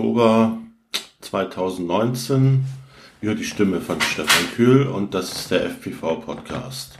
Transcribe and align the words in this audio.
Oktober 0.00 0.56
2019. 1.20 2.64
Ihr 3.20 3.28
hört 3.28 3.38
die 3.38 3.44
Stimme 3.44 3.82
von 3.82 4.00
Stefan 4.00 4.50
Kühl 4.56 4.86
und 4.86 5.12
das 5.12 5.30
ist 5.30 5.50
der 5.50 5.66
FPV-Podcast. 5.66 6.96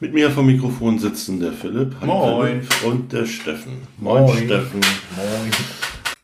Mit 0.00 0.12
mir 0.12 0.28
vom 0.28 0.46
Mikrofon 0.46 0.98
sitzen 0.98 1.38
der 1.38 1.52
Philipp, 1.52 1.94
Hi 2.00 2.06
Moin. 2.08 2.62
Philipp 2.62 2.92
und 2.92 3.12
der 3.12 3.26
Steffen. 3.26 3.74
Moin, 3.98 4.24
Moin. 4.24 4.38
Steffen. 4.38 4.80
Moin. 5.16 5.52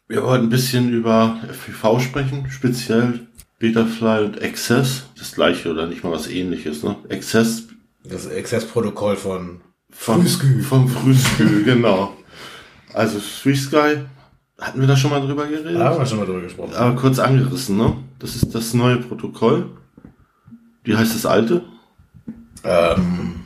Wir 0.08 0.24
wollten 0.24 0.46
ein 0.46 0.50
bisschen 0.50 0.92
über 0.92 1.38
FPV 1.48 2.00
sprechen, 2.00 2.50
speziell 2.50 3.28
Betafly 3.60 4.24
und 4.24 4.42
Access. 4.42 5.04
Das 5.16 5.36
gleiche 5.36 5.70
oder 5.70 5.86
nicht 5.86 6.02
mal 6.02 6.10
was 6.10 6.26
ähnliches, 6.26 6.82
ne? 6.82 6.96
Access 7.12 7.68
Das 8.02 8.26
Exzessprotokoll 8.26 9.14
von 9.14 9.60
vom 9.92 10.22
Frühskü. 10.22 10.62
Vom 10.62 10.88
Frühskü, 10.88 11.62
genau. 11.62 12.16
Also 12.92 13.20
FreeSky, 13.20 14.00
hatten 14.60 14.80
wir 14.80 14.86
da 14.88 14.96
schon 14.96 15.10
mal 15.10 15.20
drüber 15.20 15.46
geredet? 15.46 15.76
Da 15.80 15.90
haben 15.90 15.98
wir 15.98 16.06
schon 16.06 16.18
mal 16.18 16.26
drüber 16.26 16.40
gesprochen. 16.42 16.74
Aber 16.74 16.96
kurz 17.00 17.18
angerissen, 17.18 17.76
ne? 17.76 17.96
Das 18.18 18.34
ist 18.36 18.54
das 18.54 18.74
neue 18.74 18.96
Protokoll. 18.96 19.70
Wie 20.84 20.96
heißt 20.96 21.14
das 21.14 21.26
alte? 21.26 21.62
Ähm, 22.64 23.36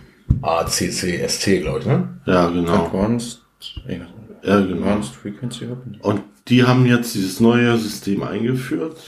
ACCST, 0.41 1.45
glaube 1.61 1.81
ich, 1.81 1.87
ne? 1.87 2.09
Ja, 2.27 2.49
genau. 2.49 2.87
Advanced, 2.87 3.43
Ja, 4.43 4.61
genau. 4.61 4.87
Advanced 4.87 5.15
Frequency 5.15 5.67
Open. 5.67 5.99
Und 6.01 6.23
die 6.49 6.65
haben 6.65 6.87
jetzt 6.87 7.15
dieses 7.15 7.39
neue 7.41 7.77
System 7.79 8.23
eingeführt 8.23 8.99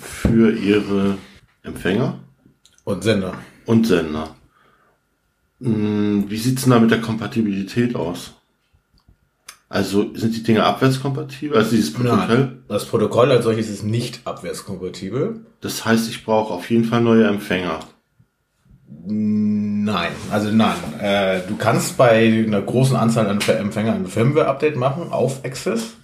für 0.00 0.52
ihre 0.52 1.16
Empfänger 1.62 2.18
Und 2.84 3.02
Sender. 3.04 3.34
und 3.64 3.86
Sender. 3.86 4.34
Hm, 5.62 6.24
Wie 6.28 6.36
sieht's 6.36 6.62
denn 6.64 6.72
da 6.72 6.78
mit 6.80 6.90
der 6.90 7.00
Kompatibilität 7.00 7.94
aus? 7.96 8.34
Also 9.74 10.14
sind 10.14 10.36
die 10.36 10.44
Dinge 10.44 10.62
abwärtskompatibel? 10.62 11.58
Also 11.58 11.72
dieses 11.72 11.92
Protokoll? 11.92 12.28
Nein, 12.28 12.58
das 12.68 12.84
Protokoll 12.84 13.32
als 13.32 13.42
solches 13.42 13.68
ist 13.68 13.82
nicht 13.82 14.20
abwärtskompatibel. 14.24 15.40
Das 15.60 15.84
heißt, 15.84 16.08
ich 16.08 16.24
brauche 16.24 16.54
auf 16.54 16.70
jeden 16.70 16.84
Fall 16.84 17.00
neue 17.00 17.26
Empfänger. 17.26 17.80
Nein, 19.04 20.12
also 20.30 20.52
nein. 20.52 20.76
Äh, 21.00 21.40
du 21.48 21.56
kannst 21.56 21.96
bei 21.96 22.44
einer 22.46 22.62
großen 22.62 22.94
Anzahl 22.94 23.26
an 23.26 23.40
Empfängern 23.40 23.96
ein 23.96 24.06
Firmware-Update 24.06 24.76
machen 24.76 25.10
auf 25.10 25.44
Access. 25.44 25.94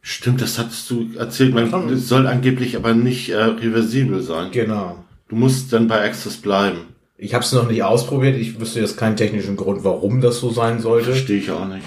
Stimmt, 0.00 0.40
das 0.40 0.58
hattest 0.58 0.88
du 0.88 1.10
erzählt. 1.14 1.52
Man 1.52 1.98
soll 1.98 2.26
angeblich 2.26 2.76
aber 2.76 2.94
nicht 2.94 3.28
äh, 3.28 3.36
reversibel 3.36 4.22
sein. 4.22 4.52
Genau. 4.52 5.04
Du 5.28 5.36
musst 5.36 5.70
dann 5.74 5.86
bei 5.86 6.02
Access 6.02 6.38
bleiben. 6.38 6.78
Ich 7.18 7.34
habe 7.34 7.44
es 7.44 7.52
noch 7.52 7.68
nicht 7.68 7.82
ausprobiert. 7.82 8.38
Ich 8.38 8.58
wüsste 8.58 8.80
jetzt 8.80 8.96
keinen 8.96 9.16
technischen 9.16 9.56
Grund, 9.56 9.84
warum 9.84 10.22
das 10.22 10.40
so 10.40 10.48
sein 10.48 10.80
sollte. 10.80 11.10
Verstehe 11.10 11.36
ich 11.36 11.50
auch 11.50 11.68
nicht. 11.68 11.84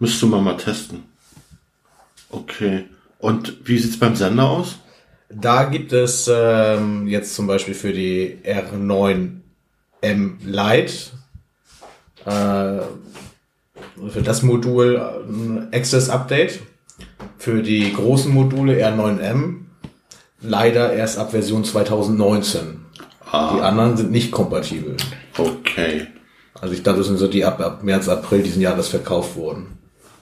Müsste 0.00 0.26
man 0.26 0.42
mal 0.42 0.56
testen. 0.56 1.04
Okay. 2.30 2.86
Und 3.18 3.58
wie 3.64 3.78
sieht's 3.78 3.98
beim 3.98 4.16
Sender 4.16 4.48
aus? 4.48 4.78
Da 5.28 5.64
gibt 5.64 5.92
es 5.92 6.28
ähm, 6.32 7.06
jetzt 7.06 7.34
zum 7.34 7.46
Beispiel 7.46 7.74
für 7.74 7.92
die 7.92 8.38
R9M 8.44 9.40
Lite 10.44 10.92
äh, 12.24 12.80
für 14.10 14.22
das 14.22 14.42
Modul 14.42 14.96
ein 14.98 15.68
Access 15.72 16.08
Update. 16.08 16.60
Für 17.36 17.62
die 17.62 17.92
großen 17.92 18.32
Module 18.32 18.84
R9M 18.84 19.60
leider 20.40 20.92
erst 20.92 21.18
ab 21.18 21.30
Version 21.32 21.64
2019. 21.64 22.86
Die 23.32 23.60
anderen 23.60 23.96
sind 23.96 24.10
nicht 24.10 24.32
kompatibel. 24.32 24.96
Okay. 25.36 26.08
Also 26.60 26.74
ich 26.74 26.82
glaube, 26.82 26.98
das 26.98 27.06
sind 27.06 27.18
so 27.18 27.28
die 27.28 27.44
ab, 27.44 27.60
ab 27.60 27.82
März, 27.82 28.08
April 28.08 28.42
diesen 28.42 28.60
Jahres 28.60 28.88
verkauft 28.88 29.36
wurden. 29.36 29.78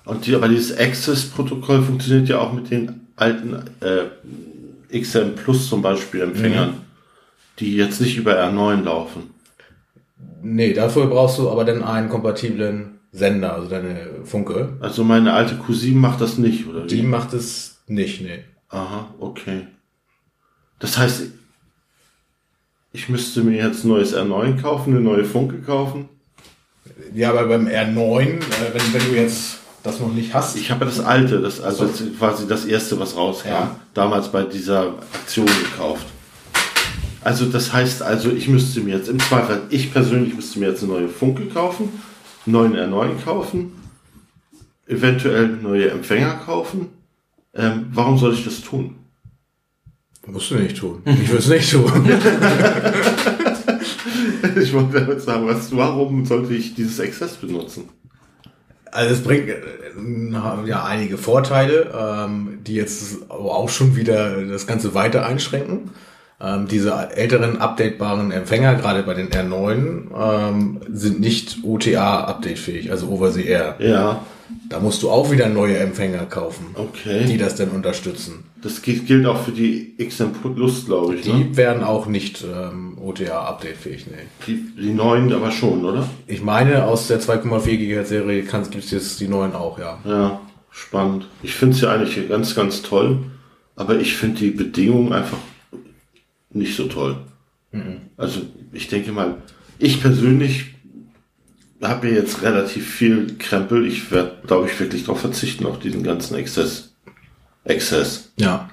Und 0.08 0.26
die, 0.26 0.34
aber 0.34 0.48
dieses 0.48 0.76
Access-Protokoll 0.76 1.82
funktioniert 1.82 2.28
ja 2.30 2.38
auch 2.40 2.54
mit 2.54 2.70
den 2.70 3.06
alten 3.16 3.54
äh, 3.80 4.98
XM 5.00 5.34
Plus 5.34 5.68
zum 5.68 5.82
Beispiel 5.82 6.22
Empfängern, 6.22 6.80
die 7.58 7.76
jetzt 7.76 8.00
nicht 8.00 8.16
über 8.16 8.42
R9 8.42 8.84
laufen. 8.84 9.34
Nee, 10.42 10.72
dafür 10.72 11.08
brauchst 11.08 11.38
du 11.38 11.50
aber 11.50 11.64
dann 11.66 11.82
einen 11.84 12.08
kompatiblen 12.08 13.00
Sender, 13.12 13.54
also 13.54 13.68
deine 13.68 14.24
Funke. 14.24 14.78
Also 14.80 15.04
meine 15.04 15.34
alte 15.34 15.56
Q7 15.56 15.94
macht 15.94 16.22
das 16.22 16.38
nicht, 16.38 16.66
oder 16.66 16.86
Die 16.86 16.98
wie? 16.98 17.02
macht 17.02 17.34
es 17.34 17.82
nicht, 17.86 18.22
nee. 18.22 18.44
Aha, 18.70 19.12
okay. 19.18 19.66
Das 20.78 20.96
heißt, 20.96 21.24
ich 22.92 23.10
müsste 23.10 23.42
mir 23.42 23.56
jetzt 23.58 23.84
ein 23.84 23.88
neues 23.88 24.16
R9 24.16 24.60
kaufen, 24.62 24.94
eine 24.94 25.02
neue 25.02 25.24
Funke 25.26 25.58
kaufen. 25.58 26.08
Ja, 27.14 27.30
aber 27.30 27.46
beim 27.46 27.66
R9, 27.66 28.22
äh, 28.22 28.38
wenn, 28.72 28.94
wenn 28.94 29.10
du 29.10 29.16
jetzt 29.20 29.57
das 29.82 30.00
noch 30.00 30.12
nicht 30.12 30.34
hast, 30.34 30.56
Ich 30.56 30.70
habe 30.70 30.84
ja 30.84 30.90
das 30.90 31.00
alte, 31.00 31.40
das 31.40 31.60
also 31.60 31.86
jetzt 31.86 32.02
quasi 32.18 32.46
das 32.46 32.64
erste, 32.64 32.98
was 32.98 33.16
rauskam, 33.16 33.48
Ja. 33.48 33.76
damals 33.94 34.28
bei 34.28 34.42
dieser 34.42 34.94
Aktion 35.14 35.46
gekauft. 35.46 36.06
Also 37.22 37.46
das 37.46 37.72
heißt 37.72 38.02
also, 38.02 38.30
ich 38.30 38.48
müsste 38.48 38.80
mir 38.80 38.96
jetzt 38.96 39.08
im 39.08 39.18
Zweifel, 39.18 39.62
ich 39.70 39.92
persönlich 39.92 40.34
müsste 40.34 40.58
mir 40.60 40.68
jetzt 40.68 40.82
eine 40.82 40.92
neue 40.92 41.08
Funke 41.08 41.46
kaufen, 41.46 41.88
einen 42.46 42.52
neuen 42.52 42.76
R9 42.76 43.22
kaufen, 43.24 43.72
eventuell 44.86 45.48
neue 45.48 45.90
Empfänger 45.90 46.34
kaufen. 46.44 46.88
Ähm, 47.54 47.86
warum 47.92 48.18
soll 48.18 48.34
ich 48.34 48.44
das 48.44 48.60
tun? 48.60 48.94
musst 50.26 50.50
du 50.50 50.56
nicht 50.56 50.76
tun. 50.76 51.00
Ich 51.06 51.28
würde 51.28 51.38
es 51.38 51.48
nicht 51.48 51.70
tun. 51.70 51.90
Ich 54.60 54.72
wollte 54.72 55.00
damit 55.00 55.20
sagen, 55.22 55.46
was, 55.46 55.74
warum 55.74 56.24
sollte 56.24 56.54
ich 56.54 56.74
dieses 56.74 57.00
Access 57.00 57.34
benutzen? 57.36 57.88
Also 58.92 59.14
es 59.14 59.22
bringt 59.22 59.48
äh, 59.48 59.54
ja 60.66 60.84
einige 60.84 61.18
Vorteile, 61.18 61.90
ähm, 61.98 62.58
die 62.66 62.74
jetzt 62.74 63.30
auch 63.30 63.68
schon 63.68 63.96
wieder 63.96 64.42
das 64.42 64.66
Ganze 64.66 64.94
weiter 64.94 65.26
einschränken. 65.26 65.90
Ähm, 66.40 66.68
diese 66.68 66.92
älteren 67.16 67.60
updatebaren 67.60 68.30
Empfänger, 68.30 68.76
gerade 68.76 69.02
bei 69.02 69.14
den 69.14 69.28
R9, 69.28 70.06
ähm, 70.16 70.80
sind 70.92 71.18
nicht 71.18 71.58
OTA-updatefähig, 71.64 72.92
also 72.92 73.08
Over-the-Air. 73.08 73.76
Ja, 73.80 74.20
Da 74.68 74.78
musst 74.78 75.02
du 75.02 75.10
auch 75.10 75.32
wieder 75.32 75.48
neue 75.48 75.78
Empfänger 75.78 76.26
kaufen, 76.26 76.66
okay. 76.74 77.24
die 77.24 77.38
das 77.38 77.56
dann 77.56 77.70
unterstützen. 77.70 78.44
Das 78.60 78.82
gilt 78.82 79.24
auch 79.26 79.40
für 79.44 79.52
die 79.52 79.94
XM 79.98 80.32
Plus, 80.32 80.86
glaube 80.86 81.14
ich. 81.14 81.22
Die 81.22 81.32
Ne? 81.32 81.56
werden 81.56 81.84
auch 81.84 82.06
nicht 82.06 82.42
ähm, 82.44 82.98
OTA-updatefähig, 82.98 84.06
nee. 84.08 84.26
Die, 84.46 84.74
die 84.80 84.92
neuen 84.92 85.32
aber 85.32 85.50
schon, 85.52 85.84
oder? 85.84 86.08
Ich 86.26 86.42
meine, 86.42 86.84
aus 86.84 87.06
der 87.06 87.20
2,4 87.20 87.76
GHz 87.76 88.08
Serie 88.08 88.42
gibt 88.42 88.84
es 88.84 88.90
jetzt 88.90 89.20
die 89.20 89.28
neuen 89.28 89.52
auch, 89.54 89.78
ja. 89.78 89.98
Ja, 90.04 90.40
spannend. 90.70 91.26
Ich 91.42 91.54
finde 91.54 91.76
es 91.76 91.82
ja 91.82 91.92
eigentlich 91.92 92.28
ganz, 92.28 92.54
ganz 92.54 92.82
toll, 92.82 93.18
aber 93.76 94.00
ich 94.00 94.16
finde 94.16 94.40
die 94.40 94.50
Bedingungen 94.50 95.12
einfach 95.12 95.38
nicht 96.50 96.74
so 96.74 96.86
toll. 96.86 97.16
Also 98.16 98.40
ich 98.72 98.88
denke 98.88 99.12
mal, 99.12 99.36
ich 99.78 100.00
persönlich 100.00 100.74
habe 101.82 102.08
mir 102.08 102.14
jetzt 102.14 102.42
relativ 102.42 102.88
viel 102.88 103.36
Krempel. 103.38 103.86
Ich 103.86 104.10
werde, 104.10 104.38
glaube 104.46 104.66
ich, 104.66 104.80
wirklich 104.80 105.04
darauf 105.04 105.20
verzichten, 105.20 105.66
auf 105.66 105.78
diesen 105.78 106.02
ganzen 106.02 106.34
Exzess. 106.36 106.94
Exzess. 107.68 108.32
Ja. 108.36 108.70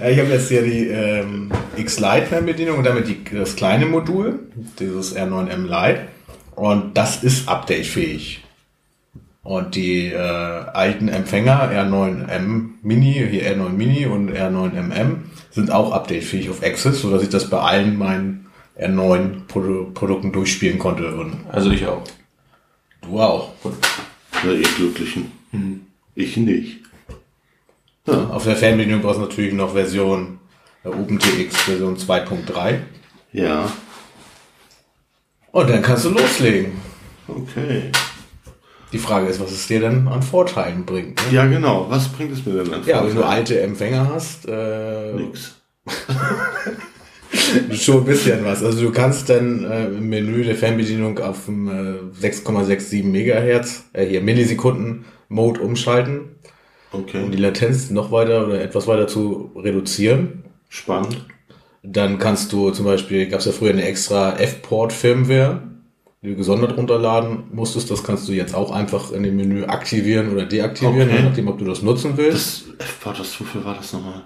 ja 0.00 0.08
ich 0.08 0.18
habe 0.18 0.30
jetzt 0.30 0.48
hier 0.48 0.62
die 0.62 0.88
ähm, 0.88 1.50
X-Lite-Fernbedienung 1.76 2.78
und 2.78 2.84
damit 2.84 3.08
die, 3.08 3.22
das 3.32 3.56
kleine 3.56 3.86
Modul, 3.86 4.40
dieses 4.78 5.16
R9M 5.16 5.66
Lite. 5.66 6.08
Und 6.54 6.96
das 6.96 7.22
ist 7.22 7.48
updatefähig. 7.48 8.44
Und 9.42 9.74
die 9.74 10.06
äh, 10.06 10.16
alten 10.16 11.08
Empfänger 11.08 11.70
R9M 11.70 12.70
Mini, 12.82 13.26
hier 13.30 13.56
R9 13.56 13.70
Mini 13.70 14.06
und 14.06 14.30
R9MM 14.30 15.16
sind 15.50 15.72
auch 15.72 15.92
updatefähig 15.92 16.48
auf 16.48 16.62
Access, 16.62 17.00
sodass 17.02 17.22
ich 17.22 17.28
das 17.28 17.50
bei 17.50 17.58
allen 17.58 17.98
meinen 17.98 18.46
R9 18.78 19.46
Produ 19.48 19.90
Produkten 19.92 20.32
durchspielen 20.32 20.78
konnte. 20.78 21.14
Und 21.14 21.44
Also 21.50 21.70
ich 21.70 21.86
auch. 21.86 22.04
du 23.02 23.20
auch. 23.20 23.52
Ja, 24.44 24.52
ihr 24.52 24.68
Glücklichen. 24.76 25.32
Ich 26.14 26.36
nicht. 26.36 26.80
Auf 28.06 28.44
der 28.44 28.56
Fernbedienung 28.56 29.00
brauchst 29.00 29.18
du 29.18 29.22
natürlich 29.22 29.52
noch 29.54 29.72
Version 29.72 30.38
äh, 30.84 30.88
OpenTX 30.88 31.56
Version 31.62 31.96
2.3. 31.96 32.78
Ja, 33.32 33.72
Und 35.52 35.70
dann 35.70 35.82
kannst 35.82 36.04
du 36.04 36.10
loslegen. 36.10 36.72
okay. 37.28 37.90
Die 38.92 38.98
Frage 38.98 39.26
ist, 39.28 39.40
was 39.40 39.52
es 39.52 39.66
dir 39.66 39.80
denn 39.80 40.06
an 40.06 40.22
Vorteilen 40.22 40.84
bringt. 40.84 41.16
Ne? 41.26 41.36
Ja, 41.36 41.46
genau. 41.46 41.86
Was 41.88 42.08
bringt 42.08 42.32
es 42.32 42.44
mir 42.44 42.62
denn 42.62 42.74
an? 42.74 42.82
Ja, 42.84 43.06
wenn 43.06 43.14
du 43.14 43.22
alte 43.24 43.58
Empfänger 43.60 44.10
hast, 44.12 44.46
äh, 44.46 45.14
Nix. 45.14 45.56
schon 47.72 47.98
ein 47.98 48.04
bisschen 48.04 48.44
was. 48.44 48.62
Also 48.62 48.82
du 48.82 48.92
kannst 48.92 49.30
dann 49.30 49.64
äh, 49.64 49.86
im 49.86 50.10
Menü 50.10 50.44
der 50.44 50.56
Fernbedienung 50.56 51.18
auf 51.20 51.48
äh, 51.48 51.50
6,67 51.50 53.04
Megahertz, 53.04 53.84
äh, 53.94 54.04
hier 54.04 54.20
Millisekunden 54.20 55.06
Mode 55.32 55.60
umschalten, 55.60 56.36
um 56.92 57.06
die 57.06 57.16
Okay. 57.18 57.36
Latenz 57.36 57.90
noch 57.90 58.10
weiter 58.12 58.46
oder 58.46 58.60
etwas 58.60 58.86
weiter 58.86 59.06
zu 59.06 59.50
reduzieren. 59.56 60.44
Spannend. 60.68 61.24
Dann 61.82 62.18
kannst 62.18 62.52
du 62.52 62.70
zum 62.70 62.84
Beispiel, 62.84 63.26
gab 63.28 63.40
es 63.40 63.46
ja 63.46 63.52
früher 63.52 63.70
eine 63.70 63.84
extra 63.84 64.36
F-Port-Firmware, 64.38 65.62
die 66.22 66.28
du 66.30 66.36
gesondert 66.36 66.76
runterladen 66.76 67.44
musstest. 67.52 67.90
Das 67.90 68.04
kannst 68.04 68.28
du 68.28 68.32
jetzt 68.32 68.54
auch 68.54 68.70
einfach 68.70 69.10
in 69.10 69.24
dem 69.24 69.36
Menü 69.36 69.64
aktivieren 69.64 70.30
oder 70.32 70.46
deaktivieren, 70.46 71.08
Okay. 71.08 71.16
je 71.18 71.28
nachdem, 71.28 71.48
ob 71.48 71.58
du 71.58 71.64
das 71.64 71.82
nutzen 71.82 72.16
willst. 72.16 72.66
Das 72.78 72.86
F-Port, 72.88 73.18
das 73.18 73.40
wofür 73.40 73.64
war 73.64 73.74
das 73.74 73.92
nochmal? 73.92 74.22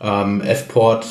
Ähm, 0.00 0.40
F-Port 0.42 1.06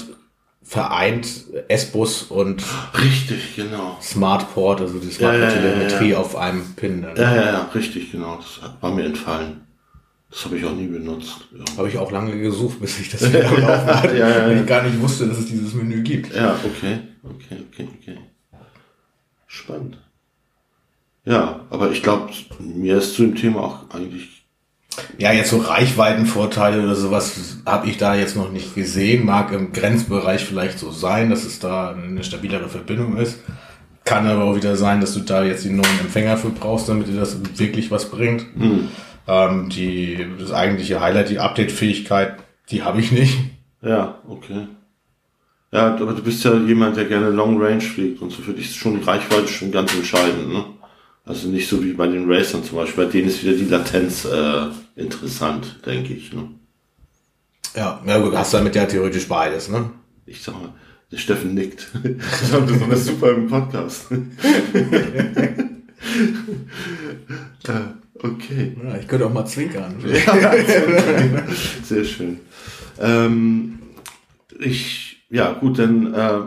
vereint 0.67 1.27
S-Bus 1.69 2.23
und 2.23 2.61
Richtig, 3.01 3.55
genau. 3.55 3.97
Smartport, 4.01 4.81
also 4.81 4.99
die 4.99 5.07
Ja, 5.07 5.33
ja, 5.33 5.39
ja, 5.39 5.49
Smartport-Telemetrie 5.49 6.09
ja. 6.11 6.17
auf 6.17 6.35
einem 6.35 6.75
Pin. 6.75 7.01
Dann. 7.03 7.15
Ja, 7.15 7.35
ja, 7.35 7.45
ja, 7.45 7.69
richtig, 7.73 8.11
genau. 8.11 8.35
Das 8.35 8.61
hat- 8.61 8.81
war 8.81 8.91
mir 8.93 9.05
entfallen. 9.05 9.61
Das 10.29 10.43
habe 10.43 10.57
ich 10.57 10.65
auch 10.65 10.73
nie 10.75 10.87
benutzt. 10.87 11.37
Ja, 11.57 11.63
Habe 11.77 11.87
ich 11.87 11.97
auch 11.97 12.11
lange 12.11 12.37
gesucht, 12.37 12.81
bis 12.81 12.99
ich 12.99 13.09
das 13.09 13.21
wieder 13.31 13.47
am 13.47 13.61
Laufen 13.61 13.87
hatte, 13.87 14.17
Ja, 14.17 14.27
ja, 14.29 14.39
ja. 14.39 14.45
weil 14.47 14.59
ich 14.59 14.65
gar 14.67 14.83
nicht 14.83 14.99
wusste, 15.01 15.25
dass 15.27 15.37
es 15.37 15.45
dieses 15.45 15.73
Menü 15.73 16.01
gibt. 16.03 16.35
ja 16.35 16.53
okay. 16.65 16.99
Okay, 17.23 17.63
okay, 17.71 17.87
okay. 18.01 18.17
Spannend. 19.47 19.97
Ja, 21.23 21.61
aber 21.69 21.91
ich 21.91 22.03
glaube, 22.03 22.31
mir 22.59 22.97
ist 22.97 23.15
zu 23.15 23.21
dem 23.23 23.35
Thema 23.35 23.61
auch 23.63 23.89
eigentlich. 23.95 24.36
Ja, 25.17 25.31
jetzt 25.31 25.49
so 25.49 25.57
Reichweitenvorteile 25.57 26.83
oder 26.83 26.95
sowas 26.95 27.57
habe 27.65 27.87
ich 27.87 27.97
da 27.97 28.15
jetzt 28.15 28.35
noch 28.35 28.51
nicht 28.51 28.75
gesehen. 28.75 29.25
Mag 29.25 29.51
im 29.51 29.73
Grenzbereich 29.73 30.45
vielleicht 30.45 30.79
so 30.79 30.91
sein, 30.91 31.29
dass 31.29 31.43
es 31.43 31.59
da 31.59 31.91
eine 31.91 32.23
stabilere 32.23 32.69
Verbindung 32.69 33.17
ist. 33.17 33.39
Kann 34.05 34.27
aber 34.27 34.45
auch 34.45 34.55
wieder 34.55 34.75
sein, 34.75 35.01
dass 35.01 35.13
du 35.13 35.19
da 35.19 35.43
jetzt 35.43 35.65
die 35.65 35.69
neuen 35.69 35.99
Empfänger 35.99 36.37
für 36.37 36.49
brauchst, 36.49 36.87
damit 36.87 37.07
dir 37.07 37.19
das 37.19 37.37
wirklich 37.57 37.91
was 37.91 38.09
bringt. 38.09 38.45
Ähm, 39.27 39.69
die, 39.69 40.25
das 40.39 40.51
eigentliche 40.51 41.01
Highlight, 41.01 41.29
die 41.29 41.39
Update-Fähigkeit, 41.39 42.37
die 42.69 42.83
habe 42.83 42.99
ich 43.01 43.11
nicht. 43.11 43.37
Ja, 43.81 44.19
okay. 44.27 44.67
Ja, 45.71 45.95
aber 45.95 46.13
du 46.13 46.23
bist 46.23 46.43
ja 46.45 46.55
jemand, 46.55 46.95
der 46.95 47.05
gerne 47.05 47.29
Long 47.29 47.61
Range 47.61 47.81
fliegt 47.81 48.21
und 48.21 48.31
so 48.31 48.41
für 48.41 48.53
dich 48.53 48.67
ist 48.69 48.77
schon 48.77 48.97
die 48.97 49.03
Reichweite 49.03 49.49
schon 49.49 49.71
ganz 49.71 49.93
entscheidend, 49.93 50.53
ne? 50.53 50.63
Also 51.25 51.49
nicht 51.49 51.67
so 51.67 51.83
wie 51.83 51.91
bei 51.91 52.07
den 52.07 52.31
Racern 52.31 52.63
zum 52.63 52.77
Beispiel, 52.77 53.03
bei 53.03 53.11
denen 53.11 53.27
ist 53.27 53.43
wieder 53.43 53.57
die 53.57 53.65
Latenz 53.65 54.23
äh, 54.23 54.67
interessant, 54.97 55.79
denke 55.85 56.13
ich. 56.13 56.33
Ne? 56.33 56.49
Ja, 57.75 58.01
ja, 58.05 58.19
du 58.19 58.37
hast 58.37 58.53
damit 58.53 58.75
ja 58.75 58.85
theoretisch 58.85 59.27
beides, 59.27 59.69
ne? 59.69 59.91
Ich 60.25 60.41
sag 60.41 60.55
mal, 60.55 60.73
der 61.11 61.17
Steffen 61.17 61.53
nickt. 61.53 61.87
Das 62.03 62.51
war 62.51 62.61
besonders 62.61 63.05
super 63.05 63.31
im 63.31 63.47
Podcast. 63.47 64.07
okay. 68.15 68.75
Ja, 68.83 68.97
ich 68.97 69.07
könnte 69.07 69.25
auch 69.27 69.33
mal 69.33 69.45
zwinkern. 69.49 69.95
Sehr 71.83 72.03
schön. 72.03 72.39
Ähm, 72.99 73.79
ich, 74.59 75.23
ja 75.29 75.53
gut, 75.53 75.79
dann 75.79 76.13
äh, 76.13 76.41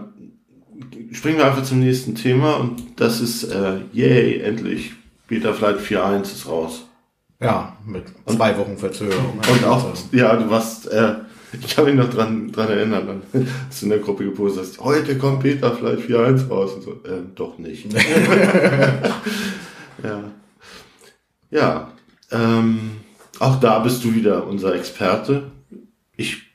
springen 1.12 1.38
wir 1.38 1.46
einfach 1.46 1.62
zum 1.62 1.80
nächsten 1.80 2.14
Thema 2.14 2.56
und 2.56 3.00
das 3.00 3.20
ist, 3.20 3.44
äh, 3.44 3.78
yay, 3.92 4.40
endlich, 4.40 4.92
Beta 5.28 5.52
Flight 5.52 5.78
4.1 5.78 6.22
ist 6.22 6.48
raus. 6.48 6.89
Ja, 7.40 7.76
mit 7.86 8.04
zwei 8.26 8.56
Wochen 8.58 8.76
Verzögerung. 8.76 9.38
Und 9.38 9.64
auch, 9.64 9.86
ja, 10.12 10.36
du 10.36 10.50
warst, 10.50 10.88
äh, 10.88 11.14
ich 11.52 11.74
kann 11.74 11.86
mich 11.86 11.94
noch 11.94 12.10
dran, 12.10 12.52
dran 12.52 12.68
erinnern, 12.68 13.06
dann 13.06 13.22
hast 13.68 13.80
du 13.80 13.86
in 13.86 13.90
der 13.90 14.00
Gruppe 14.00 14.24
gepostet 14.24 14.62
hast, 14.64 14.80
heute 14.80 15.16
kommt 15.16 15.42
Beta 15.42 15.70
Flight 15.70 16.00
4.1 16.00 16.48
raus 16.48 16.74
und 16.74 16.82
so, 16.82 16.90
äh, 17.08 17.22
doch 17.34 17.56
nicht. 17.58 17.90
ja. 20.02 20.24
Ja, 21.50 21.92
ähm, 22.30 22.92
auch 23.38 23.58
da 23.58 23.80
bist 23.80 24.04
du 24.04 24.14
wieder 24.14 24.46
unser 24.46 24.74
Experte. 24.74 25.50
Ich 26.16 26.49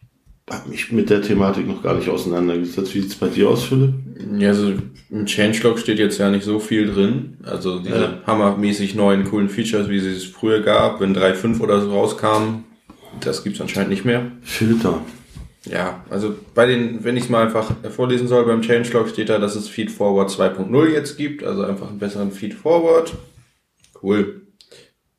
habe 0.49 0.69
mich 0.69 0.91
mit 0.91 1.09
der 1.09 1.21
Thematik 1.21 1.67
noch 1.67 1.81
gar 1.81 1.95
nicht 1.95 2.09
auseinandergesetzt. 2.09 2.93
Wie 2.93 3.01
sieht's 3.01 3.15
bei 3.15 3.29
dir 3.29 3.49
aus, 3.49 3.63
Philipp? 3.63 3.93
Ja, 4.37 4.49
also 4.49 4.73
im 5.09 5.25
Changelog 5.25 5.79
steht 5.79 5.97
jetzt 5.97 6.19
ja 6.19 6.29
nicht 6.29 6.43
so 6.45 6.59
viel 6.59 6.93
drin. 6.93 7.37
Also 7.43 7.79
diese 7.79 7.95
Ja. 7.95 8.21
hammermäßig 8.27 8.95
neuen 8.95 9.23
coolen 9.25 9.49
Features, 9.49 9.89
wie 9.89 9.99
sie 9.99 10.11
es 10.11 10.25
früher 10.25 10.61
gab, 10.61 11.01
wenn 11.01 11.15
3.5 11.15 11.61
oder 11.61 11.81
so 11.81 11.91
rauskam, 11.91 12.63
das 13.21 13.43
gibt's 13.43 13.59
anscheinend 13.61 13.89
nicht 13.89 14.05
mehr. 14.05 14.31
Filter. 14.43 15.01
Ja, 15.65 16.03
also 16.11 16.35
bei 16.53 16.67
den, 16.67 17.03
wenn 17.03 17.17
ich 17.17 17.23
es 17.23 17.29
mal 17.29 17.43
einfach 17.43 17.71
vorlesen 17.89 18.27
soll, 18.27 18.45
beim 18.45 18.61
Changelog 18.61 19.09
steht 19.09 19.29
da, 19.29 19.39
dass 19.39 19.55
es 19.55 19.67
Feedforward 19.67 20.29
2.0 20.29 20.91
jetzt 20.91 21.17
gibt, 21.17 21.43
also 21.43 21.63
einfach 21.63 21.89
einen 21.89 21.97
besseren 21.97 22.31
Feedforward. 22.31 23.13
Cool. 24.03 24.41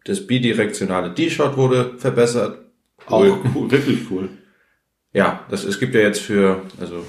Das 0.04 0.24
bidirektionale 0.24 1.10
D-Shot 1.10 1.56
wurde 1.56 1.94
verbessert. 1.98 2.58
Cool. 3.10 3.32
Auch 3.32 3.38
cool, 3.56 3.70
wirklich 3.72 3.98
cool. 4.08 4.28
Ja, 5.12 5.40
das, 5.50 5.64
es 5.64 5.78
gibt 5.78 5.94
ja 5.94 6.00
jetzt 6.00 6.20
für, 6.20 6.62
also 6.80 7.04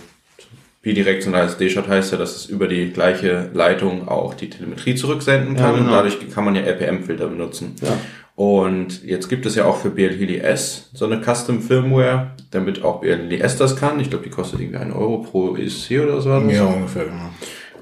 bidirektionales 0.81 1.57
D-Shot 1.57 1.88
heißt 1.88 2.13
ja, 2.13 2.17
dass 2.17 2.35
es 2.35 2.45
über 2.45 2.67
die 2.67 2.91
gleiche 2.91 3.49
Leitung 3.53 4.07
auch 4.07 4.33
die 4.33 4.49
Telemetrie 4.49 4.95
zurücksenden 4.95 5.55
kann. 5.55 5.65
Ja, 5.65 5.71
genau. 5.71 5.85
Und 5.85 5.91
dadurch 5.91 6.29
kann 6.33 6.45
man 6.45 6.55
ja 6.55 6.61
RPM-Filter 6.61 7.27
benutzen. 7.27 7.75
Ja. 7.81 7.97
Und 8.35 9.03
jetzt 9.03 9.29
gibt 9.29 9.45
es 9.47 9.55
ja 9.55 9.65
auch 9.65 9.77
für 9.77 9.89
BLHDS 9.89 10.91
so 10.94 11.05
eine 11.05 11.21
Custom 11.21 11.59
Firmware, 11.59 12.31
damit 12.51 12.83
auch 12.83 13.01
BLHDS 13.01 13.57
das 13.57 13.75
kann. 13.75 14.00
Ich 14.00 14.09
glaube, 14.11 14.23
die 14.23 14.29
kostet 14.29 14.59
irgendwie 14.59 14.77
einen 14.77 14.93
Euro 14.93 15.17
pro 15.17 15.57
ESC 15.57 16.00
oder 16.03 16.21
so. 16.21 16.29
Ja, 16.29 16.65
ungefähr, 16.65 17.05
genau. 17.05 17.31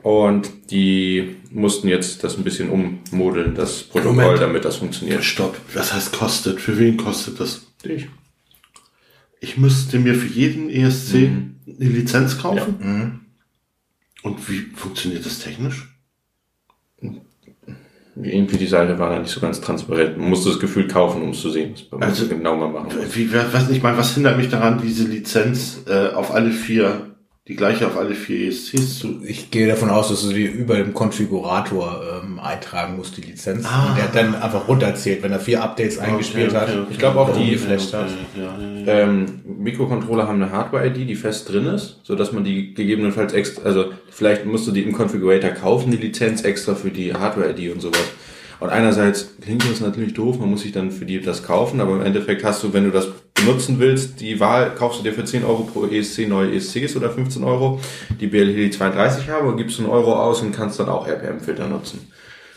Und 0.01 0.71
die 0.71 1.35
mussten 1.51 1.87
jetzt 1.87 2.23
das 2.23 2.37
ein 2.37 2.43
bisschen 2.43 2.69
ummodeln, 2.69 3.53
das 3.53 3.83
Protokoll, 3.83 4.13
Moment. 4.15 4.41
damit 4.41 4.63
das 4.63 4.77
funktioniert. 4.77 5.23
Stopp. 5.23 5.57
Was 5.73 5.93
heißt 5.93 6.13
kostet? 6.13 6.61
Für 6.61 6.79
wen 6.79 6.95
kostet 6.95 7.39
das? 7.39 7.67
Dich. 7.83 8.07
Ich 9.45 9.57
müsste 9.57 9.99
mir 9.99 10.15
für 10.15 10.25
jeden 10.25 10.71
ESC 10.71 11.13
eine 11.13 11.89
Lizenz 11.89 12.39
kaufen. 12.39 12.75
Mhm. 12.79 13.19
Und 14.23 14.49
wie 14.49 14.57
funktioniert 14.75 15.23
das 15.23 15.37
technisch? 15.37 15.87
Irgendwie 18.15 18.57
die 18.57 18.65
Seite 18.65 18.97
war 18.97 19.11
da 19.11 19.19
nicht 19.19 19.29
so 19.29 19.39
ganz 19.39 19.61
transparent. 19.61 20.17
Man 20.17 20.29
musste 20.29 20.49
das 20.49 20.59
Gefühl 20.59 20.87
kaufen, 20.87 21.21
um 21.21 21.29
es 21.29 21.41
zu 21.41 21.51
sehen. 21.51 21.75
Man 21.91 22.01
Also- 22.01 22.27
genau 22.27 22.57
mal 22.57 22.69
machen. 22.71 22.97
muss. 22.97 23.15
Wie, 23.15 23.31
weiß 23.31 23.69
nicht 23.69 23.83
mal, 23.83 23.95
was 23.95 24.15
hindert 24.15 24.37
mich 24.37 24.49
daran, 24.49 24.81
diese 24.81 25.03
Lizenz 25.03 25.83
äh, 25.87 26.07
auf 26.07 26.31
alle 26.33 26.49
vier, 26.49 27.14
die 27.47 27.55
gleiche 27.55 27.85
auf 27.85 27.95
alle 27.95 28.15
vier 28.15 28.47
ESCs 28.47 28.97
zu. 28.97 29.21
Ich 29.23 29.51
gehe 29.51 29.67
davon 29.67 29.91
aus, 29.91 30.09
dass 30.09 30.23
du 30.23 30.33
die 30.33 30.45
über 30.45 30.77
dem 30.77 30.95
Konfigurator 30.95 32.01
ähm, 32.23 32.39
eintragen 32.39 32.95
musst, 32.95 33.17
die 33.17 33.21
Lizenz. 33.21 33.67
Ah. 33.67 33.89
Und 33.89 33.97
der 33.97 34.07
dann 34.07 34.33
einfach 34.33 34.67
runterzählt, 34.67 35.21
wenn 35.21 35.31
er 35.31 35.39
vier 35.39 35.61
Updates 35.61 35.99
eingespielt 35.99 36.49
Okay, 36.49 36.57
hat. 36.57 36.69
okay, 36.69 36.79
okay. 36.79 36.87
Ich 36.89 36.97
glaube 36.97 37.19
auch 37.19 37.37
die 37.37 37.45
die, 37.45 37.51
geflasht 37.51 37.93
hat. 37.93 38.07
Ja, 38.35 38.57
ja, 38.59 38.79
ja. 38.79 38.99
ähm, 39.03 39.25
Mikrocontroller 39.45 40.27
haben 40.27 40.41
eine 40.41 40.51
Hardware-ID, 40.51 41.07
die 41.07 41.15
fest 41.15 41.47
drin 41.51 41.67
ist, 41.67 41.99
so 42.01 42.15
dass 42.15 42.31
man 42.31 42.43
die 42.43 42.73
gegebenenfalls 42.73 43.33
extra, 43.33 43.61
also 43.63 43.91
vielleicht 44.09 44.45
musst 44.45 44.65
du 44.65 44.71
die 44.71 44.81
im 44.81 44.93
Configurator 44.93 45.51
kaufen, 45.51 45.91
die 45.91 45.97
Lizenz 45.97 46.41
extra 46.41 46.73
für 46.73 46.89
die 46.89 47.13
Hardware-ID 47.13 47.71
und 47.71 47.79
sowas. 47.79 48.05
Und 48.59 48.69
einerseits 48.69 49.35
klingt 49.39 49.69
das 49.69 49.81
natürlich 49.81 50.15
doof, 50.15 50.39
man 50.39 50.49
muss 50.49 50.61
sich 50.61 50.71
dann 50.71 50.89
für 50.89 51.05
die 51.05 51.21
das 51.21 51.43
kaufen, 51.43 51.79
aber 51.79 51.93
im 51.93 52.01
Endeffekt 52.01 52.43
hast 52.43 52.63
du, 52.63 52.73
wenn 52.73 52.85
du 52.85 52.91
das 52.91 53.09
benutzen 53.35 53.79
willst, 53.79 54.21
die 54.21 54.39
Wahl, 54.39 54.73
kaufst 54.75 54.99
du 54.99 55.03
dir 55.03 55.13
für 55.13 55.25
10 55.25 55.43
Euro 55.43 55.63
pro 55.63 55.85
ESC 55.85 56.27
neue 56.27 56.55
ESCs 56.55 56.95
oder 56.95 57.11
15 57.11 57.43
Euro, 57.43 57.79
die 58.19 58.27
BLHD 58.27 58.73
32 58.73 59.29
haben 59.29 59.47
und 59.47 59.57
gibst 59.57 59.79
einen 59.79 59.89
Euro 59.89 60.13
aus 60.13 60.41
und 60.41 60.51
kannst 60.51 60.79
dann 60.79 60.89
auch 60.89 61.07
RPM-Filter 61.07 61.67
nutzen. 61.67 62.11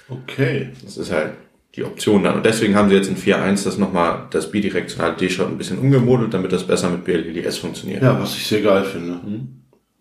Okay. 0.08 0.70
Das 0.82 0.96
ist 0.96 1.12
halt 1.12 1.32
die 1.74 1.84
Option 1.84 2.22
dann. 2.22 2.36
Und 2.36 2.46
deswegen 2.46 2.74
haben 2.74 2.88
sie 2.88 2.94
jetzt 2.94 3.08
in 3.08 3.16
4.1 3.16 3.64
das 3.64 3.78
nochmal, 3.78 4.26
das 4.30 4.50
bidirektionale 4.50 5.16
D-Shot 5.16 5.48
ein 5.48 5.58
bisschen 5.58 5.78
umgemodelt, 5.78 6.32
damit 6.32 6.52
das 6.52 6.66
besser 6.66 6.88
mit 6.90 7.04
BLDS 7.04 7.58
funktioniert. 7.58 8.02
Ja, 8.02 8.18
was 8.18 8.36
ich 8.36 8.46
sehr 8.46 8.62
geil 8.62 8.84
finde. 8.84 9.20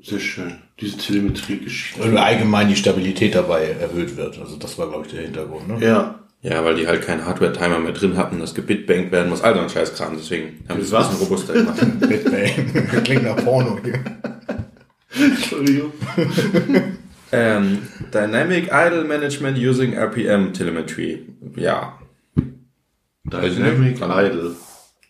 Sehr 0.01 0.19
schön. 0.19 0.55
Diese 0.79 0.98
Telemetrie-Geschichte. 0.98 2.07
Und 2.07 2.17
allgemein 2.17 2.69
die 2.69 2.75
Stabilität 2.75 3.36
dabei 3.36 3.75
erhöht 3.79 4.15
wird. 4.15 4.39
Also 4.39 4.55
das 4.55 4.77
war, 4.77 4.89
glaube 4.89 5.05
ich, 5.05 5.12
der 5.12 5.24
Hintergrund. 5.24 5.67
Ne? 5.67 5.86
Ja. 5.86 6.19
Ja, 6.41 6.63
weil 6.63 6.75
die 6.75 6.88
halt 6.88 7.01
keinen 7.06 7.25
Hardware-Timer 7.25 7.79
mehr 7.79 7.94
drin 7.94 8.15
hatten, 8.15 8.39
das 8.39 8.53
gebitbankt 8.53 9.12
werden 9.12 9.29
muss, 9.29 9.41
also 9.41 9.60
ein 9.60 9.70
Scheißkram, 9.70 10.15
deswegen 10.17 10.63
haben 10.70 10.79
sie 10.82 10.88
es 10.88 10.94
ein 10.94 11.10
bisschen 11.10 11.17
robuster 11.17 11.53
gemacht. 11.53 11.77
Bitbang. 12.00 13.03
Klingt 13.03 13.24
nach 13.24 13.38
Porno 13.38 13.79
hier. 13.84 14.00
Entschuldigung. 15.20 15.91
ähm, 17.32 17.79
Dynamic 18.13 18.70
Idle 18.72 19.03
Management 19.03 19.58
using 19.58 19.94
RPM 19.94 20.53
Telemetry. 20.53 21.25
Ja. 21.56 21.98
Dynamic 23.24 24.00
nicht. 24.00 24.03
Idle. 24.03 24.56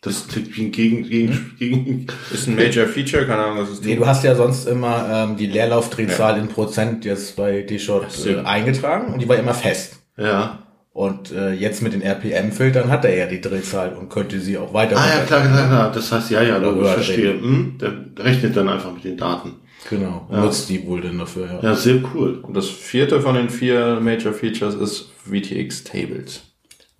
Das 0.01 0.27
klingt 0.27 0.55
wie 0.55 0.65
ein 0.65 0.71
Gegen, 0.71 1.03
gegen, 1.09 1.55
gegen, 1.59 2.07
Ist 2.31 2.47
ein 2.47 2.55
Major 2.55 2.85
Feature, 2.87 3.25
keine 3.25 3.43
Ahnung, 3.43 3.63
was 3.63 3.69
es 3.69 3.81
Nee, 3.81 3.95
du 3.95 4.05
hast 4.05 4.23
ja 4.23 4.35
sonst 4.35 4.67
immer 4.67 5.07
ähm, 5.11 5.37
die 5.37 5.47
Leerlaufdrehzahl 5.47 6.37
in 6.39 6.47
Prozent 6.47 7.03
jetzt 7.03 7.35
bei 7.35 7.63
D-Shot 7.63 8.25
äh, 8.25 8.39
eingetragen 8.39 9.13
und 9.13 9.21
die 9.21 9.27
war 9.27 9.35
immer 9.35 9.53
fest. 9.53 9.99
ja. 10.17 10.63
Und 10.97 11.31
äh, 11.31 11.53
jetzt 11.53 11.83
mit 11.83 11.93
den 11.93 12.01
RPM-Filtern 12.01 12.89
hat 12.89 13.05
er 13.05 13.15
ja 13.15 13.27
die 13.27 13.39
Drehzahl 13.39 13.93
und 13.93 14.09
könnte 14.09 14.39
sie 14.39 14.57
auch 14.57 14.73
weiter 14.73 14.97
Ah 14.97 15.07
ja, 15.07 15.25
klar, 15.25 15.41
klar, 15.41 15.67
klar. 15.67 15.91
Das 15.91 16.11
heißt, 16.11 16.31
ja, 16.31 16.41
ja, 16.41 16.57
logisch, 16.57 16.89
verstehe. 16.89 17.33
Hm, 17.33 17.77
der 17.79 17.93
rechnet 18.17 18.57
dann 18.57 18.67
einfach 18.67 18.91
mit 18.91 19.03
den 19.03 19.15
Daten. 19.15 19.57
Genau, 19.91 20.27
nutzt 20.31 20.67
die 20.69 20.83
wohl 20.87 21.01
dann 21.01 21.19
dafür, 21.19 21.45
ja. 21.45 21.69
Ja, 21.69 21.75
sehr 21.75 22.01
cool. 22.15 22.39
Und 22.41 22.57
das 22.57 22.67
vierte 22.67 23.21
von 23.21 23.35
den 23.35 23.51
vier 23.51 23.99
Major 24.01 24.33
Features 24.33 24.73
ist 24.73 25.11
VTX 25.23 25.83
Tables. 25.83 26.41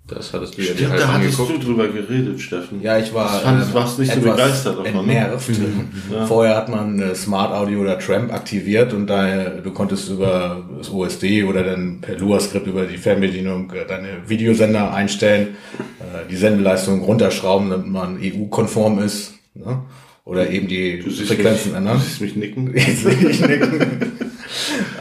Das 0.07 0.31
hattest 0.31 0.57
du 0.57 0.61
ja 0.61 0.69
dir 0.69 0.75
Stimmt, 0.75 0.91
halt 0.91 1.01
da 1.01 1.13
hattest 1.13 1.37
angeguckt. 1.39 1.63
du 1.63 1.67
drüber 1.67 1.87
geredet, 1.89 2.39
Steffen. 2.39 2.81
Ja, 2.81 2.97
ich 2.97 3.13
war 3.13 3.25
Das 3.29 3.41
fandst- 3.41 3.67
ähm, 3.67 3.73
warst 3.73 3.99
nicht 3.99 4.13
so 4.13 4.21
begeistert 4.21 4.79
davon, 4.79 5.05
ne? 5.05 5.17
Entnervt. 5.17 5.51
Vorher 6.29 6.55
hat 6.55 6.69
man 6.69 7.01
äh, 7.01 7.13
Smart 7.13 7.53
Audio 7.53 7.81
oder 7.81 7.99
Tramp 7.99 8.31
aktiviert 8.33 8.93
und 8.93 9.07
da, 9.07 9.49
du 9.49 9.71
konntest 9.71 10.09
über 10.09 10.63
das 10.77 10.89
OSD 10.89 11.43
oder 11.43 11.63
dann 11.63 11.99
per 11.99 12.17
Lua-Skript 12.17 12.67
über 12.67 12.85
die 12.85 12.97
Fernbedienung 12.97 13.69
äh, 13.73 13.85
deine 13.85 14.07
Videosender 14.27 14.93
einstellen, 14.93 15.57
äh, 15.99 16.29
die 16.31 16.37
Sendeleistung 16.37 17.01
runterschrauben, 17.03 17.69
damit 17.69 17.87
man 17.87 18.17
EU-konform 18.21 18.99
ist. 18.99 19.33
Ne? 19.55 19.81
Oder 20.23 20.49
eben 20.49 20.69
die 20.69 21.01
Frequenzen 21.01 21.69
mich, 21.71 21.77
ändern. 21.77 21.97
Du 21.97 22.03
siehst 22.03 22.21
mich 22.21 22.35
nicken. 22.37 22.73
Jetzt 22.75 23.03
sehe 23.03 23.29
ich 23.29 23.41
nicken. 23.41 23.81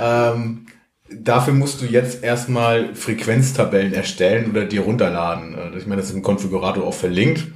ähm, 0.02 0.65
dafür 1.10 1.54
musst 1.54 1.80
du 1.80 1.86
jetzt 1.86 2.22
erstmal 2.22 2.94
Frequenztabellen 2.94 3.92
erstellen 3.92 4.50
oder 4.50 4.64
dir 4.64 4.82
runterladen. 4.82 5.54
Äh, 5.54 5.78
Ich 5.78 5.86
meine, 5.86 6.00
das 6.00 6.10
ist 6.10 6.16
im 6.16 6.22
Konfigurator 6.22 6.84
auch 6.84 6.94
verlinkt. 6.94 7.46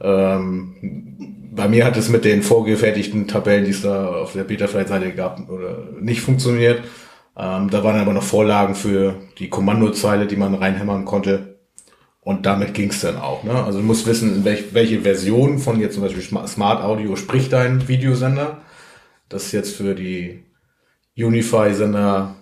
Ähm, 0.00 1.50
bei 1.52 1.68
mir 1.68 1.84
hat 1.84 1.96
es 1.96 2.08
mit 2.08 2.24
den 2.24 2.42
vorgefertigten 2.42 3.26
Tabellen, 3.28 3.64
die 3.64 3.72
es 3.72 3.82
da 3.82 4.06
auf 4.06 4.32
der 4.32 4.44
Beta-Flight-Seite 4.44 5.12
gab, 5.12 5.50
oder 5.50 5.88
nicht 6.00 6.20
funktioniert. 6.20 6.82
Ähm, 7.36 7.70
da 7.70 7.84
waren 7.84 8.00
aber 8.00 8.12
noch 8.12 8.22
Vorlagen 8.22 8.74
für 8.74 9.16
die 9.38 9.48
Kommandozeile, 9.48 10.26
die 10.26 10.36
man 10.36 10.54
reinhämmern 10.54 11.04
konnte. 11.04 11.58
Und 12.22 12.46
damit 12.46 12.74
ging 12.74 12.90
es 12.90 13.00
dann 13.00 13.16
auch. 13.16 13.44
Ne? 13.44 13.64
Also 13.64 13.80
du 13.80 13.84
musst 13.84 14.06
wissen, 14.06 14.44
welch, 14.44 14.72
welche 14.74 15.00
Version 15.00 15.58
von 15.58 15.80
jetzt 15.80 15.94
zum 15.94 16.02
Beispiel 16.02 16.22
Sma- 16.22 16.46
Smart 16.46 16.82
Audio 16.82 17.16
spricht 17.16 17.52
dein 17.52 17.88
Videosender. 17.88 18.58
Das 19.28 19.46
ist 19.46 19.52
jetzt 19.52 19.76
für 19.76 19.94
die 19.94 20.44
Unify-Sender 21.16 22.36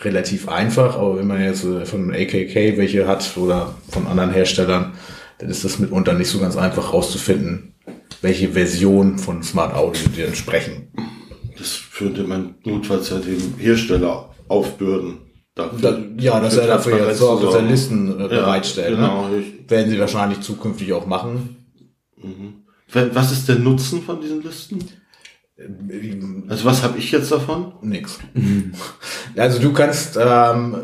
relativ 0.00 0.48
einfach, 0.48 0.96
aber 0.96 1.18
wenn 1.18 1.26
man 1.26 1.42
jetzt 1.42 1.64
äh, 1.64 1.84
von 1.84 2.12
AKK 2.12 2.76
welche 2.76 3.06
hat 3.06 3.36
oder 3.36 3.74
von 3.90 4.06
anderen 4.06 4.30
Herstellern, 4.30 4.92
dann 5.38 5.50
ist 5.50 5.64
das 5.64 5.78
mitunter 5.78 6.14
nicht 6.14 6.28
so 6.28 6.38
ganz 6.38 6.56
einfach 6.56 6.92
rauszufinden, 6.92 7.74
welche 8.22 8.50
Version 8.50 9.18
von 9.18 9.42
Smart 9.42 9.74
Audio 9.74 10.08
die 10.16 10.22
entsprechen. 10.22 10.88
Das 11.56 11.80
könnte 11.96 12.24
man 12.24 12.54
notfalls 12.64 13.10
ja 13.10 13.18
dem 13.18 13.54
Hersteller 13.58 14.30
aufbürden. 14.48 15.18
Dafür, 15.54 15.78
Da, 15.80 15.98
ja, 16.22 16.38
dass 16.40 16.56
er 16.56 16.68
dafür 16.68 17.08
jetzt 17.08 17.18
sorgt, 17.18 17.42
dass 17.42 17.54
er 17.54 17.60
sorgen. 17.60 17.68
Listen 17.68 18.20
äh, 18.20 18.28
bereitstellt. 18.28 18.94
Genau. 18.96 19.28
Ne? 19.28 19.38
Ich, 19.38 19.70
Werden 19.70 19.90
sie 19.90 19.98
wahrscheinlich 19.98 20.40
zukünftig 20.40 20.92
auch 20.92 21.06
machen. 21.06 21.56
was 22.92 23.32
ist 23.32 23.48
der 23.48 23.56
Nutzen 23.56 24.02
von 24.02 24.20
diesen 24.20 24.42
Listen? 24.42 24.78
Also 26.48 26.64
was 26.64 26.84
habe 26.84 26.98
ich 26.98 27.10
jetzt 27.10 27.32
davon? 27.32 27.72
Nix. 27.82 28.18
Also 29.38 29.58
du 29.60 29.72
kannst 29.72 30.18
ähm, 30.20 30.76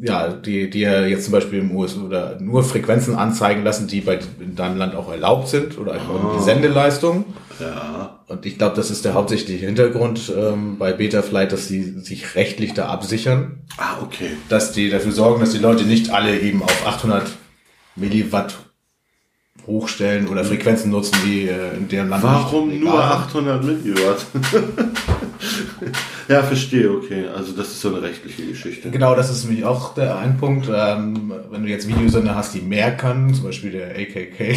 ja 0.00 0.28
die 0.32 0.68
dir 0.70 1.08
jetzt 1.08 1.24
zum 1.24 1.32
Beispiel 1.32 1.60
im 1.60 1.74
US 1.76 1.96
oder 1.96 2.38
nur 2.40 2.64
Frequenzen 2.64 3.14
anzeigen 3.14 3.62
lassen, 3.64 3.86
die 3.86 4.00
bei 4.00 4.18
in 4.40 4.56
deinem 4.56 4.76
Land 4.76 4.94
auch 4.94 5.10
erlaubt 5.10 5.48
sind 5.48 5.78
oder 5.78 5.92
einfach 5.92 6.36
die 6.38 6.42
Sendeleistung. 6.42 7.24
Ja. 7.60 8.18
Und 8.26 8.44
ich 8.46 8.58
glaube, 8.58 8.74
das 8.76 8.90
ist 8.90 9.04
der 9.04 9.14
hauptsächliche 9.14 9.66
Hintergrund 9.66 10.32
ähm, 10.36 10.78
bei 10.78 10.92
Betaflight, 10.92 11.52
dass 11.52 11.68
sie 11.68 11.82
sich 12.00 12.34
rechtlich 12.34 12.72
da 12.74 12.86
absichern, 12.86 13.60
Ah, 13.76 13.96
okay. 14.02 14.30
dass 14.48 14.72
die 14.72 14.88
dafür 14.90 15.12
sorgen, 15.12 15.40
dass 15.40 15.52
die 15.52 15.58
Leute 15.58 15.84
nicht 15.84 16.10
alle 16.10 16.40
eben 16.40 16.62
auf 16.62 16.86
800 16.86 17.24
Milliwatt 17.94 18.54
hochstellen 19.66 20.26
oder 20.28 20.44
Frequenzen 20.44 20.90
nutzen, 20.90 21.14
die 21.24 21.46
äh, 21.46 21.76
in 21.76 21.88
deren 21.88 22.08
Land 22.08 22.22
Warum 22.24 22.68
nicht 22.70 22.80
nur 22.82 22.92
legal 22.94 23.18
sind. 23.32 23.46
800 23.46 23.64
Milliwatt? 23.64 24.26
ja, 26.28 26.42
verstehe, 26.42 26.90
okay. 26.90 27.26
Also 27.34 27.52
das 27.52 27.68
ist 27.68 27.80
so 27.80 27.88
eine 27.88 28.02
rechtliche 28.02 28.46
Geschichte. 28.46 28.90
Genau, 28.90 29.14
das 29.14 29.30
ist 29.30 29.44
nämlich 29.44 29.64
auch 29.64 29.94
der 29.94 30.18
ein 30.18 30.36
Punkt. 30.36 30.68
Ähm, 30.74 31.32
wenn 31.50 31.62
du 31.62 31.68
jetzt 31.68 31.88
Videosender 31.88 32.34
hast, 32.34 32.54
die 32.54 32.60
mehr 32.60 32.96
können, 32.96 33.34
zum 33.34 33.44
Beispiel 33.44 33.72
der 33.72 33.90
AKK 33.90 34.54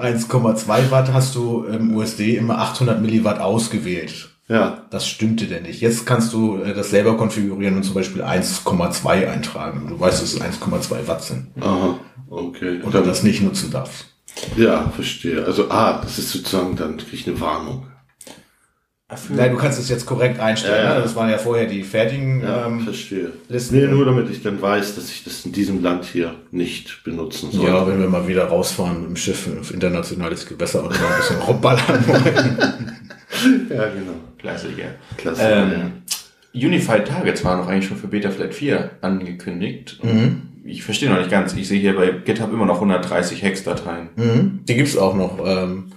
1,2 0.00 0.66
Watt, 0.90 1.12
hast 1.12 1.34
du 1.34 1.64
im 1.64 1.94
USD 1.96 2.36
immer 2.36 2.58
800 2.58 3.00
Milliwatt 3.00 3.40
ausgewählt. 3.40 4.30
Ja. 4.48 4.84
Das 4.90 5.06
stimmte 5.06 5.46
denn 5.46 5.62
nicht. 5.62 5.80
Jetzt 5.80 6.04
kannst 6.04 6.32
du 6.32 6.58
äh, 6.58 6.74
das 6.74 6.90
selber 6.90 7.16
konfigurieren 7.16 7.76
und 7.76 7.84
zum 7.84 7.94
Beispiel 7.94 8.22
1,2 8.22 9.28
eintragen. 9.28 9.86
Du 9.88 9.98
weißt, 9.98 10.22
dass 10.22 10.34
es 10.34 10.40
1,2 10.40 11.06
Watt 11.06 11.22
sind. 11.22 11.46
Aha. 11.60 11.98
Okay. 12.28 12.80
Und 12.82 12.94
du 12.94 13.00
das 13.02 13.22
nicht 13.22 13.42
nutzen 13.42 13.70
darfst. 13.70 14.06
Ja, 14.56 14.90
verstehe. 14.94 15.44
Also, 15.44 15.70
ah, 15.70 16.00
das 16.02 16.18
ist 16.18 16.30
sozusagen, 16.30 16.76
dann 16.76 16.96
kriege 16.96 17.16
ich 17.16 17.28
eine 17.28 17.40
Warnung. 17.40 17.86
Nein, 19.28 19.52
du 19.52 19.56
kannst 19.56 19.78
es 19.78 19.88
jetzt 19.88 20.06
korrekt 20.06 20.40
einstellen. 20.40 20.84
Ja, 20.84 20.90
ja. 20.92 20.96
Ne? 20.96 21.02
Das 21.02 21.14
waren 21.16 21.30
ja 21.30 21.38
vorher 21.38 21.66
die 21.66 21.82
fertigen 21.82 22.42
Ja, 22.42 22.66
ähm, 22.66 22.80
verstehe. 22.80 23.32
Listen. 23.48 23.76
Nee, 23.76 23.86
nur 23.86 24.04
damit 24.04 24.30
ich 24.30 24.42
dann 24.42 24.60
weiß, 24.60 24.94
dass 24.94 25.10
ich 25.10 25.24
das 25.24 25.44
in 25.44 25.52
diesem 25.52 25.82
Land 25.82 26.04
hier 26.04 26.34
nicht 26.50 27.04
benutzen 27.04 27.50
soll. 27.50 27.66
Ja, 27.66 27.86
wenn 27.86 28.00
wir 28.00 28.08
mal 28.08 28.26
wieder 28.28 28.46
rausfahren 28.46 29.00
mit 29.00 29.08
dem 29.10 29.16
Schiff 29.16 29.48
auf 29.60 29.72
internationales 29.72 30.46
Gewässer 30.46 30.82
und 30.84 30.90
mal 31.00 31.06
ein 31.08 31.16
bisschen 31.16 31.38
rumballern 31.38 32.06
wollen. 32.06 32.96
ja 33.70 33.88
genau. 33.88 34.14
Klassiker. 34.38 34.94
Klasse. 35.16 35.42
Ähm, 35.42 35.92
Unified 36.54 37.06
Targets 37.06 37.44
waren 37.44 37.60
noch 37.60 37.68
eigentlich 37.68 37.86
schon 37.86 37.96
für 37.96 38.08
Betaflight 38.08 38.54
4 38.54 38.90
angekündigt. 39.00 39.98
Und 40.02 40.50
Ich 40.64 40.82
verstehe 40.82 41.08
noch 41.08 41.18
nicht 41.18 41.30
ganz. 41.30 41.54
Ich 41.54 41.66
sehe 41.68 41.80
hier 41.80 41.96
bei 41.96 42.10
GitHub 42.10 42.52
immer 42.52 42.66
noch 42.66 42.76
130 42.76 43.42
Hex-Dateien. 43.42 44.10
Mhm. 44.16 44.60
Die 44.68 44.74
gibt's 44.74 44.96
auch 44.96 45.14
noch. 45.14 45.38
Ähm, 45.44 45.92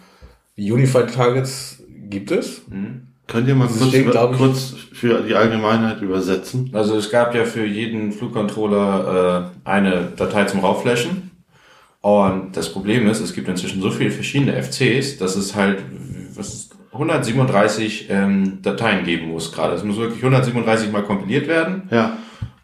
die 0.58 0.72
Unified 0.72 1.14
Targets 1.14 1.84
gibt 2.10 2.32
es. 2.32 2.62
Könnt 3.28 3.48
ihr 3.48 3.56
mal 3.56 3.68
kurz, 3.68 3.88
steht, 3.90 4.04
über, 4.04 4.12
glaub 4.12 4.32
ich- 4.34 4.38
kurz 4.38 4.76
für 4.94 5.22
die 5.22 5.34
Allgemeinheit 5.36 6.02
übersetzen? 6.02 6.70
Also 6.74 6.96
es 6.98 7.10
gab 7.10 7.34
ja 7.34 7.44
für 7.46 7.66
jeden 7.66 8.12
Flugcontroller 8.12 9.52
äh, 9.66 9.70
eine 9.70 10.12
Datei 10.16 10.46
zum 10.46 10.60
Raufflashen. 10.60 11.32
Und 12.02 12.56
das 12.56 12.72
Problem 12.72 13.08
ist, 13.08 13.20
es 13.20 13.34
gibt 13.34 13.48
inzwischen 13.48 13.82
so 13.82 13.90
viele 13.90 14.12
verschiedene 14.12 14.54
FCs, 14.62 15.18
dass 15.18 15.36
es 15.36 15.56
halt 15.56 15.80
was 16.36 16.54
ist, 16.54 16.76
137 16.92 18.08
ähm, 18.10 18.60
Dateien 18.62 19.06
geben 19.06 19.30
muss 19.32 19.52
gerade. 19.52 19.74
Es 19.76 19.84
muss 19.84 19.98
wirklich 19.98 20.20
137 20.24 20.92
mal 20.92 21.04
kompiliert 21.04 21.48
werden. 21.48 21.90
Ja. 21.92 22.18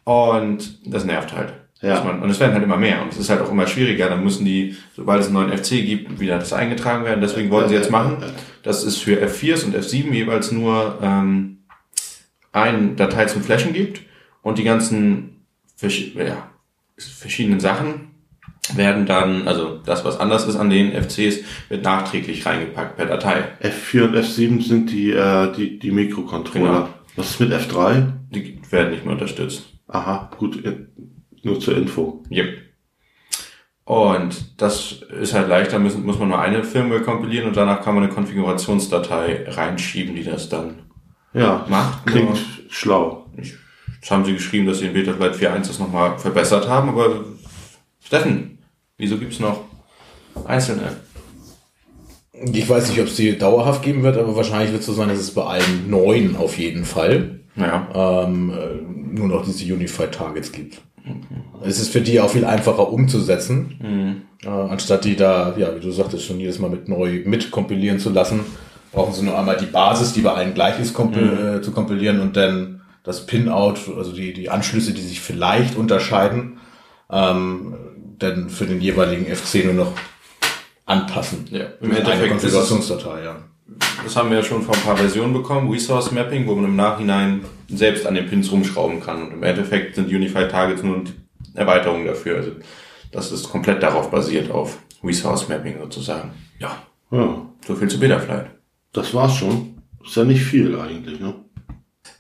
Und 0.04 0.80
das 0.86 1.06
nervt 1.06 1.36
halt. 1.36 1.54
Ja. 1.82 2.04
Man, 2.04 2.22
und 2.22 2.30
es 2.30 2.40
werden 2.40 2.54
halt 2.54 2.64
immer 2.64 2.78
mehr. 2.78 3.02
Und 3.02 3.12
es 3.12 3.18
ist 3.18 3.30
halt 3.30 3.42
auch 3.42 3.52
immer 3.52 3.66
schwieriger. 3.66 4.08
Dann 4.10 4.24
müssen 4.24 4.46
die, 4.46 4.76
sobald 4.96 5.22
es 5.22 5.28
einen 5.28 5.34
neuen 5.34 5.58
FC 5.58 5.70
gibt, 5.84 6.20
wieder 6.20 6.38
das 6.38 6.54
eingetragen 6.54 7.06
werden. 7.06 7.22
Deswegen 7.22 7.50
wollten 7.50 7.70
sie 7.70 7.76
jetzt 7.76 7.92
machen. 7.92 8.18
dass 8.64 8.84
es 8.84 8.98
für 8.98 9.20
F4s 9.26 9.66
und 9.66 9.76
F7 9.76 10.12
jeweils 10.12 10.52
nur 10.52 11.00
ähm, 11.02 11.64
eine 12.52 12.90
Datei 12.96 13.26
zum 13.26 13.42
Flashen 13.42 13.74
gibt. 13.74 14.02
Und 14.44 14.60
die 14.60 14.64
ganzen 14.64 15.46
ja, 15.76 16.50
verschiedenen 16.98 17.60
Sachen 17.60 18.12
werden 18.76 19.06
dann, 19.08 19.48
also 19.48 19.80
das, 19.84 20.06
was 20.06 20.20
anders 20.20 20.48
ist 20.48 20.56
an 20.56 20.70
den 20.70 20.92
FCs, 20.92 21.40
wird 21.70 21.84
nachträglich 21.84 22.46
reingepackt 22.46 22.98
per 22.98 23.08
Datei. 23.08 23.44
F4 23.62 24.04
und 24.04 24.16
F7 24.16 24.68
sind 24.68 24.92
die, 24.92 25.12
äh, 25.12 25.52
die, 25.54 25.80
die 25.80 25.92
Mikrocontroller. 25.92 26.72
Genau. 26.72 26.90
Was 27.16 27.32
ist 27.32 27.40
mit 27.40 27.52
F3? 27.52 28.12
Die 28.30 28.62
werden 28.70 28.92
nicht 28.92 29.04
mehr 29.04 29.14
unterstützt. 29.14 29.66
Aha, 29.88 30.30
gut, 30.38 30.64
nur 31.44 31.60
zur 31.60 31.78
Info. 31.78 32.24
Yep. 32.32 32.58
Und 33.84 34.62
das 34.62 35.02
ist 35.22 35.34
halt 35.34 35.50
leichter, 35.50 35.80
müssen, 35.80 36.06
muss 36.06 36.18
man 36.20 36.30
nur 36.30 36.40
eine 36.40 36.64
Firmware 36.64 37.02
kompilieren 37.02 37.48
und 37.48 37.58
danach 37.58 37.82
kann 37.84 37.96
man 37.96 38.04
eine 38.04 38.14
Konfigurationsdatei 38.14 39.46
reinschieben, 39.50 40.16
die 40.16 40.24
das 40.24 40.50
dann 40.50 40.84
Ja, 41.34 41.66
macht. 41.68 42.06
klingt 42.06 42.38
Ja. 42.38 42.44
schlau. 42.70 43.26
Ich, 43.38 43.54
jetzt 43.96 44.12
haben 44.12 44.24
sie 44.24 44.34
geschrieben, 44.34 44.68
dass 44.68 44.80
sie 44.80 44.88
in 44.88 44.94
Betaflight 44.94 45.36
4.1 45.36 45.68
das 45.68 45.80
nochmal 45.80 46.18
verbessert 46.20 46.70
haben, 46.70 46.90
aber 46.90 47.26
Steffen, 48.04 48.60
wieso 48.98 49.18
gibt's 49.18 49.40
noch 49.40 49.62
einzelne? 50.46 50.96
Ich 52.54 52.68
weiß 52.70 52.90
nicht, 52.90 53.00
ob 53.02 53.08
es 53.08 53.16
die 53.16 53.38
dauerhaft 53.38 53.84
geben 53.84 54.04
wird, 54.04 54.18
aber 54.18 54.36
wahrscheinlich 54.36 54.72
wird 54.72 54.82
es 54.82 54.88
so 54.88 54.94
sein, 54.94 55.10
dass 55.10 55.20
es 55.20 55.34
bei 55.34 55.44
allen 55.44 55.90
neuen 55.90 56.36
auf 56.36 56.58
jeden 56.58 56.86
Fall 56.86 57.42
Naja, 57.56 58.24
ähm, 58.26 58.52
äh, 58.52 59.16
nur 59.16 59.28
noch 59.28 59.44
diese 59.46 59.72
Unified 59.74 60.12
Targets 60.14 60.52
gibt. 60.52 60.82
Es 61.64 61.80
ist 61.80 61.92
für 61.92 62.02
die 62.02 62.20
auch 62.20 62.30
viel 62.30 62.46
einfacher 62.46 62.92
umzusetzen, 62.92 64.26
äh, 64.44 64.50
anstatt 64.50 65.06
die 65.06 65.16
da, 65.16 65.56
ja, 65.58 65.76
wie 65.76 65.80
du 65.80 65.92
sagtest, 65.92 66.26
schon 66.26 66.40
jedes 66.40 66.60
Mal 66.60 66.70
mit 66.70 66.88
neu 66.88 67.22
mitkompilieren 67.26 68.00
zu 68.00 68.10
lassen, 68.10 68.42
brauchen 68.92 69.14
sie 69.14 69.24
nur 69.24 69.38
einmal 69.38 69.58
die 69.58 69.66
Basis, 69.66 70.14
die 70.14 70.22
bei 70.22 70.34
allen 70.34 70.54
gleich 70.54 70.80
ist, 70.80 70.94
kompil 70.94 71.58
äh, 71.58 71.62
zu 71.62 71.72
kompilieren 71.72 72.20
und 72.20 72.36
dann 72.36 72.82
das 73.04 73.26
Pinout, 73.26 73.76
also 73.98 74.12
die, 74.12 74.34
die 74.34 74.50
Anschlüsse, 74.50 74.94
die 74.94 75.02
sich 75.02 75.22
vielleicht 75.22 75.76
unterscheiden, 75.76 76.60
ähm, 77.12 77.76
dann 78.20 78.50
für 78.50 78.66
den 78.66 78.82
jeweiligen 78.82 79.26
FC 79.34 79.66
nur 79.66 79.74
noch 79.74 79.94
anpassen. 80.86 81.46
Ja, 81.50 81.66
im 81.82 81.90
Mit 81.90 82.00
einer 82.00 82.00
Endeffekt 82.00 82.32
Konfigurationsdatei, 82.32 83.24
ja. 83.24 83.38
Das 84.04 84.16
haben 84.16 84.30
wir 84.30 84.38
ja 84.38 84.44
schon 84.44 84.62
vor 84.64 84.76
ein 84.76 84.82
paar 84.82 84.98
Versionen 84.98 85.34
bekommen, 85.34 85.70
Resource 85.72 86.12
Mapping, 86.12 86.48
wo 86.48 86.56
man 86.56 86.66
im 86.66 86.76
Nachhinein 86.76 87.42
selbst 87.70 88.06
an 88.06 88.16
den 88.16 88.28
Pins 88.28 88.52
rumschrauben 88.52 89.00
kann. 89.02 89.24
Und 89.24 89.34
im 89.34 89.44
Endeffekt 89.44 89.96
sind 89.96 90.08
Unified 90.10 90.50
Targets 90.52 90.84
nur 90.84 91.04
Erweiterungen 91.54 92.06
dafür. 92.06 92.38
Also 92.38 92.52
das 93.12 93.32
ist 93.32 93.50
komplett 93.50 93.82
darauf 93.84 94.10
basiert, 94.12 94.50
auf 94.52 94.78
Resource 95.04 95.48
Mapping 95.50 95.76
sozusagen. 95.82 96.32
Ja, 96.60 96.78
Ja, 97.12 97.46
so 97.66 97.76
viel 97.76 97.88
zu 97.90 98.00
Betaflight. 98.00 98.48
das 98.94 99.14
war's 99.14 99.36
schon. 99.36 99.82
Ist 100.06 100.16
ja 100.16 100.24
nicht 100.24 100.44
viel 100.44 100.78
eigentlich, 100.80 101.20
ne? 101.20 101.36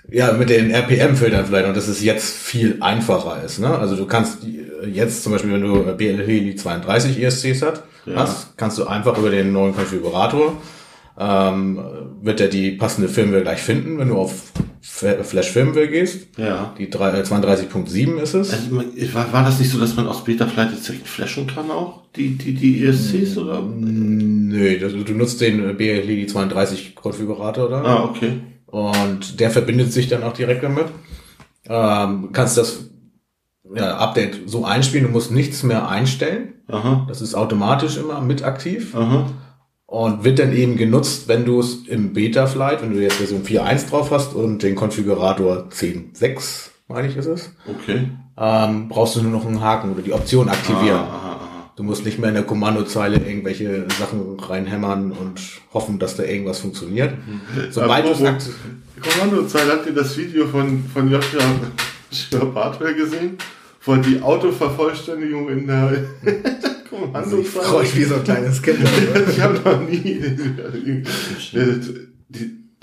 Ja, 0.09 0.33
mit 0.33 0.49
den 0.49 0.71
RPM-Filtern 0.71 1.45
vielleicht 1.45 1.67
und 1.67 1.77
dass 1.77 1.87
es 1.87 2.03
jetzt 2.03 2.35
viel 2.35 2.77
einfacher 2.81 3.41
ist. 3.43 3.59
Ne? 3.59 3.69
Also 3.77 3.95
du 3.95 4.05
kannst 4.05 4.39
jetzt 4.91 5.23
zum 5.23 5.31
Beispiel, 5.31 5.53
wenn 5.53 5.61
du 5.61 5.83
BLE 5.95 6.55
32 6.55 7.21
ESCs 7.23 7.61
hat, 7.61 7.83
Ja. 8.05 8.15
hast, 8.17 8.57
kannst 8.57 8.77
du 8.77 8.85
einfach 8.87 9.17
über 9.17 9.29
den 9.29 9.53
neuen 9.53 9.73
Konfigurator 9.73 10.57
ähm, 11.17 11.79
wird 12.21 12.39
er 12.41 12.47
die 12.47 12.71
passende 12.71 13.07
Firmware 13.09 13.41
gleich 13.43 13.61
finden, 13.61 13.97
wenn 13.97 14.09
du 14.09 14.17
auf 14.17 14.51
Flash 14.81 15.51
Firmware 15.51 15.87
gehst. 15.87 16.27
Ja. 16.37 16.73
Die 16.77 16.89
drei- 16.89 17.11
äh, 17.19 17.23
32.7 17.23 18.17
ist 18.17 18.33
es. 18.33 18.51
Also, 18.51 18.77
war, 19.13 19.31
war 19.33 19.43
das 19.43 19.59
nicht 19.59 19.69
so, 19.71 19.79
dass 19.79 19.95
man 19.95 20.07
aus 20.07 20.23
Betaflight 20.23 20.71
jetzt 20.71 20.87
direkt 20.87 21.07
flashen 21.07 21.47
kann 21.47 21.69
auch? 21.69 22.03
Die, 22.15 22.35
die, 22.37 22.53
die 22.53 22.83
ESCs 22.85 23.37
oder? 23.37 23.61
Nö, 23.61 24.79
das, 24.79 24.93
du 24.93 25.13
nutzt 25.13 25.39
den 25.41 25.77
BLE 25.77 26.25
32 26.25 26.95
Konfigurator 26.95 27.69
da. 27.69 27.83
Ah, 27.83 28.03
okay. 28.05 28.33
Und 28.67 29.39
der 29.39 29.51
verbindet 29.51 29.91
sich 29.93 30.07
dann 30.07 30.23
auch 30.23 30.33
direkt 30.33 30.63
damit. 30.63 30.85
Ähm, 31.67 32.29
kannst 32.33 32.57
das 32.57 32.89
ja, 33.75 33.97
Update 33.97 34.39
so 34.47 34.65
einspielen, 34.65 35.05
du 35.07 35.11
musst 35.11 35.31
nichts 35.31 35.63
mehr 35.63 35.87
einstellen. 35.87 36.53
Aha. 36.67 37.05
Das 37.07 37.21
ist 37.21 37.35
automatisch 37.35 37.97
immer 37.97 38.21
mit 38.21 38.43
aktiv 38.43 38.95
Aha. 38.95 39.29
Und 39.91 40.23
wird 40.23 40.39
dann 40.39 40.53
eben 40.53 40.77
genutzt, 40.77 41.27
wenn 41.27 41.43
du 41.43 41.59
es 41.59 41.85
im 41.85 42.13
Beta-Flight, 42.13 42.81
wenn 42.81 42.93
du 42.93 43.01
jetzt 43.01 43.15
Version 43.15 43.43
4.1 43.43 43.89
drauf 43.89 44.09
hast 44.09 44.33
und 44.33 44.63
den 44.63 44.73
Konfigurator 44.73 45.67
10.6, 45.69 46.69
meine 46.87 47.09
ich 47.09 47.17
ist 47.17 47.25
es, 47.25 47.53
Okay. 47.67 48.07
ähm, 48.37 48.87
brauchst 48.87 49.17
du 49.17 49.21
nur 49.21 49.33
noch 49.33 49.45
einen 49.45 49.59
Haken 49.59 49.91
oder 49.91 50.01
die 50.01 50.13
Option 50.13 50.47
aktivieren. 50.47 50.95
Aha, 50.95 51.03
aha, 51.17 51.31
aha. 51.31 51.71
Du 51.75 51.83
musst 51.83 52.05
nicht 52.05 52.19
mehr 52.19 52.29
in 52.29 52.35
der 52.35 52.45
Kommandozeile 52.45 53.17
irgendwelche 53.17 53.85
Sachen 53.99 54.39
reinhämmern 54.39 55.11
und 55.11 55.41
hoffen, 55.73 55.99
dass 55.99 56.15
da 56.15 56.23
irgendwas 56.23 56.59
funktioniert. 56.59 57.13
Sobald 57.69 58.05
du 58.05 58.13
Kommandozeit, 59.01 59.67
habt 59.69 59.87
ihr 59.87 59.93
das 59.93 60.17
Video 60.17 60.47
von, 60.47 60.85
von 60.93 61.11
Joshua 61.11 61.41
Joshua 62.11 62.45
Bartwell 62.45 62.95
gesehen? 62.95 63.37
Er 63.85 63.97
die 63.97 64.21
Autovervollständigung 64.21 65.49
in 65.49 65.67
der 65.67 66.05
Ich 66.91 66.99
Kommandozeile... 66.99 67.65
freue 67.65 67.81
mich 67.83 67.95
wie 67.95 68.03
so 68.03 68.15
ein 68.15 68.23
kleines 68.23 68.61
Kind. 68.61 68.79
ich 69.29 69.41
habe 69.41 69.59
noch 69.63 69.81
nie... 69.87 70.21
Der, 71.53 71.79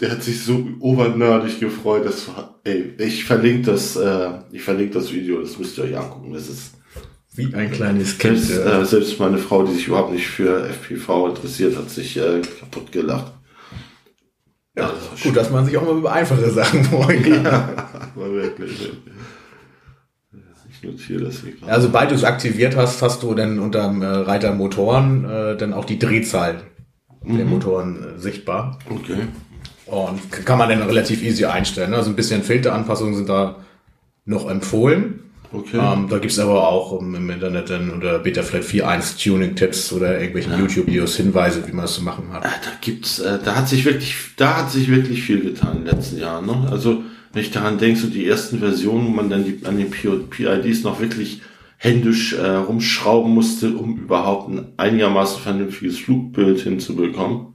der 0.01 0.13
hat 0.13 0.23
sich 0.23 0.45
so 0.45 0.69
obernerdig 0.81 1.59
gefreut. 1.59 2.05
Das 2.05 2.29
war, 2.29 2.61
ey, 2.65 2.95
ich 2.99 3.25
verlinke 3.25 3.73
das, 3.73 3.97
äh, 3.97 4.31
ich 4.53 4.63
verlinke 4.63 4.95
das 4.95 5.13
Video, 5.13 5.41
das 5.41 5.59
müsst 5.59 5.77
ihr 5.79 5.85
euch 5.85 5.97
angucken. 5.97 6.33
Das 6.33 6.49
ist 6.49 6.73
Wie 7.35 7.53
ein 7.55 7.71
kleines 7.73 8.19
Kind. 8.19 8.39
selbst, 8.39 8.65
ja. 8.65 8.81
äh, 8.81 8.85
selbst 8.85 9.19
meine 9.19 9.39
Frau, 9.39 9.65
die 9.65 9.75
sich 9.75 9.89
überhaupt 9.89 10.13
nicht 10.13 10.27
für 10.27 10.69
FPV 10.69 11.29
interessiert, 11.29 11.77
hat 11.77 11.91
sich 11.91 12.17
äh, 12.17 12.43
kaputt 12.61 12.93
gelacht. 12.93 13.33
Ja, 14.77 14.93
das 15.11 15.23
Gut, 15.23 15.37
dass 15.37 15.51
man 15.51 15.67
sich 15.67 15.77
auch 15.77 15.85
mal 15.85 15.99
über 15.99 16.13
einfache 16.13 16.51
Sachen 16.51 16.85
freuen 16.85 17.43
kann. 17.43 17.43
War 18.15 18.33
wirklich. 18.33 18.93
Notiere 20.83 21.25
das 21.25 21.41
hier 21.41 21.53
gerade. 21.53 21.73
Ja, 21.73 21.81
sobald 21.81 22.11
du 22.11 22.15
es 22.15 22.25
aktiviert 22.25 22.77
hast, 22.77 23.03
hast 23.03 23.23
du 23.23 23.35
dann 23.35 23.59
unter 23.59 23.89
dem 23.89 24.03
äh, 24.03 24.07
Reiter 24.07 24.55
Motoren 24.55 25.25
äh, 25.25 25.57
dann 25.57 25.73
auch 25.73 25.85
die 25.85 25.99
Drehzahl 25.99 26.63
der 27.25 27.45
Motoren 27.45 28.17
äh, 28.17 28.19
sichtbar. 28.19 28.79
Okay. 28.89 29.27
Und 29.87 30.31
kann 30.45 30.59
man 30.59 30.69
dann 30.69 30.83
relativ 30.83 31.23
easy 31.23 31.45
einstellen. 31.47 31.91
ne? 31.91 31.97
Also 31.97 32.11
ein 32.11 32.17
bisschen 32.17 32.43
Filteranpassungen 32.43 33.15
sind 33.15 33.29
da 33.29 33.57
noch 34.25 34.49
empfohlen. 34.49 35.21
Okay. 35.51 35.79
Ähm, 35.79 36.09
da 36.11 36.19
gibt's 36.19 36.39
aber 36.39 36.69
auch 36.69 37.01
im, 37.01 37.31
Internet 37.31 37.71
dann 37.71 37.91
unter 37.91 38.19
Betaflight 38.19 38.65
4.1 38.65 39.25
Tuning-Tipps 39.25 39.93
oder 39.95 40.19
irgendwelchen 40.21 40.59
YouTube-Videos 40.59 41.17
Hinweise, 41.17 41.67
wie 41.67 41.73
man 41.73 41.87
das 41.87 41.95
zu 41.95 42.05
machen 42.05 42.31
hat. 42.33 42.45
Ah, 42.45 42.53
da 42.63 42.71
gibt's, 42.83 43.19
äh, 43.19 43.39
da 43.43 43.57
hat 43.57 43.69
sich 43.69 43.87
wirklich, 43.87 44.15
da 44.37 44.59
hat 44.59 44.71
sich 44.71 44.91
wirklich 44.91 45.23
viel 45.23 45.41
getan 45.41 45.79
in 45.79 45.85
den 45.87 45.97
letzten 45.97 46.19
Jahren. 46.19 46.45
Ne? 46.45 46.69
Also 46.71 47.03
wenn 47.33 47.43
ich 47.43 47.51
daran 47.51 47.79
denke, 47.79 48.01
so 48.01 48.09
die 48.09 48.27
ersten 48.27 48.59
Versionen, 48.59 49.07
wo 49.07 49.11
man 49.11 49.31
dann 49.31 49.45
die, 49.45 49.61
an 49.65 49.77
den 49.77 49.91
PIDs 49.91 50.83
noch 50.83 51.01
wirklich 51.01 51.43
händisch 51.77 52.33
äh, 52.33 52.47
rumschrauben 52.57 53.33
musste, 53.33 53.71
um 53.71 53.99
überhaupt 53.99 54.51
ein 54.51 54.67
einigermaßen 54.77 55.41
vernünftiges 55.41 55.99
Flugbild 55.99 56.61
hinzubekommen. 56.61 57.55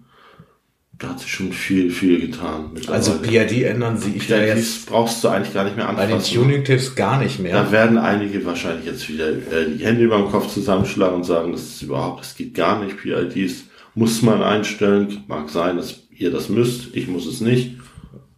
Da 0.98 1.10
hat 1.10 1.20
sich 1.20 1.32
schon 1.32 1.52
viel, 1.52 1.90
viel 1.90 2.22
getan. 2.22 2.72
Also. 2.88 3.20
PID 3.20 3.64
ändern 3.64 3.98
sie 3.98 4.14
ich 4.16 4.28
da 4.28 4.38
jetzt 4.38 4.56
PIDs 4.56 4.86
brauchst 4.86 5.24
du 5.24 5.28
eigentlich 5.28 5.54
gar 5.54 5.66
nicht 5.66 5.76
mehr 5.76 5.88
bei 5.88 6.06
den 6.06 6.16
anfassen. 6.16 6.36
Tuning-Tipps 6.36 6.96
gar 6.96 7.20
nicht 7.20 7.40
mehr. 7.40 7.52
Da 7.52 7.72
werden 7.72 7.98
einige 7.98 8.46
wahrscheinlich 8.46 8.86
jetzt 8.86 9.10
wieder 9.10 9.30
äh, 9.30 9.70
die 9.78 9.84
Hände 9.84 10.04
über 10.04 10.18
den 10.18 10.30
Kopf 10.30 10.48
zusammenschlagen 10.48 11.16
und 11.16 11.24
sagen, 11.26 11.52
das 11.52 11.64
ist 11.64 11.82
überhaupt, 11.82 12.22
das 12.22 12.36
geht 12.36 12.54
gar 12.54 12.82
nicht. 12.82 12.98
PIDs 12.98 13.66
muss 13.96 14.22
man 14.22 14.42
einstellen. 14.42 15.24
Mag 15.28 15.50
sein, 15.50 15.76
dass 15.76 16.04
ihr 16.12 16.32
das 16.32 16.48
müsst. 16.48 16.96
Ich 16.96 17.08
muss 17.08 17.26
es 17.26 17.42
nicht. 17.42 17.78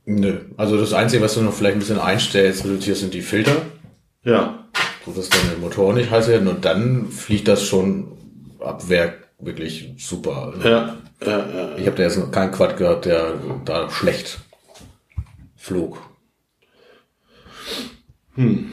Nö. 0.06 0.40
Also 0.58 0.78
das 0.80 0.94
Einzige, 0.94 1.24
was 1.24 1.34
du 1.34 1.42
noch 1.42 1.54
vielleicht 1.54 1.78
ein 1.78 1.80
bisschen 1.80 2.00
einstellst, 2.00 2.64
reduzierst, 2.66 3.02
sind 3.02 3.14
die 3.14 3.22
Filter. 3.22 3.64
Ja, 4.24 4.66
So 5.06 5.12
dass 5.12 5.30
dann 5.30 5.50
der 5.50 5.58
Motor 5.60 5.94
nicht 5.94 6.10
heiß 6.12 6.28
werden 6.28 6.48
und 6.48 6.66
dann 6.66 7.10
fliegt 7.10 7.48
das 7.48 7.64
schon 7.64 8.08
ab 8.60 8.90
Werk 8.90 9.30
wirklich 9.40 9.94
super. 9.98 10.54
ja, 10.64 10.98
ja, 11.26 11.38
ja. 11.38 11.78
Ich 11.78 11.86
habe 11.88 11.98
da 11.98 12.04
jetzt 12.04 12.18
noch 12.18 12.32
keinen 12.32 12.52
Quad 12.52 12.78
gehabt, 12.78 13.06
der 13.06 13.34
da 13.66 13.90
schlecht 13.90 14.40
flog. 15.56 16.00
Hm. 18.36 18.72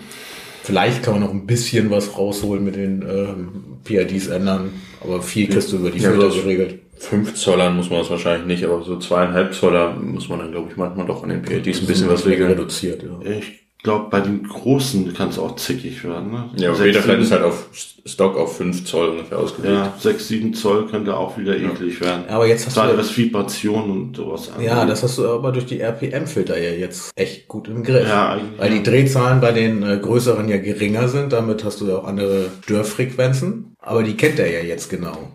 Vielleicht 0.62 1.02
kann 1.02 1.14
man 1.14 1.22
noch 1.22 1.32
ein 1.32 1.46
bisschen 1.46 1.90
was 1.90 2.16
rausholen 2.16 2.64
mit 2.64 2.76
den 2.76 3.02
ähm, 3.02 3.48
PIDs 3.84 4.28
ändern, 4.28 4.70
aber 5.00 5.20
viel 5.22 5.48
kriegst 5.48 5.72
du 5.72 5.76
über 5.76 5.90
die 5.90 5.98
Ja, 5.98 6.10
Filter 6.12 6.28
geregelt. 6.28 6.78
5 6.98 7.34
Zollern 7.34 7.76
muss 7.76 7.90
man 7.90 7.98
das 7.98 8.10
wahrscheinlich 8.10 8.46
nicht, 8.46 8.64
aber 8.64 8.84
so 8.84 8.96
zweieinhalb 8.98 9.54
Zoller 9.54 9.94
muss 9.94 10.28
man 10.28 10.38
dann, 10.38 10.52
glaube 10.52 10.68
ich, 10.70 10.76
manchmal 10.76 11.06
doch 11.06 11.24
an 11.24 11.30
den 11.30 11.42
PLDs 11.42 11.80
ein 11.80 11.86
bisschen 11.86 12.08
was 12.08 12.24
regeln. 12.26 12.50
reduziert. 12.50 13.02
Ja. 13.02 13.28
Ich 13.28 13.61
glaube, 13.82 14.10
bei 14.10 14.20
den 14.20 14.44
großen 14.46 15.12
kann 15.14 15.30
es 15.30 15.38
auch 15.38 15.56
zickig 15.56 16.04
werden. 16.04 16.30
Ne? 16.30 16.50
Ja, 16.56 16.74
sieben- 16.74 17.20
ist 17.20 17.32
halt 17.32 17.42
auf 17.42 17.66
Stock 18.04 18.36
auf 18.36 18.56
5 18.56 18.84
Zoll 18.84 19.08
ungefähr 19.10 19.38
ausgelegt. 19.38 19.74
Ja, 19.74 19.94
6, 19.98 20.28
7 20.28 20.54
Zoll 20.54 20.86
könnte 20.86 21.16
auch 21.16 21.36
wieder 21.36 21.56
eklig 21.56 22.00
werden. 22.00 22.24
Aber 22.28 22.46
jetzt 22.46 22.66
hast 22.66 22.74
Gerade 22.74 22.92
du 22.92 22.98
was 22.98 23.16
Vibration 23.16 23.90
und 23.90 24.16
sowas 24.16 24.50
ja, 24.60 24.84
das 24.84 25.02
hast 25.02 25.18
du 25.18 25.28
aber 25.28 25.52
durch 25.52 25.66
die 25.66 25.80
RPM-Filter 25.80 26.58
ja 26.60 26.70
jetzt 26.70 27.10
echt 27.16 27.48
gut 27.48 27.68
im 27.68 27.82
Griff. 27.82 28.08
Ja, 28.08 28.38
Weil 28.58 28.70
die 28.70 28.76
ja. 28.76 28.82
Drehzahlen 28.82 29.40
bei 29.40 29.52
den 29.52 29.82
äh, 29.82 29.98
größeren 30.00 30.48
ja 30.48 30.58
geringer 30.58 31.08
sind, 31.08 31.32
damit 31.32 31.64
hast 31.64 31.80
du 31.80 31.88
ja 31.88 31.96
auch 31.98 32.04
andere 32.04 32.46
Störfrequenzen. 32.64 33.76
Aber 33.80 34.02
die 34.02 34.16
kennt 34.16 34.38
er 34.38 34.50
ja 34.52 34.60
jetzt 34.64 34.90
genau. 34.90 35.32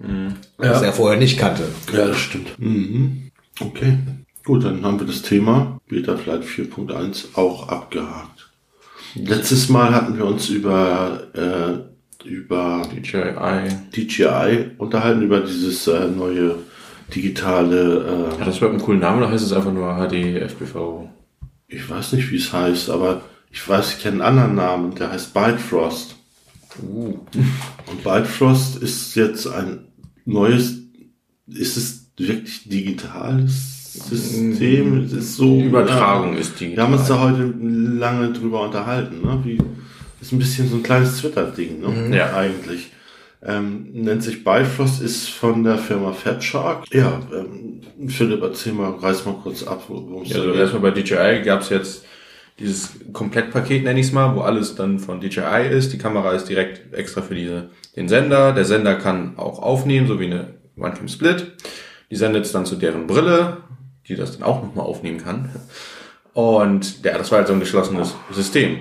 Was 0.57 0.81
er 0.81 0.93
vorher 0.93 1.19
nicht 1.19 1.37
kannte. 1.37 1.63
Ja, 1.93 2.07
das 2.07 2.17
stimmt. 2.17 2.57
Mhm. 2.59 3.29
Okay. 3.59 3.97
Gut, 4.45 4.63
dann 4.63 4.85
haben 4.85 4.97
wir 4.97 5.07
das 5.07 5.21
Thema 5.23 5.77
Betaflight 5.89 6.43
4.1 6.43 7.35
auch 7.35 7.67
abgehakt. 7.67 8.36
Letztes 9.15 9.69
Mal 9.69 9.93
hatten 9.93 10.17
wir 10.17 10.25
uns 10.25 10.49
über, 10.49 11.21
äh, 11.33 12.27
über 12.27 12.81
DJI. 12.91 13.69
DJI 13.95 14.71
unterhalten, 14.77 15.21
über 15.21 15.41
dieses 15.41 15.87
äh, 15.87 16.07
neue 16.07 16.55
digitale, 17.13 18.29
Hat 18.31 18.41
äh, 18.41 18.45
das 18.45 18.57
überhaupt 18.57 18.75
einen 18.75 18.85
coolen 18.85 18.99
Namen 18.99 19.19
oder 19.19 19.31
heißt 19.31 19.45
es 19.45 19.53
einfach 19.53 19.71
nur 19.71 19.95
HD 19.95 20.41
FPV? 20.41 21.09
ich 21.67 21.89
weiß 21.89 22.13
nicht, 22.13 22.31
wie 22.31 22.37
es 22.37 22.53
heißt, 22.53 22.89
aber 22.89 23.21
ich 23.51 23.67
weiß, 23.67 23.93
ich 23.93 24.01
kenne 24.01 24.23
einen 24.23 24.39
anderen 24.39 24.55
Namen, 24.55 24.95
der 24.95 25.11
heißt 25.11 25.33
Bifrost. 25.33 26.15
Uh. 26.81 27.19
Und 27.87 28.03
Bifrost 28.03 28.81
ist 28.81 29.15
jetzt 29.15 29.47
ein 29.47 29.85
neues, 30.25 30.79
ist 31.47 31.77
es 31.77 32.11
wirklich 32.17 32.67
digitales 32.69 33.76
System? 33.99 35.05
Ist 35.05 35.35
so. 35.35 35.57
Die 35.57 35.65
Übertragung 35.65 36.33
ja, 36.33 36.39
ist 36.39 36.59
Wir 36.59 36.67
digital. 36.67 36.85
haben 36.85 36.93
uns 36.93 37.07
da 37.07 37.19
heute 37.19 37.53
lange 37.61 38.31
drüber 38.33 38.63
unterhalten, 38.63 39.21
ne? 39.21 39.39
Wie, 39.43 39.57
ist 40.21 40.31
ein 40.31 40.39
bisschen 40.39 40.67
so 40.69 40.77
ein 40.77 40.83
kleines 40.83 41.17
Twitter-Ding, 41.19 41.79
ne? 41.79 42.15
Ja. 42.17 42.35
Eigentlich. 42.35 42.91
Ähm, 43.45 43.89
nennt 43.93 44.23
sich 44.23 44.43
Bifrost, 44.43 45.01
ist 45.01 45.29
von 45.29 45.63
der 45.63 45.77
Firma 45.77 46.11
Fat 46.11 46.43
Shark. 46.43 46.85
Ja, 46.91 47.21
ähm, 47.31 48.09
Philipp, 48.09 48.41
erzähl 48.41 48.73
mal, 48.73 48.91
reiß 48.91 49.25
mal 49.25 49.35
kurz 49.35 49.63
ab, 49.63 49.83
Ja, 50.23 50.37
also 50.37 50.53
erstmal 50.53 50.81
bei 50.81 50.91
DJI 50.91 51.43
gab 51.45 51.61
es 51.61 51.69
jetzt 51.69 52.05
dieses 52.59 52.93
Komplettpaket, 53.13 53.83
nenne 53.83 53.99
ich 53.99 54.07
es 54.07 54.11
mal, 54.11 54.35
wo 54.35 54.41
alles 54.41 54.75
dann 54.75 54.97
von 54.97 55.21
DJI 55.21 55.67
ist. 55.69 55.93
Die 55.93 55.99
Kamera 55.99 56.31
ist 56.31 56.45
direkt 56.45 56.93
extra 56.93 57.21
für 57.21 57.35
diese, 57.35 57.69
den 57.95 58.07
Sender. 58.09 58.53
Der 58.53 58.65
Sender 58.65 58.95
kann 58.95 59.37
auch 59.37 59.59
aufnehmen, 59.61 60.07
so 60.07 60.19
wie 60.19 60.25
eine 60.25 60.55
OneCam 60.75 61.07
Split. 61.07 61.51
Die 62.09 62.15
sendet 62.15 62.45
es 62.45 62.51
dann 62.51 62.65
zu 62.65 62.75
deren 62.75 63.05
Brille, 63.05 63.57
die 64.07 64.15
das 64.15 64.33
dann 64.33 64.43
auch 64.43 64.63
nochmal 64.63 64.85
aufnehmen 64.85 65.17
kann. 65.17 65.49
Und 66.33 67.03
ja, 67.03 67.17
das 67.17 67.31
war 67.31 67.39
halt 67.39 67.47
so 67.47 67.53
ein 67.53 67.59
geschlossenes 67.59 68.15
System. 68.31 68.77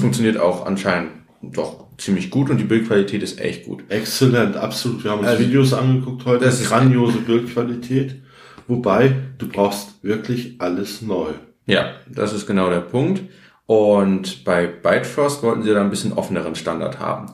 Funktioniert 0.00 0.38
auch 0.38 0.64
anscheinend 0.66 1.10
doch 1.42 1.86
ziemlich 1.98 2.30
gut 2.30 2.50
und 2.50 2.58
die 2.58 2.64
Bildqualität 2.64 3.22
ist 3.22 3.40
echt 3.40 3.66
gut. 3.66 3.84
Exzellent, 3.90 4.56
absolut. 4.56 5.04
Wir 5.04 5.10
haben 5.10 5.20
uns 5.20 5.28
Also, 5.28 5.42
Videos 5.44 5.72
angeguckt 5.72 6.24
heute. 6.24 6.44
das 6.44 6.60
ist- 6.60 6.68
grandiose 6.68 7.18
Bildqualität. 7.18 8.22
Wobei, 8.66 9.14
du 9.38 9.48
brauchst 9.48 10.02
wirklich 10.02 10.56
alles 10.60 11.02
neu. 11.02 11.28
Ja, 11.66 11.92
das 12.08 12.32
ist 12.32 12.46
genau 12.46 12.70
der 12.70 12.80
Punkt. 12.80 13.22
Und 13.66 14.44
bei 14.44 14.66
Bytefrost 14.66 15.42
wollten 15.42 15.62
sie 15.62 15.72
da 15.72 15.80
ein 15.82 15.90
bisschen 15.90 16.12
offeneren 16.14 16.54
Standard 16.54 16.98
haben. 16.98 17.26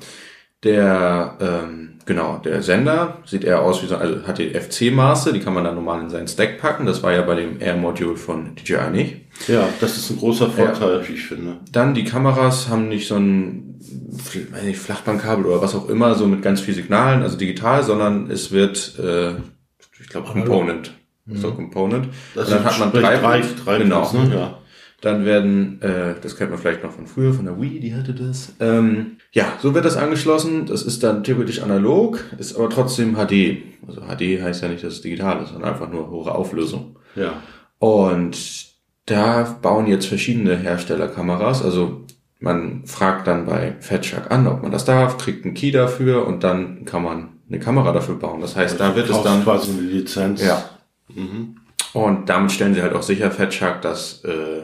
Der, 0.64 1.36
ähm, 1.40 1.98
genau, 2.06 2.38
der 2.38 2.62
Sender 2.62 3.18
sieht 3.26 3.44
eher 3.44 3.60
aus 3.60 3.82
wie 3.82 3.86
so, 3.86 3.96
also 3.96 4.26
hat 4.26 4.38
die 4.38 4.54
FC-Maße, 4.54 5.32
die 5.32 5.40
kann 5.40 5.54
man 5.54 5.64
dann 5.64 5.74
normal 5.74 6.00
in 6.00 6.10
seinen 6.10 6.26
Stack 6.26 6.58
packen. 6.58 6.86
Das 6.86 7.02
war 7.02 7.12
ja 7.12 7.22
bei 7.22 7.34
dem 7.34 7.60
Air-Module 7.60 8.16
von 8.16 8.56
DJI 8.56 8.90
nicht. 8.90 9.16
Ja, 9.46 9.68
das 9.80 9.96
ist 9.96 10.10
ein 10.10 10.18
großer 10.18 10.48
Vorteil, 10.50 11.06
wie 11.06 11.14
ich 11.14 11.26
finde. 11.26 11.58
Dann 11.70 11.94
die 11.94 12.04
Kameras 12.04 12.68
haben 12.68 12.88
nicht 12.88 13.06
so 13.06 13.16
ein 13.16 13.64
weiß 14.50 14.62
nicht, 14.62 14.78
Flachbandkabel 14.78 15.46
oder 15.46 15.60
was 15.60 15.74
auch 15.74 15.88
immer, 15.88 16.14
so 16.14 16.26
mit 16.26 16.42
ganz 16.42 16.60
viel 16.60 16.74
Signalen, 16.74 17.22
also 17.22 17.36
digital, 17.36 17.82
sondern 17.82 18.30
es 18.30 18.52
wird, 18.52 18.98
äh, 18.98 19.32
ich 20.00 20.08
glaube, 20.08 20.28
Component. 20.28 20.92
So 21.26 21.52
Component. 21.52 22.08
Das 22.34 22.48
Und 22.48 22.54
dann 22.56 22.64
hat 22.64 22.78
man 22.78 22.92
drei, 22.92 23.16
drei, 23.16 23.42
drei 23.64 23.78
genau. 23.78 24.06
Pins, 24.06 24.28
ne? 24.28 24.34
Ja. 24.34 24.58
Dann 25.04 25.26
werden, 25.26 25.82
äh, 25.82 26.14
das 26.22 26.34
kennt 26.34 26.50
man 26.50 26.58
vielleicht 26.58 26.82
noch 26.82 26.92
von 26.92 27.06
früher, 27.06 27.34
von 27.34 27.44
der 27.44 27.60
Wii, 27.60 27.78
die 27.78 27.94
hatte 27.94 28.14
das. 28.14 28.54
Ähm, 28.58 29.18
ja, 29.32 29.44
so 29.60 29.74
wird 29.74 29.84
das 29.84 29.98
angeschlossen. 29.98 30.64
Das 30.64 30.82
ist 30.82 31.02
dann 31.02 31.22
theoretisch 31.22 31.60
analog, 31.60 32.24
ist 32.38 32.56
aber 32.56 32.70
trotzdem 32.70 33.14
HD. 33.16 33.58
Also 33.86 34.00
HD 34.00 34.42
heißt 34.42 34.62
ja 34.62 34.68
nicht, 34.68 34.82
dass 34.82 34.94
es 34.94 35.02
digital 35.02 35.42
ist, 35.42 35.50
sondern 35.50 35.70
einfach 35.70 35.90
nur 35.90 36.08
hohe 36.08 36.34
Auflösung. 36.34 36.96
Ja. 37.16 37.34
Und 37.78 38.38
da 39.04 39.58
bauen 39.60 39.88
jetzt 39.88 40.06
verschiedene 40.06 40.56
Hersteller 40.56 41.08
Kameras. 41.08 41.62
Also 41.62 42.06
man 42.40 42.86
fragt 42.86 43.26
dann 43.26 43.44
bei 43.44 43.74
FatShark 43.80 44.30
an, 44.30 44.46
ob 44.46 44.62
man 44.62 44.72
das 44.72 44.86
darf, 44.86 45.18
kriegt 45.18 45.44
einen 45.44 45.52
Key 45.52 45.70
dafür 45.70 46.26
und 46.26 46.44
dann 46.44 46.86
kann 46.86 47.02
man 47.02 47.40
eine 47.46 47.58
Kamera 47.58 47.92
dafür 47.92 48.14
bauen. 48.14 48.40
Das 48.40 48.56
heißt, 48.56 48.80
da 48.80 48.96
wird 48.96 49.10
es 49.10 49.22
dann 49.22 49.44
quasi 49.44 49.70
eine 49.70 49.82
Lizenz. 49.82 50.42
ja. 50.42 50.64
Und 51.92 52.30
damit 52.30 52.52
stellen 52.52 52.72
sie 52.72 52.80
halt 52.80 52.94
auch 52.94 53.02
sicher, 53.02 53.30
FatShark, 53.30 53.82
dass 53.82 54.24
äh, 54.24 54.62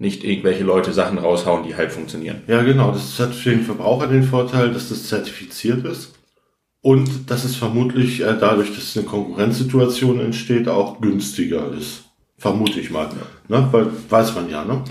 nicht 0.00 0.24
irgendwelche 0.24 0.64
Leute 0.64 0.92
Sachen 0.92 1.18
raushauen, 1.18 1.62
die 1.62 1.76
halt 1.76 1.92
funktionieren. 1.92 2.40
Ja, 2.46 2.62
genau. 2.62 2.90
Das 2.90 3.20
hat 3.20 3.34
für 3.34 3.50
den 3.50 3.62
Verbraucher 3.62 4.06
den 4.06 4.24
Vorteil, 4.24 4.72
dass 4.72 4.88
das 4.88 5.06
zertifiziert 5.06 5.84
ist 5.84 6.14
und 6.80 7.30
dass 7.30 7.44
es 7.44 7.54
vermutlich 7.54 8.20
äh, 8.20 8.34
dadurch, 8.40 8.74
dass 8.74 8.96
eine 8.96 9.06
Konkurrenzsituation 9.06 10.18
entsteht, 10.18 10.68
auch 10.68 11.00
günstiger 11.00 11.70
ist. 11.78 12.04
Vermute 12.38 12.80
ich 12.80 12.90
mal. 12.90 13.10
Ne? 13.48 13.68
Weil 13.70 13.88
weiß 14.08 14.34
man 14.34 14.48
ja, 14.48 14.64
ne? 14.64 14.82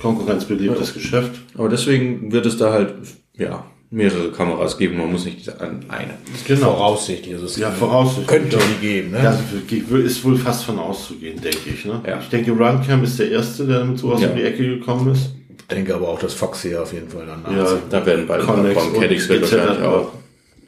Konkurrenz 0.00 0.46
belebt 0.46 0.80
das 0.80 0.94
Geschäft. 0.94 1.40
Aber 1.56 1.68
deswegen 1.68 2.32
wird 2.32 2.46
es 2.46 2.56
da 2.56 2.72
halt, 2.72 2.94
ja, 3.34 3.66
mehrere 3.94 4.30
Kameras 4.32 4.76
geben. 4.76 4.98
Man 4.98 5.12
muss 5.12 5.24
nicht 5.24 5.48
an- 5.60 5.84
eine. 5.88 6.14
Genau. 6.46 6.72
Voraussichtlich. 6.74 7.34
Also 7.34 7.46
es 7.46 7.56
Ja, 7.56 7.70
voraussichtlich. 7.70 8.26
könnte 8.26 8.58
die 8.58 8.86
geben. 8.86 9.12
Ne? 9.12 9.22
Ja, 9.22 9.98
ist 9.98 10.24
wohl 10.24 10.36
fast 10.36 10.64
von 10.64 10.78
auszugehen, 10.78 11.40
denke 11.40 11.70
ich. 11.70 11.84
Ne? 11.84 12.02
Ja. 12.06 12.18
Ich 12.20 12.28
denke, 12.28 12.50
Runcam 12.52 13.04
ist 13.04 13.18
der 13.18 13.30
Erste, 13.30 13.66
der 13.66 13.84
mit 13.84 13.98
sowas 13.98 14.20
Ja. 14.20 14.30
um 14.30 14.36
die 14.36 14.42
Ecke 14.42 14.66
gekommen 14.78 15.12
ist. 15.12 15.30
Ich 15.56 15.66
denke 15.68 15.94
aber 15.94 16.08
auch, 16.08 16.18
dass 16.18 16.34
Fox 16.34 16.62
hier 16.62 16.82
auf 16.82 16.92
jeden 16.92 17.08
Fall 17.08 17.24
dann 17.26 17.56
Ja. 17.56 17.66
Da 17.88 18.04
werden 18.04 18.26
bald 18.26 18.44
Connex 18.44 18.74
kommen. 18.78 19.00
Cadix 19.00 19.28
wird 19.28 19.42
wahrscheinlich 19.42 19.82
auch. 19.86 20.12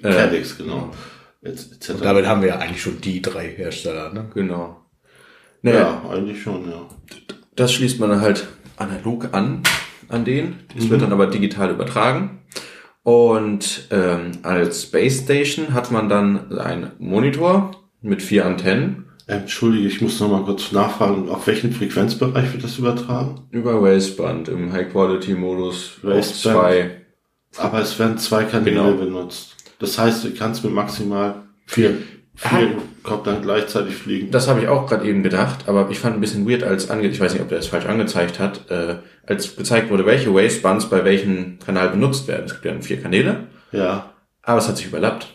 Äh, 0.02 0.10
Cadix, 0.12 0.56
genau. 0.56 0.90
Etc. 1.42 1.90
Und 1.90 2.04
damit 2.04 2.26
haben 2.26 2.40
wir 2.42 2.48
ja 2.48 2.58
eigentlich 2.58 2.80
schon 2.82 3.00
die 3.00 3.20
drei 3.20 3.48
Hersteller. 3.48 4.12
Ne? 4.12 4.26
Genau. 4.34 4.80
Naja, 5.62 6.00
ja, 6.04 6.10
eigentlich 6.10 6.40
schon, 6.42 6.70
ja. 6.70 6.82
das 7.56 7.72
schließt 7.72 7.98
man 7.98 8.10
dann 8.10 8.20
halt 8.20 8.46
analog 8.76 9.28
an, 9.32 9.62
an 10.08 10.24
den. 10.24 10.60
Das 10.76 10.88
wird 10.88 11.02
dann 11.02 11.12
aber 11.12 11.26
digital 11.26 11.70
übertragen. 11.70 12.38
Und 13.06 13.86
ähm, 13.92 14.32
als 14.42 14.82
Space 14.82 15.20
Station 15.22 15.72
hat 15.74 15.92
man 15.92 16.08
dann 16.08 16.58
einen 16.58 16.90
Monitor 16.98 17.70
mit 18.02 18.20
vier 18.20 18.44
Antennen 18.44 19.04
Ähm, 19.28 19.42
Entschuldige, 19.42 19.86
ich 19.86 20.00
muss 20.00 20.18
noch 20.18 20.28
mal 20.28 20.42
kurz 20.42 20.72
nachfragen, 20.72 21.28
auf 21.28 21.46
welchen 21.46 21.70
Frequenzbereich 21.72 22.52
wird 22.52 22.64
das 22.64 22.78
übertragen? 22.78 23.42
über 23.52 23.80
Waveband 23.80 24.48
im 24.48 24.72
High-Quality-Modus 24.72 26.00
auf 26.04 26.32
zwei. 26.34 27.02
Aber 27.58 27.78
es 27.80 27.96
werden 28.00 28.18
zwei 28.18 28.42
Kanäle 28.42 28.74
Genau. 28.74 28.92
benutzt. 28.94 29.54
Das 29.78 29.96
heißt, 29.96 30.24
du 30.24 30.34
kannst 30.34 30.64
mit 30.64 30.72
maximal 30.72 31.42
vier, 31.64 31.98
vier 32.34 32.72
Koptern 33.06 33.40
gleichzeitig 33.40 33.96
fliegen. 33.96 34.30
Das 34.30 34.48
habe 34.48 34.60
ich 34.60 34.68
auch 34.68 34.86
gerade 34.86 35.06
eben 35.06 35.22
gedacht, 35.22 35.68
aber 35.68 35.88
ich 35.90 35.98
fand 35.98 36.16
ein 36.16 36.20
bisschen 36.20 36.48
weird, 36.48 36.62
als 36.62 36.90
ange 36.90 37.06
ich 37.06 37.20
weiß 37.20 37.32
nicht, 37.32 37.42
ob 37.42 37.48
der 37.48 37.58
es 37.58 37.68
falsch 37.68 37.86
angezeigt 37.86 38.38
hat, 38.38 38.70
äh, 38.70 38.96
als 39.26 39.56
gezeigt 39.56 39.90
wurde, 39.90 40.04
welche 40.04 40.34
Wavebands 40.34 40.90
bei 40.90 41.04
welchem 41.04 41.58
Kanal 41.64 41.88
benutzt 41.88 42.28
werden. 42.28 42.44
Es 42.44 42.52
gibt 42.52 42.64
ja 42.66 42.72
dann 42.72 42.82
vier 42.82 43.00
Kanäle, 43.00 43.46
ja, 43.72 44.10
aber 44.42 44.58
es 44.58 44.68
hat 44.68 44.76
sich 44.76 44.86
überlappt. 44.86 45.28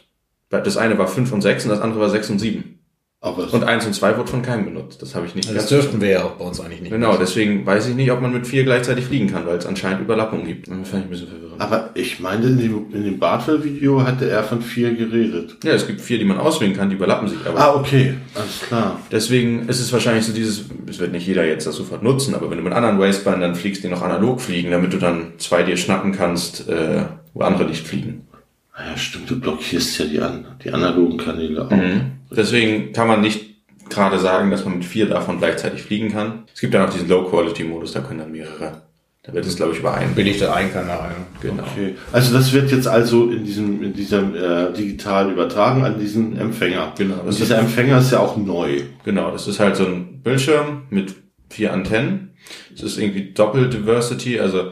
Das 0.50 0.78
eine 0.78 0.98
war 0.98 1.08
5 1.08 1.32
und 1.32 1.42
6 1.42 1.64
und 1.64 1.70
das 1.70 1.82
andere 1.82 2.02
war 2.02 2.10
6 2.10 2.30
und 2.30 2.40
7. 2.40 2.81
Und 3.24 3.64
1 3.64 3.86
und 3.86 3.94
2 3.94 4.18
wurde 4.18 4.32
von 4.32 4.42
keinem 4.42 4.66
benutzt. 4.66 5.00
Das 5.00 5.14
habe 5.14 5.28
ich 5.28 5.36
nicht 5.36 5.48
Also 5.48 5.60
Das 5.60 5.70
dürften 5.70 6.02
wir 6.02 6.10
ja 6.10 6.24
auch 6.24 6.32
bei 6.32 6.46
uns 6.46 6.60
eigentlich 6.60 6.82
nicht. 6.82 6.92
Genau, 6.92 7.18
deswegen 7.18 7.64
weiß 7.68 7.88
ich 7.88 7.94
nicht, 7.96 8.12
ob 8.12 8.20
man 8.20 8.34
mit 8.34 8.48
vier 8.48 8.64
gleichzeitig 8.64 9.06
fliegen 9.06 9.32
kann, 9.32 9.46
weil 9.46 9.58
es 9.58 9.68
anscheinend 9.68 10.02
Überlappungen 10.02 10.44
gibt. 10.48 10.68
Das 10.68 10.76
fand 10.76 10.88
ich 10.88 10.96
ein 10.96 11.10
bisschen 11.12 11.28
verwirrend. 11.28 11.62
aber 11.62 11.92
ich 11.94 12.20
meine, 12.20 12.48
in 12.48 12.58
dem, 12.58 12.86
in 12.92 13.04
dem 13.04 13.20
Bartel-Video 13.20 14.04
hatte 14.04 14.28
er 14.28 14.44
von 14.44 14.64
vier 14.64 14.96
geredet. 14.96 15.58
Ja, 15.64 15.74
es 15.74 15.86
gibt 15.86 16.02
vier, 16.02 16.18
die 16.18 16.26
man 16.26 16.40
auswählen 16.40 16.74
kann, 16.76 16.90
die 16.90 16.96
überlappen 16.96 17.28
sich 17.28 17.38
aber. 17.46 17.60
Ah, 17.60 17.76
okay, 17.76 18.16
alles 18.34 18.62
klar. 18.68 19.00
Deswegen 19.12 19.70
ist 19.70 19.80
es 19.80 19.94
wahrscheinlich 19.94 20.26
so 20.26 20.34
dieses, 20.34 20.66
es 20.90 20.98
wird 20.98 21.12
nicht 21.12 21.28
jeder 21.28 21.46
jetzt 21.46 21.68
das 21.68 21.76
sofort 21.76 22.02
nutzen, 22.02 22.34
aber 22.34 22.50
wenn 22.50 22.58
du 22.58 22.64
mit 22.64 22.74
anderen 22.74 22.98
Waveband 22.98 23.44
dann 23.44 23.54
fliegst, 23.54 23.84
die 23.84 23.88
noch 23.88 24.02
analog 24.02 24.42
fliegen, 24.42 24.72
damit 24.72 24.94
du 24.94 24.98
dann 24.98 25.34
zwei 25.38 25.62
dir 25.62 25.78
schnappen 25.78 26.12
kannst, 26.12 26.68
äh, 26.68 27.04
wo 27.36 27.42
andere 27.44 27.66
nicht 27.66 27.86
fliegen. 27.86 28.26
Ah 28.74 28.90
Ja, 28.90 28.98
stimmt, 28.98 29.30
du 29.30 29.40
blockierst 29.40 30.00
ja 30.00 30.06
die, 30.06 30.20
an, 30.20 30.46
die 30.64 30.72
analogen 30.74 31.18
Kanäle 31.20 31.68
auch. 31.68 31.70
Mhm. 31.70 32.14
Deswegen 32.32 32.94
kann 32.94 33.08
man 33.08 33.22
nicht 33.22 33.52
gerade 33.90 34.20
sagen, 34.20 34.52
dass 34.52 34.66
man 34.66 34.76
mit 34.76 34.86
vier 34.86 35.08
davon 35.08 35.38
gleichzeitig 35.38 35.84
fliegen 35.84 36.12
kann. 36.12 36.44
Es 36.54 36.62
gibt 36.62 36.74
dann 36.74 36.88
auch 36.88 36.94
diesen 36.94 37.10
Low-Quality-Modus, 37.10 37.92
da 37.92 38.00
können 38.00 38.20
dann 38.20 38.32
mehrere. 38.32 38.84
Da 39.24 39.34
wird 39.34 39.46
es, 39.46 39.56
glaube 39.56 39.74
ich, 39.74 39.80
über 39.80 39.94
einen. 39.94 40.16
Bin 40.16 40.26
ich 40.26 40.40
der 40.40 40.56
ein 40.56 40.74
Kanal. 40.74 41.12
Genau. 41.42 41.62
Okay. 41.62 41.94
Also 42.12 42.34
das 42.34 42.54
wird 42.54 42.72
jetzt 42.72 42.88
also 42.88 43.30
in 43.30 43.46
diesem, 43.46 43.84
in 43.84 43.94
diesem 43.94 44.34
äh, 44.34 44.74
digital 44.74 45.32
übertragen 45.32 45.86
an 45.86 46.00
diesen 46.00 46.36
Empfänger. 46.38 46.94
Genau, 46.98 47.22
Und 47.24 47.38
dieser 47.38 47.60
Empfänger 47.60 48.00
ist 48.00 48.12
ja 48.12 48.20
auch 48.20 48.36
neu. 48.36 48.82
Genau, 49.04 49.30
das 49.30 49.48
ist 49.48 49.60
halt 49.60 49.76
so 49.76 49.86
ein 49.86 50.22
Bildschirm 50.24 50.84
mit 50.90 51.14
vier 51.50 51.72
Antennen. 51.72 52.32
Es 52.74 52.82
ist 52.82 52.98
irgendwie 52.98 53.32
Doppel-Diversity, 53.32 54.40
also 54.40 54.72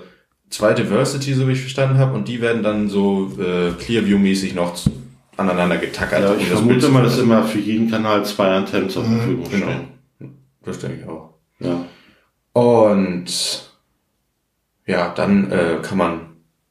zwei 0.50 0.74
Diversity, 0.74 1.34
so 1.34 1.48
wie 1.48 1.52
ich 1.52 1.62
verstanden 1.62 2.00
habe, 2.00 2.16
und 2.16 2.28
die 2.28 2.42
werden 2.42 2.64
dann 2.64 2.90
so 2.90 3.32
äh, 3.40 3.72
Clearview-mäßig 3.80 4.56
noch 4.56 4.74
zu, 4.74 4.90
aneinander 5.40 5.78
getackert. 5.78 6.22
Ja, 6.22 6.32
um 6.32 6.40
ich 6.40 6.50
das 6.50 6.60
vermute 6.60 6.80
zu 6.80 6.90
mal, 6.92 7.04
dass 7.04 7.18
immer 7.18 7.44
für 7.44 7.60
jeden 7.60 7.90
Kanal 7.90 8.24
zwei 8.26 8.50
Antennen 8.56 8.90
zur 8.90 9.04
Verfügung 9.06 9.50
Genau. 9.50 9.68
stehen. 9.68 9.88
Das 10.64 10.80
denke 10.80 11.02
ich 11.02 11.08
auch. 11.10 11.34
Ja. 11.60 11.86
Und 12.54 13.26
ja, 14.86 15.14
dann 15.16 15.52
äh, 15.52 15.78
kann 15.82 15.98
man, 15.98 16.20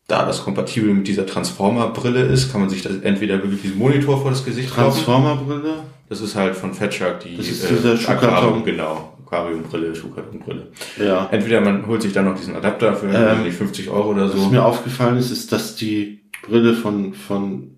da 0.06 0.24
das 0.26 0.42
kompatibel 0.42 0.92
mit 0.92 1.06
dieser 1.08 1.26
Transformer-Brille 1.26 2.22
ist, 2.22 2.50
kann 2.52 2.60
man 2.60 2.70
sich 2.70 2.82
das 2.82 2.96
entweder 3.02 3.42
wirklich 3.42 3.62
diesen 3.62 3.78
Monitor 3.78 4.20
vor 4.20 4.30
das 4.30 4.44
Gesicht. 4.44 4.72
Transformerbrille? 4.74 5.84
Das 6.08 6.20
ist 6.20 6.34
halt 6.34 6.56
von 6.56 6.72
Fatshark 6.74 7.20
die 7.20 7.36
Das 7.36 7.48
ist 7.48 7.68
dieser 7.68 7.96
Schuhkarton. 7.96 8.28
Aquarium, 8.30 8.64
genau, 8.64 9.12
Aquariumbrille, 9.24 9.94
Schuhkartonbrille. 9.94 10.68
Ja. 10.98 11.28
Entweder 11.30 11.60
man 11.60 11.86
holt 11.86 12.00
sich 12.02 12.12
dann 12.14 12.24
noch 12.24 12.34
diesen 12.36 12.56
Adapter 12.56 12.94
für 12.94 13.06
Ähm, 13.08 13.14
irgendwie 13.14 13.50
50 13.50 13.90
Euro 13.90 14.10
oder 14.10 14.24
Was 14.24 14.32
so. 14.32 14.48
mir 14.48 14.64
aufgefallen 14.64 15.18
ist, 15.18 15.30
ist, 15.30 15.52
dass 15.52 15.76
die 15.76 16.22
Brille 16.46 16.72
von, 16.74 17.12
von, 17.12 17.77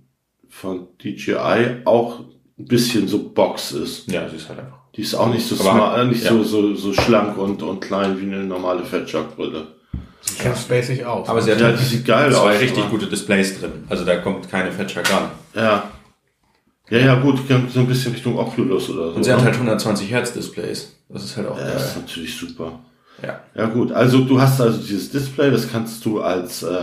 von 0.60 0.88
DJI 1.02 1.82
auch 1.86 2.20
ein 2.58 2.64
bisschen 2.66 3.08
so 3.08 3.30
Box 3.30 3.72
ist. 3.72 4.10
Ja, 4.12 4.28
sie 4.28 4.36
ist 4.36 4.48
halt 4.48 4.58
einfach. 4.60 4.78
Die 4.94 5.02
ist 5.02 5.14
auch 5.14 5.28
nicht 5.32 5.46
so 5.46 5.54
smart, 5.56 5.96
halt- 5.96 6.08
nicht 6.10 6.24
ja. 6.24 6.30
so, 6.30 6.42
so, 6.42 6.74
so 6.74 6.92
schlank 6.92 7.38
und, 7.38 7.62
und 7.62 7.80
klein 7.80 8.20
wie 8.20 8.24
eine 8.26 8.44
normale 8.44 8.84
Fatshark-Brille. 8.84 9.68
Sieht 10.20 10.44
ganz 10.44 10.60
spacig 10.62 11.04
aus. 11.06 11.28
Aber 11.28 11.40
sie 11.40 11.52
hat 11.52 11.60
Ja, 11.60 11.68
halt 11.68 11.80
die 11.80 11.84
sieht 11.84 12.04
geil 12.04 12.30
zwei 12.32 12.54
aus, 12.56 12.60
richtig 12.60 12.82
aber- 12.82 12.90
gute 12.90 13.06
Displays 13.06 13.58
drin. 13.58 13.72
Also 13.88 14.04
da 14.04 14.16
kommt 14.16 14.50
keine 14.50 14.70
Fatshark 14.70 15.10
ran. 15.10 15.30
Ja. 15.54 15.90
Ja, 16.90 16.98
ja, 16.98 17.14
gut, 17.20 17.38
so 17.72 17.80
ein 17.80 17.86
bisschen 17.86 18.12
Richtung 18.12 18.36
Oculus 18.36 18.90
oder 18.90 19.10
so. 19.10 19.16
Und 19.16 19.24
sie 19.24 19.30
hat 19.32 19.38
ne? 19.38 19.44
halt 19.46 19.54
120 19.54 20.10
Hertz 20.10 20.32
Displays. 20.32 20.96
Das 21.08 21.24
ist 21.24 21.36
halt 21.36 21.48
auch 21.48 21.56
Ja, 21.56 21.64
das 21.64 21.86
ist 21.86 21.94
geil. 21.94 22.02
natürlich 22.06 22.36
super. 22.36 22.80
Ja. 23.22 23.40
Ja 23.54 23.66
gut, 23.66 23.92
also 23.92 24.18
du 24.20 24.40
hast 24.40 24.60
also 24.60 24.78
dieses 24.78 25.10
Display, 25.10 25.50
das 25.50 25.70
kannst 25.70 26.04
du 26.04 26.20
als, 26.20 26.62
äh, 26.62 26.76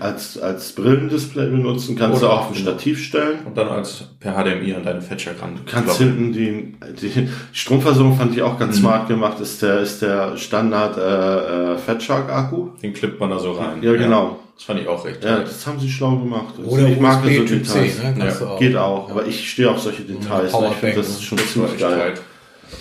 als, 0.00 0.38
als 0.38 0.72
Brillendisplay 0.72 1.46
benutzen, 1.48 1.96
kannst 1.96 2.18
Oder 2.22 2.28
du 2.28 2.32
auch 2.34 2.40
auf 2.42 2.50
ein 2.50 2.54
Stativ 2.56 3.02
stellen. 3.02 3.40
Und 3.44 3.56
dann 3.58 3.68
als 3.68 4.04
per 4.20 4.32
HDMI 4.32 4.74
an 4.74 4.84
deine 4.84 5.02
Fatshark 5.02 5.42
ran. 5.42 5.56
Du 5.56 5.70
kannst 5.70 5.98
hinten 5.98 6.32
die, 6.32 6.74
die 7.02 7.28
Stromversorgung 7.52 8.16
fand 8.16 8.34
ich 8.34 8.42
auch 8.42 8.54
Mhm. 8.54 8.58
ganz 8.58 8.76
smart 8.78 9.08
gemacht, 9.08 9.40
ist 9.40 9.60
der, 9.62 9.80
ist 9.80 10.00
der 10.02 10.36
Standard 10.36 10.96
äh, 10.96 11.74
äh, 11.74 11.78
Fatshark 11.78 12.30
Akku. 12.32 12.68
Den 12.82 12.92
klippt 12.92 13.18
man 13.20 13.30
da 13.30 13.38
so 13.38 13.52
rein. 13.52 13.82
Ja, 13.82 13.92
genau. 13.92 14.38
Das 14.56 14.64
fand 14.64 14.80
ich 14.80 14.86
auch 14.86 15.04
recht 15.04 15.22
Ja, 15.24 15.34
geil. 15.36 15.44
das 15.44 15.66
haben 15.66 15.80
sie 15.80 15.90
schlau 15.90 16.16
gemacht. 16.16 16.54
Also 16.56 16.70
Oder 16.70 16.86
ich 16.88 17.00
mag 17.00 17.24
so 17.24 17.28
USB 17.28 17.46
C, 17.48 17.54
Details. 17.58 17.98
ne? 18.02 18.14
Kannst 18.16 18.40
Ja, 18.40 18.46
auch. 18.46 18.58
Geht 18.60 18.76
auch, 18.76 19.10
aber 19.10 19.26
ich 19.26 19.50
stehe 19.50 19.68
auf 19.68 19.80
solche 19.80 20.02
Details. 20.02 20.52
Ne? 20.52 20.68
Ich 20.70 20.76
finde, 20.76 20.96
das 20.96 21.08
ist 21.08 21.24
schon 21.24 21.38
Das 21.38 21.46
war 21.58 21.66
ziemlich 21.66 21.80
geil. 21.80 21.98
geil. 21.98 22.14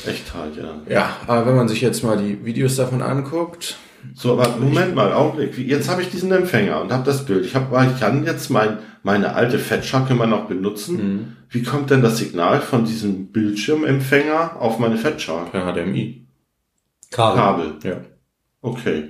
Echt 0.05 0.33
halt, 0.33 0.55
ja. 0.57 0.81
Ja, 0.89 1.09
aber 1.27 1.45
wenn 1.47 1.55
man 1.55 1.67
sich 1.67 1.81
jetzt 1.81 2.03
mal 2.03 2.17
die 2.17 2.43
Videos 2.45 2.75
davon 2.75 3.01
anguckt, 3.01 3.77
So, 4.13 4.33
aber 4.33 4.57
Moment 4.57 4.95
mal, 4.95 5.13
Augenblick. 5.13 5.55
Wie- 5.57 5.65
Jetzt 5.67 5.89
habe 5.89 6.01
ich 6.01 6.09
diesen 6.09 6.31
Empfänger 6.31 6.81
und 6.81 6.91
habe 6.91 7.03
das 7.05 7.25
Bild. 7.25 7.45
Ich, 7.45 7.55
hab, 7.55 7.71
ich 7.71 7.99
kann 7.99 8.25
jetzt 8.25 8.49
mein, 8.49 8.79
meine 9.03 9.33
alte 9.33 9.57
Fatshark 9.59 10.09
immer 10.09 10.27
noch 10.27 10.45
benutzen. 10.47 10.95
Mhm. 10.97 11.35
Wie 11.49 11.63
kommt 11.63 11.89
denn 11.89 12.01
das 12.01 12.17
Signal 12.17 12.59
von 12.61 12.83
diesem 12.83 13.27
Bildschirmempfänger 13.31 14.57
auf 14.59 14.77
meine 14.79 14.97
Fatshark? 14.97 15.51
per 15.51 15.71
HDMI. 15.73 16.25
Kabel. 17.11 17.39
Kabel. 17.41 17.73
Ja. 17.83 17.97
Okay. 18.61 19.03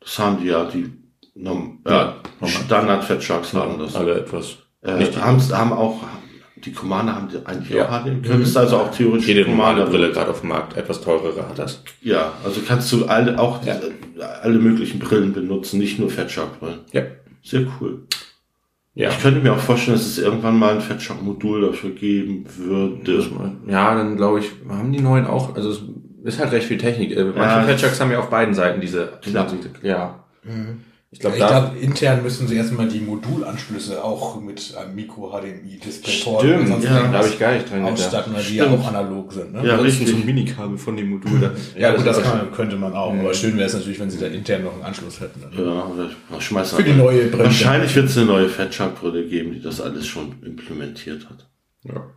Das 0.00 0.18
haben 0.18 0.38
die 0.40 0.46
ja, 0.48 0.64
die 0.64 0.90
nom, 1.34 1.80
Ja, 1.86 2.14
ja, 2.40 2.46
Standard 2.48 3.04
Fat 3.04 3.22
Sharks 3.22 3.52
haben 3.54 3.78
das. 3.78 3.94
Alle 3.96 4.20
etwas. 4.20 4.56
Äh, 4.82 5.04
haben, 5.16 5.40
haben 5.52 5.72
auch, 5.72 6.00
die 6.64 6.72
Commander 6.72 7.14
haben 7.14 7.28
die 7.28 7.44
eigentlich 7.46 7.70
Ja. 7.70 7.88
auch 7.88 8.04
HDMI. 8.04 8.22
Könntest 8.26 8.56
also 8.56 8.76
auch 8.78 8.90
theoretisch 8.90 9.26
Jede 9.28 9.48
normale 9.48 9.84
Brille 9.86 10.10
gerade 10.12 10.30
auf 10.30 10.40
dem 10.40 10.48
Markt, 10.50 10.76
etwas 10.76 11.00
teurere 11.00 11.48
hat 11.48 11.58
das. 11.58 11.82
Ja, 12.02 12.32
also 12.44 12.60
kannst 12.66 12.90
du 12.92 13.04
alle, 13.06 13.38
auch 13.38 13.64
Ja. 13.64 13.74
diese, 13.76 13.92
alle 14.42 14.58
möglichen 14.58 14.98
Brillen 14.98 15.32
benutzen, 15.32 15.78
nicht 15.78 15.98
nur 15.98 16.10
Fat 16.10 16.30
Shark 16.30 16.58
Brillen. 16.60 16.80
Ja. 16.92 17.02
Sehr 17.42 17.66
cool. 17.80 18.02
Ja. 18.94 19.10
Ich 19.10 19.20
könnte 19.20 19.40
mir 19.40 19.52
auch 19.52 19.58
vorstellen, 19.58 19.96
dass 19.96 20.06
es 20.06 20.18
irgendwann 20.18 20.58
mal 20.58 20.74
ein 20.74 20.80
Fat 20.80 21.02
Shark 21.02 21.20
Modul 21.22 21.62
dafür 21.62 21.90
geben 21.90 22.44
würde. 22.56 23.24
Ja, 23.66 23.94
dann 23.94 24.16
glaube 24.16 24.38
ich, 24.38 24.50
haben 24.68 24.92
die 24.92 25.00
neuen 25.00 25.26
auch, 25.26 25.54
also 25.56 25.70
es 25.70 25.80
ist 26.22 26.38
halt 26.40 26.52
recht 26.52 26.68
viel 26.68 26.78
Technik. 26.78 27.10
Äh, 27.16 27.24
Manche 27.24 27.40
Ja. 27.40 27.62
Patchworks 27.64 28.00
haben 28.00 28.10
ja 28.12 28.20
auf 28.20 28.30
beiden 28.30 28.54
Seiten 28.54 28.80
diese, 28.80 29.08
Klar. 29.22 29.46
ja. 29.82 30.24
Ich 31.14 31.20
glaube, 31.20 31.36
Ich 31.36 31.42
da, 31.42 31.48
glaube, 31.60 31.78
intern 31.78 32.24
müssen 32.24 32.48
sie 32.48 32.56
erstmal 32.56 32.88
die 32.88 32.98
Modulanschlüsse 32.98 34.02
auch 34.02 34.40
mit 34.40 34.74
einem 34.76 34.96
Micro-HDMI-Display 34.96 36.10
Stimmt, 36.10 36.82
ja, 36.82 37.08
da 37.08 37.18
habe 37.18 37.28
ich 37.28 37.38
gar 37.38 37.52
nicht 37.52 37.70
dran 37.70 37.84
gedacht. 37.84 37.92
ausstatten, 37.92 38.34
weil 38.34 38.42
die 38.42 38.56
ja 38.56 38.68
auch 38.68 38.88
analog 38.88 39.32
sind. 39.32 39.52
Ne? 39.52 39.64
Ja, 39.64 39.76
das 39.76 39.86
ist 39.86 40.00
richtig. 40.00 40.08
so 40.08 40.16
ein 40.16 40.26
Minikabel 40.26 40.76
von 40.76 40.96
dem 40.96 41.10
Modul 41.10 41.38
da. 41.38 41.52
Ja, 41.78 41.94
gut, 41.94 42.04
das 42.04 42.18
ist 42.18 42.24
kann, 42.24 42.50
könnte 42.50 42.74
man 42.74 42.94
auch. 42.94 43.14
Aber 43.14 43.32
schön 43.32 43.56
wäre 43.56 43.68
es 43.68 43.74
natürlich, 43.74 44.00
wenn 44.00 44.10
sie 44.10 44.18
da 44.18 44.26
intern 44.26 44.64
noch 44.64 44.74
einen 44.74 44.82
Anschluss 44.82 45.20
hätten. 45.20 45.40
Dann. 45.40 45.52
Ja, 45.56 45.84
oder 45.86 46.10
schmeiß 46.40 46.72
Für 46.72 46.82
die 46.82 46.94
neue 46.94 47.28
Brille. 47.28 47.44
Wahrscheinlich 47.44 47.94
wird 47.94 48.06
es 48.06 48.16
eine 48.18 48.26
neue 48.26 48.48
Fat 48.48 48.74
Shark 48.74 49.00
Brille 49.00 49.24
geben, 49.28 49.52
die 49.52 49.62
das 49.62 49.80
alles 49.80 50.08
schon 50.08 50.42
implementiert 50.44 51.28
hat. 51.30 51.48
Ja. 51.84 52.08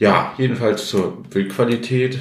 ja, 0.00 0.34
jedenfalls 0.38 0.88
zur 0.88 1.22
Bildqualität. 1.30 2.18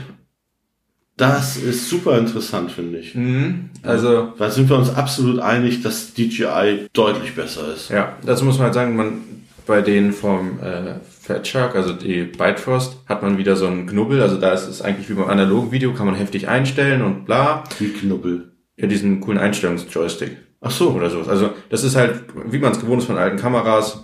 Das 1.21 1.55
ist 1.55 1.87
super 1.87 2.17
interessant, 2.17 2.71
finde 2.71 2.97
ich. 2.97 3.13
Mhm. 3.13 3.69
Also, 3.83 4.33
Da 4.39 4.49
sind 4.49 4.67
wir 4.69 4.75
uns 4.75 4.89
absolut 4.89 5.39
einig, 5.39 5.83
dass 5.83 6.15
DJI 6.15 6.87
deutlich 6.93 7.35
besser 7.35 7.71
ist. 7.75 7.91
ja, 7.91 8.17
dazu 8.25 8.43
muss 8.43 8.57
man 8.57 8.65
halt 8.65 8.73
sagen, 8.73 8.95
man 8.95 9.21
bei 9.67 9.83
denen 9.83 10.13
vom 10.13 10.59
äh, 10.59 10.95
Fat 11.07 11.47
Shark, 11.47 11.75
also 11.75 11.93
die 11.93 12.23
Bitefrost, 12.23 12.97
hat 13.05 13.21
man 13.21 13.37
wieder 13.37 13.55
so 13.55 13.67
einen 13.67 13.85
Knubbel. 13.85 14.19
Also 14.19 14.37
da 14.37 14.51
ist 14.51 14.67
es 14.67 14.81
eigentlich 14.81 15.11
wie 15.11 15.13
beim 15.13 15.29
analogen 15.29 15.71
Video, 15.71 15.93
kann 15.93 16.07
man 16.07 16.15
heftig 16.15 16.47
einstellen 16.47 17.03
und 17.03 17.25
bla. 17.25 17.65
Wie 17.77 17.89
Knubbel. 17.89 18.53
Ja, 18.77 18.87
diesen 18.87 19.21
coolen 19.21 19.37
Einstellungsjoystick. 19.37 20.37
Ach 20.59 20.71
so. 20.71 20.89
oder 20.89 21.11
sowas. 21.11 21.27
Also 21.27 21.51
das 21.69 21.83
ist 21.83 21.95
halt, 21.95 22.23
wie 22.47 22.57
man 22.57 22.71
es 22.71 22.79
gewohnt 22.79 23.01
ist 23.01 23.07
von 23.07 23.19
alten 23.19 23.37
Kameras, 23.37 24.03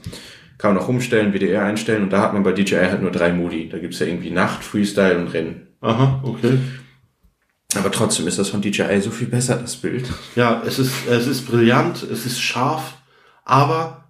kann 0.60 0.76
man 0.76 0.84
auch 0.84 0.88
umstellen, 0.88 1.34
WDR 1.34 1.64
einstellen 1.64 2.04
und 2.04 2.14
da 2.14 2.22
hat 2.22 2.34
man 2.34 2.44
bei 2.44 2.52
DJI 2.52 2.76
halt 2.76 3.02
nur 3.02 3.12
drei 3.12 3.34
Modi. 3.34 3.70
Da 3.70 3.80
gibt's 3.80 3.98
ja 3.98 4.06
irgendwie 4.06 4.30
Nacht, 4.30 4.64
Freestyle 4.64 5.18
und 5.18 5.34
Rennen. 5.34 5.68
Aha, 5.82 6.22
okay. 6.24 6.60
Aber 7.76 7.92
trotzdem 7.92 8.28
ist 8.28 8.40
das 8.40 8.50
von 8.50 8.62
DJI 8.62 9.02
so 9.02 9.12
viel 9.12 9.28
besser, 9.28 9.58
das 9.58 9.76
Bild. 9.76 10.06
Ja, 10.36 10.62
es 10.66 10.80
ist, 10.80 10.94
es 11.10 11.28
ist 11.28 11.48
brillant, 11.48 12.02
es 12.04 12.26
ist 12.26 12.40
scharf, 12.40 12.94
aber 13.44 14.06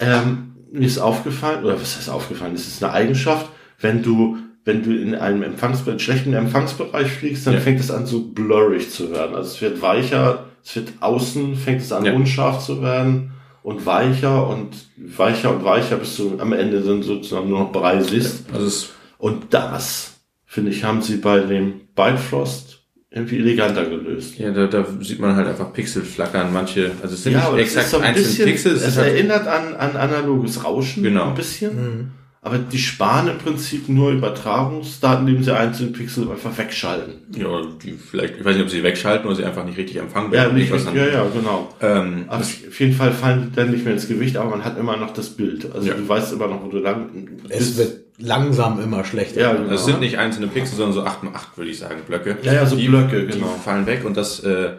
ähm, 0.00 0.54
mir 0.72 0.86
ist 0.86 0.98
aufgefallen, 0.98 1.64
oder 1.64 1.80
was 1.80 1.96
heißt 1.96 2.10
aufgefallen, 2.10 2.54
es 2.54 2.66
ist 2.66 2.82
eine 2.82 2.92
Eigenschaft, 2.92 3.46
wenn 3.80 4.02
du, 4.02 4.38
wenn 4.64 4.82
du 4.82 4.90
in 5.00 5.14
einem 5.14 5.42
Empfangsbereich, 5.44 6.02
schlechten 6.02 6.34
Empfangsbereich 6.34 7.10
fliegst, 7.10 7.46
dann 7.46 7.54
Ja. 7.54 7.60
fängt 7.60 7.78
es 7.80 7.90
an 7.92 8.04
so 8.04 8.20
blurrig 8.24 8.90
zu 8.90 9.12
werden. 9.12 9.36
Also 9.36 9.50
es 9.52 9.60
wird 9.60 9.80
weicher, 9.80 10.46
es 10.64 10.74
wird 10.74 10.92
außen, 11.00 11.54
fängt 11.54 11.80
es 11.82 11.92
an 11.92 12.04
Ja. 12.04 12.12
unscharf 12.14 12.64
zu 12.64 12.82
werden 12.82 13.30
und 13.62 13.86
weicher 13.86 14.48
und 14.48 14.70
weicher 15.16 15.54
und 15.54 15.64
weicher, 15.64 15.96
bis 15.96 16.16
du 16.16 16.36
am 16.40 16.52
Ende 16.52 16.80
dann 16.80 17.02
sozusagen 17.04 17.48
nur 17.48 17.60
noch 17.60 17.72
Brei 17.72 18.02
siehst. 18.02 18.46
Also 18.52 18.66
es, 18.66 18.88
Und 19.18 19.54
das, 19.54 20.14
finde 20.46 20.72
ich, 20.72 20.82
haben 20.84 21.00
sie 21.00 21.16
bei 21.16 21.38
dem 21.40 21.80
Bifrost 21.94 22.67
irgendwie 23.10 23.38
eleganter 23.38 23.86
gelöst. 23.86 24.38
ja, 24.38 24.50
da, 24.50 24.66
da 24.66 24.84
sieht 25.00 25.18
man 25.18 25.34
halt 25.34 25.48
einfach 25.48 25.72
Pixel 25.72 26.02
flackern. 26.02 26.52
Manche, 26.52 26.90
also 27.02 27.14
es 27.14 27.22
sind 27.22 27.36
aber 27.36 27.56
nicht 27.56 27.64
exakt 27.66 27.86
ist 27.86 27.90
so 27.92 27.96
ein 27.98 28.02
einzelne 28.04 28.26
bisschen, 28.28 28.44
Pixel. 28.46 28.72
Es 28.76 28.82
es 28.86 28.96
halt, 28.98 29.08
erinnert 29.14 29.46
an, 29.46 29.74
an 29.74 29.96
analoges 29.96 30.62
Rauschen 30.64 31.02
Genau. 31.02 31.28
ein 31.28 31.34
bisschen. 31.34 32.10
Aber 32.42 32.58
die 32.58 32.78
sparen 32.78 33.28
im 33.28 33.38
Prinzip 33.38 33.88
nur 33.88 34.12
Übertragungsdaten, 34.12 35.26
indem 35.26 35.42
sie 35.42 35.56
einzelne 35.56 35.90
Pixel 35.90 36.30
einfach 36.30 36.56
wegschalten. 36.56 37.14
ja, 37.36 37.62
die 37.82 37.92
vielleicht, 37.92 38.36
ich 38.38 38.44
weiß 38.44 38.54
nicht, 38.56 38.64
ob 38.64 38.70
sie 38.70 38.82
wegschalten 38.82 39.26
oder 39.26 39.34
sie 39.36 39.44
einfach 39.44 39.64
nicht 39.64 39.76
richtig 39.78 39.96
empfangen 39.96 40.32
Ja, 40.32 40.42
werden. 40.42 40.54
nicht, 40.56 40.70
was 40.70 40.84
dann- 40.84 40.94
ja, 40.96 41.06
ja, 41.06 41.26
genau. 41.34 41.74
Ähm, 41.80 42.24
Aber 42.28 42.40
auf 42.42 42.80
jeden 42.80 42.92
Fall 42.94 43.12
fallen 43.12 43.48
die 43.50 43.56
dann 43.56 43.70
nicht 43.70 43.84
mehr 43.84 43.94
ins 43.94 44.06
Gewicht, 44.06 44.36
aber 44.36 44.50
man 44.50 44.64
hat 44.64 44.78
immer 44.78 44.96
noch 44.96 45.12
das 45.12 45.30
Bild. 45.30 45.66
Also 45.74 45.88
Ja. 45.88 45.94
du 45.94 46.08
weißt 46.08 46.32
immer 46.34 46.46
noch, 46.46 46.62
wo 46.64 46.68
du 46.68 46.78
lang 46.78 47.08
Es 47.48 47.76
wird 47.76 48.00
langsam 48.18 48.80
immer 48.82 49.04
schlechter. 49.04 49.40
Ja, 49.40 49.52
genau. 49.52 49.70
Das 49.70 49.84
sind 49.84 50.00
nicht 50.00 50.18
einzelne 50.18 50.48
Pixel, 50.48 50.76
sondern 50.76 50.92
so 50.94 51.02
8 51.04 51.22
x 51.24 51.34
8 51.34 51.58
würde 51.58 51.70
ich 51.70 51.78
sagen, 51.78 52.00
Blöcke. 52.06 52.36
Ja, 52.42 52.52
ja, 52.52 52.66
so 52.66 52.76
die, 52.76 52.88
Blöcke, 52.88 53.26
Die 53.26 53.34
genau. 53.38 53.46
fallen 53.64 53.86
weg 53.86 54.04
und 54.04 54.16
das 54.16 54.40
äh, 54.40 54.70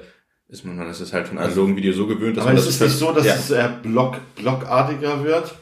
ist 0.50 0.66
man, 0.66 0.78
das 0.80 1.00
ist 1.00 1.14
halt 1.14 1.28
von 1.28 1.38
analogen 1.38 1.76
Video 1.76 1.94
so 1.94 2.06
gewöhnt, 2.08 2.36
dass 2.38 2.44
Aber 2.44 2.54
man 2.54 2.60
es 2.60 2.66
das 2.66 2.76
ist 2.76 2.82
nicht 2.82 2.98
so, 2.98 3.12
dass 3.12 3.26
ja. 3.26 3.36
es 3.36 3.52
eher 3.52 3.70
Block, 3.70 4.18
blockartiger 4.36 5.24
wird, 5.24 5.54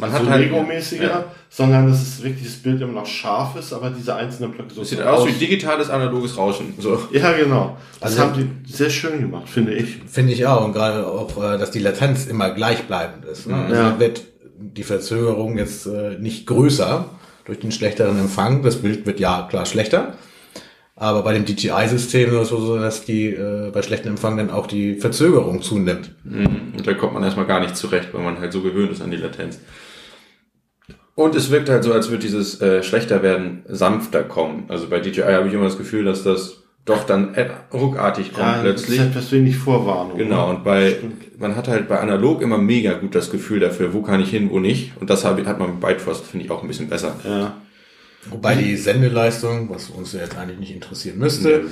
Man 0.00 0.10
so 0.12 0.16
hat 0.18 0.28
halt 0.30 0.44
Lego-mäßiger, 0.44 1.02
Ja. 1.04 1.24
sondern 1.50 1.88
dass 1.90 2.00
es 2.00 2.22
wirklich 2.22 2.44
das 2.46 2.54
Bild 2.56 2.80
immer 2.80 2.92
noch 2.92 3.06
scharf 3.06 3.56
ist, 3.56 3.72
aber 3.72 3.90
diese 3.90 4.14
einzelnen 4.14 4.52
Blöcke 4.52 4.72
so 4.72 4.82
Es 4.82 4.90
sieht 4.90 5.02
aus 5.02 5.26
wie 5.26 5.32
digitales 5.32 5.90
analoges 5.90 6.36
Rauschen. 6.38 6.72
So. 6.78 7.02
Ja, 7.12 7.32
genau. 7.32 7.76
Das 8.00 8.12
Also- 8.12 8.22
haben 8.22 8.52
die 8.64 8.72
sehr 8.72 8.90
schön 8.90 9.20
gemacht, 9.20 9.48
finde 9.48 9.74
ich. 9.74 9.96
Finde 10.06 10.32
ich 10.32 10.46
auch. 10.46 10.64
Und 10.64 10.72
gerade 10.72 11.04
auch, 11.06 11.36
äh, 11.42 11.58
dass 11.58 11.72
die 11.72 11.80
Latenz 11.80 12.26
immer 12.26 12.50
gleichbleibend 12.50 13.24
ist. 13.24 13.48
Ne? 13.48 13.56
Also 13.56 13.74
Ja. 13.74 13.98
wird 14.00 14.22
die 14.60 14.84
Verzögerung 14.84 15.58
jetzt 15.58 15.86
äh, 15.86 16.16
nicht 16.18 16.46
größer 16.46 17.10
durch 17.48 17.58
den 17.58 17.72
schlechteren 17.72 18.20
Empfang. 18.20 18.62
Das 18.62 18.76
Bild 18.76 19.06
wird 19.06 19.18
ja 19.18 19.48
klar 19.50 19.66
schlechter. 19.66 20.14
Aber 20.94 21.22
bei 21.22 21.32
dem 21.32 21.44
DJI-System 21.44 22.30
ist 22.34 22.42
es 22.42 22.48
so, 22.48 22.78
dass 22.78 23.04
die 23.04 23.28
äh, 23.28 23.70
bei 23.72 23.82
schlechtem 23.82 24.12
Empfang 24.12 24.36
dann 24.36 24.50
auch 24.50 24.66
die 24.66 24.96
Verzögerung 24.96 25.62
zunimmt. 25.62 26.10
Und 26.76 26.86
da 26.86 26.94
kommt 26.94 27.14
man 27.14 27.22
erstmal 27.22 27.46
gar 27.46 27.60
nicht 27.60 27.76
zurecht, 27.76 28.12
weil 28.12 28.22
man 28.22 28.38
halt 28.38 28.52
so 28.52 28.62
gewöhnt 28.62 28.92
ist 28.92 29.00
an 29.00 29.10
die 29.10 29.16
Latenz. 29.16 29.60
Und 31.14 31.34
es 31.34 31.50
wirkt 31.50 31.68
halt 31.68 31.84
so, 31.84 31.92
als 31.92 32.10
würde 32.10 32.22
dieses 32.22 32.60
äh, 32.60 32.82
schlechter 32.82 33.22
werden 33.22 33.64
sanfter 33.66 34.22
kommen. 34.22 34.64
Also 34.68 34.88
bei 34.88 35.00
DJI 35.00 35.22
habe 35.22 35.48
ich 35.48 35.54
immer 35.54 35.64
das 35.64 35.78
Gefühl, 35.78 36.04
dass 36.04 36.22
das 36.24 36.64
doch 36.88 37.04
dann 37.04 37.34
äh, 37.34 37.48
ruckartig 37.72 38.32
kommt 38.32 38.46
Ja, 38.46 38.58
plötzlich. 38.60 38.96
Das 38.98 39.06
ist 39.06 39.10
etwas 39.12 39.32
wenig 39.32 39.56
Vorwarnung. 39.56 40.16
Genau, 40.18 40.46
ne? 40.50 40.56
und 40.56 40.64
bei, 40.64 40.96
man 41.38 41.56
hat 41.56 41.68
halt 41.68 41.88
bei 41.88 41.98
analog 42.00 42.42
immer 42.42 42.58
mega 42.58 42.94
gut 42.94 43.14
das 43.14 43.30
Gefühl 43.30 43.60
dafür, 43.60 43.92
wo 43.92 44.02
kann 44.02 44.20
ich 44.20 44.30
hin, 44.30 44.50
wo 44.50 44.58
nicht. 44.60 44.92
Und 45.00 45.10
das 45.10 45.24
hat 45.24 45.58
man 45.58 45.80
bei 45.80 45.88
Bitefrost, 45.92 46.26
finde 46.26 46.46
ich, 46.46 46.50
auch 46.50 46.62
ein 46.62 46.68
bisschen 46.68 46.88
besser. 46.88 47.14
Ja. 47.24 47.54
Wobei 48.30 48.54
die 48.56 48.76
Sendeleistung, 48.76 49.70
was 49.70 49.90
uns 49.90 50.12
jetzt 50.12 50.36
eigentlich 50.36 50.58
nicht 50.58 50.74
interessieren 50.74 51.18
müsste, 51.18 51.64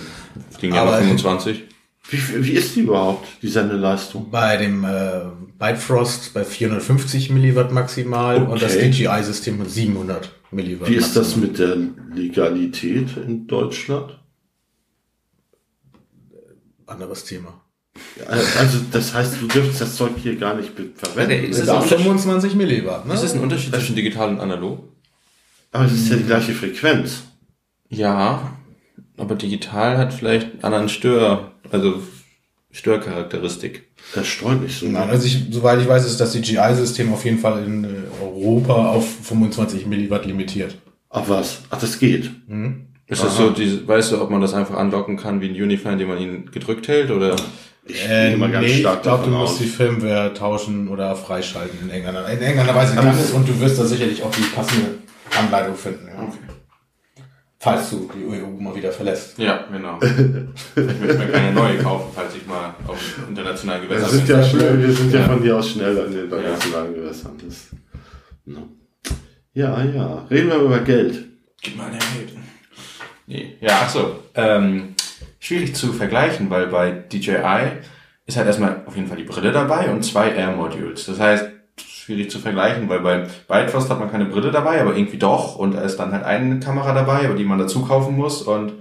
Das 0.51 0.59
ging 0.61 0.73
ja 0.75 0.83
Aber- 0.83 0.93
noch 0.93 0.99
25. 0.99 1.65
Wie, 2.09 2.45
wie 2.47 2.53
ist 2.53 2.77
die 2.77 2.83
überhaupt, 2.83 3.27
die 3.43 3.49
Sendeleistung? 3.49 4.31
bei 4.31 4.57
dem 4.57 4.85
äh, 4.85 5.23
Bitefrost 5.59 6.35
bei 6.35 6.45
450 6.45 7.31
Milliwatt 7.31 7.73
maximal 7.73 8.45
und 8.45 8.63
das 8.63 8.77
Okay. 8.77 8.91
DJI-System 8.91 9.59
mit 9.59 9.71
700 9.71 10.31
Milliwatt 10.53 10.89
Wie 10.89 10.95
ist 10.95 11.17
das 11.17 11.35
mit 11.37 11.59
der 11.59 11.77
Legalität 12.15 13.09
in 13.17 13.49
Deutschland? 13.49 14.19
Anderes 16.87 17.25
Thema. 17.25 17.61
Also, 18.29 18.79
das 18.93 19.15
heißt, 19.15 19.41
du 19.41 19.49
dürftest 19.49 19.81
das 19.81 19.97
Zeug 19.97 20.13
hier 20.23 20.37
gar 20.37 20.55
nicht 20.55 20.73
verwenden. 20.97 21.29
Nee, 21.29 21.47
ist 21.49 21.59
Mit 21.61 21.69
das 21.69 21.77
auch 21.77 21.85
25 21.85 22.55
Milliwatt, 22.55 23.07
ne? 23.07 23.15
Ist 23.15 23.23
das 23.25 23.35
ein 23.35 23.41
Unterschied 23.41 23.75
zwischen 23.75 23.97
digital 23.97 24.29
und 24.29 24.41
analog? 24.41 24.81
Aber 25.73 25.85
es 25.85 25.93
ist 25.93 26.11
ja 26.11 26.17
die 26.17 26.25
gleiche 26.25 26.53
Frequenz. 26.53 27.23
Ja, 27.89 28.57
aber 29.17 29.35
digital 29.35 29.99
hat 29.99 30.13
vielleicht 30.13 30.53
einen 30.53 30.65
anderen 30.65 30.89
Stör, 30.89 31.53
also 31.71 32.03
Störcharakteristik. 32.71 33.89
Das 34.15 34.27
streut 34.27 34.61
nicht 34.61 34.79
so. 34.79 34.87
Nein, 34.87 35.09
also 35.09 35.27
ich, 35.27 35.47
soweit 35.51 35.81
ich 35.81 35.89
weiß, 35.89 36.05
ist 36.05 36.21
das 36.21 36.33
DJI-System 36.33 37.13
auf 37.13 37.25
jeden 37.25 37.39
Fall 37.39 37.65
in 37.65 37.85
äh, 37.85 37.89
Europa 38.23 38.91
auf 38.91 39.09
25 39.23 39.87
Milliwatt 39.87 40.27
limitiert. 40.27 40.77
Ach 41.09 41.29
was? 41.29 41.63
Ach, 41.71 41.81
das 41.81 41.99
geht. 41.99 42.31
Ist 43.09 43.23
das 43.23 43.37
so, 43.37 43.51
diese, 43.51 43.87
weißt 43.87 44.13
du, 44.13 44.21
ob 44.21 44.31
man 44.31 44.41
das 44.41 44.53
einfach 44.53 44.77
anlocken 44.77 45.17
kann 45.17 45.41
wie 45.41 45.49
ein 45.49 45.63
Unify, 45.63 45.91
indem 45.91 46.09
man 46.09 46.19
ihn 46.19 46.51
gedrückt 46.51 46.89
hält 46.89 47.11
oder? 47.11 47.37
Ich 47.85 48.05
gehe 48.05 48.37
mal 48.37 48.51
ganz 48.51 48.67
nee, 48.67 48.81
stark 48.81 48.97
ich 48.97 49.03
glaube, 49.03 49.25
du 49.27 49.31
musst 49.31 49.53
aus. 49.53 49.59
die 49.59 49.67
Firmware 49.67 50.35
tauschen 50.35 50.89
oder 50.89 51.15
freischalten 51.15 51.79
in 51.83 51.91
irgendeiner, 51.91 52.29
in 52.29 52.41
irgendeiner 52.41 52.75
Weise 52.75 52.97
kann 52.97 53.09
es 53.17 53.31
und 53.31 53.49
du 53.49 53.61
wirst 53.61 53.79
da 53.79 53.85
sicherlich 53.85 54.25
auch 54.25 54.31
die 54.33 54.43
passende 54.43 54.87
Anleitung 55.39 55.77
finden. 55.77 56.09
Ja. 56.09 56.33
Falls 57.61 57.91
du 57.91 58.11
die 58.15 58.27
EU 58.27 58.47
mal 58.61 58.75
wieder 58.75 58.91
verlässt. 58.93 59.39
Ja, 59.39 59.65
genau. 59.71 59.99
ich 60.03 60.17
möchte 60.77 61.19
mir 61.19 61.29
keine 61.31 61.53
neue 61.53 61.79
kaufen, 61.79 62.11
falls 62.15 62.35
ich 62.35 62.45
mal 62.47 62.75
auf 62.89 62.99
internationalen 63.29 63.83
Wir 63.83 63.89
Gewässern 63.89 64.11
sind 64.11 64.27
bin. 64.27 64.37
ja, 64.37 64.43
schnell, 64.45 64.83
wir 64.83 64.93
sind 64.93 65.13
ja, 65.13 65.21
Ja. 65.21 65.27
von 65.27 65.43
hier 65.43 65.57
aus 65.57 65.71
schneller 65.71 66.07
in 66.07 66.13
den 66.13 66.25
internationalen 66.25 66.95
Gewässern. 66.95 67.33
Das, 67.45 67.69
no. 68.45 68.69
Ja, 69.55 69.83
ja. 69.85 70.27
Reden 70.29 70.49
wir 70.51 70.57
über 70.57 70.81
Geld. 70.81 71.25
Gib 71.63 71.77
mal 71.77 71.87
eine 71.87 71.99
Geld. 71.99 72.33
Nee. 73.27 73.57
Ja, 73.61 73.81
ach 73.85 73.89
so. 73.91 74.17
Ähm, 74.35 74.95
schwierig 75.39 75.75
zu 75.75 75.93
vergleichen, 75.93 76.49
weil 76.51 76.67
bei 76.69 76.91
DJI 76.91 77.73
ist 78.27 78.37
halt 78.37 78.47
erstmal 78.47 78.83
auf 78.87 78.97
jeden 78.97 79.09
Fall 79.09 79.17
die 79.17 79.25
Brille 79.25 79.53
dabei 79.53 79.91
und 79.91 80.05
zwei 80.05 80.31
Air 80.33 80.53
Modules. 80.53 81.07
Das 81.07 81.19
heißt, 81.21 81.45
schwierig 81.87 82.31
zu 82.31 82.39
vergleichen, 82.39 82.89
weil 82.89 83.01
bei 83.01 83.27
Bitefrost 83.49 83.91
hat 83.91 83.99
man 83.99 84.11
keine 84.11 84.27
Brille 84.27 84.51
dabei, 84.51 84.81
aber 84.81 84.97
irgendwie 84.97 85.19
doch 85.19 85.57
und 85.57 85.73
da 85.75 85.81
ist 85.83 85.97
dann 85.97 86.13
halt 86.13 86.25
eine 86.25 86.61
Kamera 86.61 86.93
dabei, 86.95 87.25
aber 87.27 87.35
die 87.35 87.45
man 87.45 87.59
dazu 87.59 87.83
kaufen 87.85 88.17
muss 88.17 88.43
und 88.43 88.73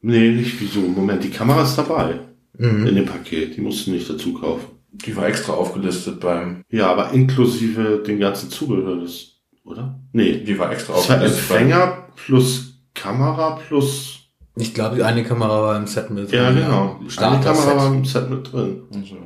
Nee, 0.00 0.30
nicht 0.30 0.60
wieso. 0.60 0.80
Moment, 0.80 1.24
die 1.24 1.30
Kamera 1.30 1.62
ist 1.64 1.76
dabei. 1.76 2.20
In 2.56 2.86
dem 2.94 3.04
Paket. 3.04 3.56
Die 3.56 3.60
musst 3.60 3.86
du 3.86 3.90
nicht 3.92 4.08
dazu 4.08 4.32
kaufen. 4.34 4.66
Die 4.92 5.16
war 5.16 5.26
extra 5.26 5.52
aufgelistet 5.54 6.20
beim. 6.20 6.62
Ja, 6.70 6.90
aber 6.90 7.10
inklusive 7.12 8.02
den 8.06 8.18
ganzen 8.20 8.48
Zubehör, 8.50 8.96
das, 9.00 9.32
oder? 9.64 9.98
Nee. 10.12 10.38
Die 10.44 10.56
war 10.58 10.70
extra 10.72 10.94
Das 10.94 11.08
war 11.08 11.16
aufgelistet. 11.16 11.48
beim- 11.48 11.58
Empfänger 11.62 12.08
plus 12.14 12.67
Kamera 13.00 13.58
plus. 13.66 14.20
Ich 14.56 14.74
glaube, 14.74 14.96
die 14.96 15.02
eine 15.04 15.22
Kamera 15.24 15.62
war 15.62 15.76
im 15.76 15.86
Set 15.86 16.10
mit. 16.10 16.32
Ja, 16.32 16.50
genau. 16.50 16.98
Eine 17.18 17.40
Kamera 17.40 17.76
war 17.76 17.86
im 17.94 18.04
Set 18.04 18.28
mit 18.28 18.52
drin. 18.52 18.82
Also, 18.92 19.16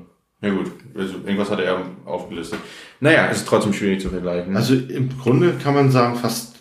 ja 0.43 0.51
gut, 0.51 0.71
also 0.95 1.15
irgendwas 1.25 1.51
hatte 1.51 1.65
er 1.65 1.81
aufgelistet. 2.05 2.59
Naja, 3.01 3.29
es 3.31 3.39
ist 3.39 3.49
trotzdem 3.49 3.73
schwierig 3.73 4.01
zu 4.01 4.11
vergleichen. 4.11 4.57
Also 4.57 4.75
im 4.75 5.09
Grunde 5.19 5.53
kann 5.63 5.75
man 5.75 5.91
sagen, 5.91 6.17
fast 6.17 6.57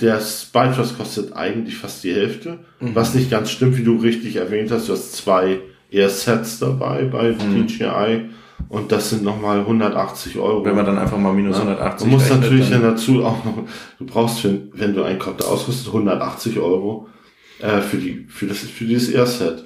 der 0.00 0.20
Spytrust 0.20 0.96
kostet 0.98 1.32
eigentlich 1.34 1.76
fast 1.76 2.04
die 2.04 2.12
Hälfte. 2.14 2.60
Mhm. 2.80 2.94
Was 2.94 3.14
nicht 3.14 3.30
ganz 3.30 3.50
stimmt, 3.50 3.76
wie 3.78 3.84
du 3.84 3.96
richtig 3.96 4.36
erwähnt 4.36 4.70
hast. 4.70 4.88
Du 4.88 4.92
hast 4.92 5.12
zwei 5.16 5.60
Air-Sets 5.90 6.58
dabei 6.60 7.04
bei 7.04 7.32
Mhm. 7.32 7.66
DJI 7.66 8.28
und 8.68 8.92
das 8.92 9.10
sind 9.10 9.22
nochmal 9.24 9.60
180 9.60 10.38
Euro. 10.38 10.64
wenn 10.64 10.76
man 10.76 10.84
dann 10.86 10.98
einfach 10.98 11.18
mal 11.18 11.32
minus 11.32 11.56
Ja. 11.56 11.62
180 11.64 12.06
Man 12.06 12.14
muss 12.18 12.28
natürlich 12.30 12.70
dann- 12.70 12.82
dann 12.82 12.90
dazu 12.92 13.24
auch 13.24 13.44
noch, 13.44 13.54
du 13.98 14.06
brauchst, 14.06 14.40
für, 14.40 14.54
wenn 14.74 14.94
du 14.94 15.02
einen 15.02 15.18
Copter 15.18 15.48
ausrüstest, 15.48 15.88
180 15.92 16.58
Euro 16.58 17.08
äh, 17.60 17.80
für, 17.80 17.96
die, 17.96 18.26
für, 18.28 18.46
das, 18.46 18.58
für 18.58 18.84
dieses 18.84 19.10
Air-Set. 19.10 19.64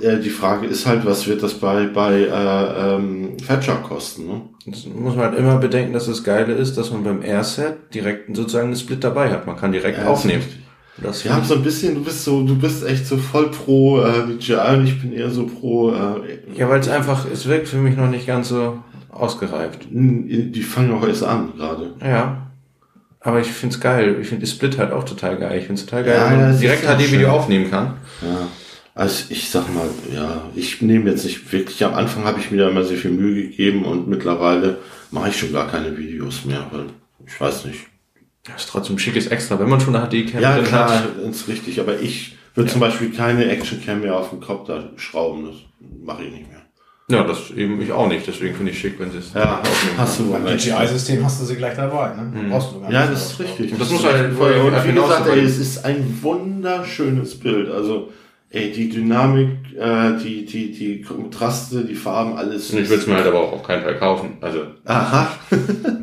Äh, 0.00 0.18
die 0.20 0.30
Frage 0.30 0.66
ist 0.66 0.86
halt, 0.86 1.04
was 1.04 1.26
wird 1.26 1.42
das 1.42 1.54
bei, 1.54 1.86
bei 1.86 2.20
äh, 2.22 2.94
ähm, 2.96 3.36
Fetcher 3.42 3.76
kosten? 3.76 4.26
Ne? 4.26 4.40
Das 4.66 4.86
muss 4.86 5.14
man 5.14 5.26
halt 5.26 5.38
immer 5.38 5.56
bedenken, 5.58 5.92
dass 5.92 6.06
das 6.06 6.24
Geile 6.24 6.52
ist, 6.54 6.76
dass 6.78 6.90
man 6.90 7.04
beim 7.04 7.22
Airset 7.22 7.92
direkt 7.94 8.34
sozusagen 8.34 8.68
einen 8.68 8.76
Split 8.76 9.04
dabei 9.04 9.30
hat. 9.30 9.46
Man 9.46 9.56
kann 9.56 9.72
direkt 9.72 9.98
Ja, 9.98 10.06
aufnehmen. 10.06 10.40
richtig. 10.42 10.60
Das 10.98 11.24
Wir 11.24 11.34
haben 11.34 11.44
so 11.44 11.54
ein 11.54 11.62
bisschen, 11.62 11.94
du 11.94 12.04
bist 12.04 12.24
so, 12.24 12.42
du 12.42 12.56
bist 12.58 12.84
echt 12.84 13.06
so 13.06 13.16
voll 13.16 13.50
pro 13.50 14.02
äh, 14.02 14.26
DJI 14.26 14.76
und 14.76 14.86
ich 14.86 15.00
bin 15.00 15.12
eher 15.12 15.30
so 15.30 15.46
pro, 15.46 15.92
äh, 15.92 16.38
ja, 16.54 16.68
weil 16.68 16.80
es 16.80 16.88
einfach, 16.88 17.26
es 17.32 17.46
wirkt 17.46 17.68
für 17.68 17.78
mich 17.78 17.96
noch 17.96 18.08
nicht 18.08 18.26
ganz 18.26 18.48
so 18.48 18.82
ausgereift. 19.10 19.86
die 19.90 20.62
fangen 20.62 20.92
auch 20.92 21.06
erst 21.06 21.24
an 21.24 21.52
gerade. 21.56 21.94
Ja. 22.00 22.46
Aber 23.20 23.40
ich 23.40 23.48
find's 23.48 23.80
geil. 23.80 24.16
Ich 24.20 24.28
finde 24.28 24.46
die 24.46 24.50
Split 24.50 24.78
halt 24.78 24.92
auch 24.92 25.04
total 25.04 25.36
geil. 25.36 25.58
Ich 25.58 25.66
find's 25.66 25.84
total 25.84 26.04
geil, 26.04 26.16
Ja, 26.16 26.30
wenn 26.30 26.40
man 26.40 26.58
direkt 26.58 26.84
HD-Video 26.84 27.28
aufnehmen 27.30 27.70
kann. 27.70 27.94
Ja. 28.22 28.48
Also 28.94 29.24
ich 29.28 29.50
sag 29.50 29.72
mal, 29.72 29.88
ja, 30.12 30.42
ich 30.54 30.82
nehme 30.82 31.10
jetzt 31.10 31.24
nicht 31.24 31.52
wirklich, 31.52 31.84
am 31.84 31.94
Anfang 31.94 32.24
habe 32.24 32.40
ich 32.40 32.50
mir 32.50 32.58
da 32.58 32.70
immer 32.70 32.82
sehr 32.82 32.96
viel 32.96 33.12
Mühe 33.12 33.42
gegeben 33.42 33.84
und 33.84 34.08
mittlerweile 34.08 34.78
mache 35.10 35.28
ich 35.28 35.38
schon 35.38 35.52
gar 35.52 35.68
keine 35.68 35.96
Videos 35.96 36.44
mehr, 36.44 36.66
weil 36.72 36.86
ich 37.26 37.40
weiß 37.40 37.66
nicht. 37.66 37.86
Das 38.44 38.62
ist 38.64 38.70
trotzdem 38.70 38.98
schickes 38.98 39.26
Extra, 39.26 39.58
wenn 39.60 39.68
man 39.68 39.80
schon 39.80 39.94
eine 39.94 40.06
HD-Cam 40.08 40.40
Ja, 40.40 40.58
klar, 40.62 40.90
hat. 40.90 41.04
ist 41.30 41.46
richtig, 41.48 41.78
aber 41.80 42.00
ich 42.00 42.36
würde 42.54 42.70
zum 42.70 42.80
Beispiel 42.80 43.10
keine 43.12 43.44
Actioncam 43.50 44.00
mehr 44.00 44.16
auf 44.16 44.30
dem 44.30 44.40
Kopf 44.40 44.66
da 44.66 44.90
schrauben, 44.96 45.46
das 45.46 45.56
mache 46.02 46.24
ich 46.24 46.32
nicht 46.32 46.48
mehr. 46.48 46.60
Ja, 47.08 47.24
das 47.24 47.50
eben 47.50 47.80
ich 47.82 47.90
auch 47.90 48.06
nicht. 48.06 48.24
Deswegen 48.26 48.54
finde 48.54 48.70
ich 48.70 48.78
schick, 48.78 48.98
wenn 49.00 49.10
sie 49.10 49.18
es 49.18 49.32
Ja, 49.34 49.60
hast 49.96 50.20
du 50.20 50.28
wohl 50.28 50.38
Beim. 50.38 50.56
DJI-system 50.56 51.24
hast 51.24 51.40
du 51.40 51.44
sie 51.44 51.56
gleich 51.56 51.74
dabei, 51.76 52.14
ne? 52.14 52.32
Brauchst 52.48 52.72
du 52.72 52.80
gar 52.80 52.90
Ja, 52.92 53.00
nicht 53.00 53.12
das 53.14 53.32
ist 53.32 53.40
richtig. 53.40 53.74
Das 53.76 53.90
muss 53.90 54.04
halt 54.04 54.32
voll. 54.32 54.52
vorher 54.54 54.64
Und 54.64 54.88
wie 54.88 54.92
gesagt, 55.00 55.26
ey, 55.28 55.40
es 55.40 55.58
ist 55.58 55.84
ein 55.84 56.18
wunderschönes 56.22 57.38
Bild. 57.40 57.68
Also, 57.68 58.12
ey, 58.50 58.70
die 58.70 58.88
Dynamik, 58.90 59.48
äh, 59.76 60.18
die, 60.22 60.44
die, 60.44 60.70
die 60.70 61.02
Kontraste, 61.02 61.84
die 61.84 61.96
Farben, 61.96 62.36
alles. 62.36 62.70
Und 62.70 62.78
ich 62.78 62.88
würde 62.88 63.02
es 63.02 63.06
mir 63.08 63.16
halt 63.16 63.26
aber 63.26 63.40
auch 63.40 63.52
auf 63.54 63.62
keinen 63.64 63.82
Fall 63.82 63.98
kaufen. 63.98 64.36
Also, 64.40 64.60
Aha. 64.84 65.32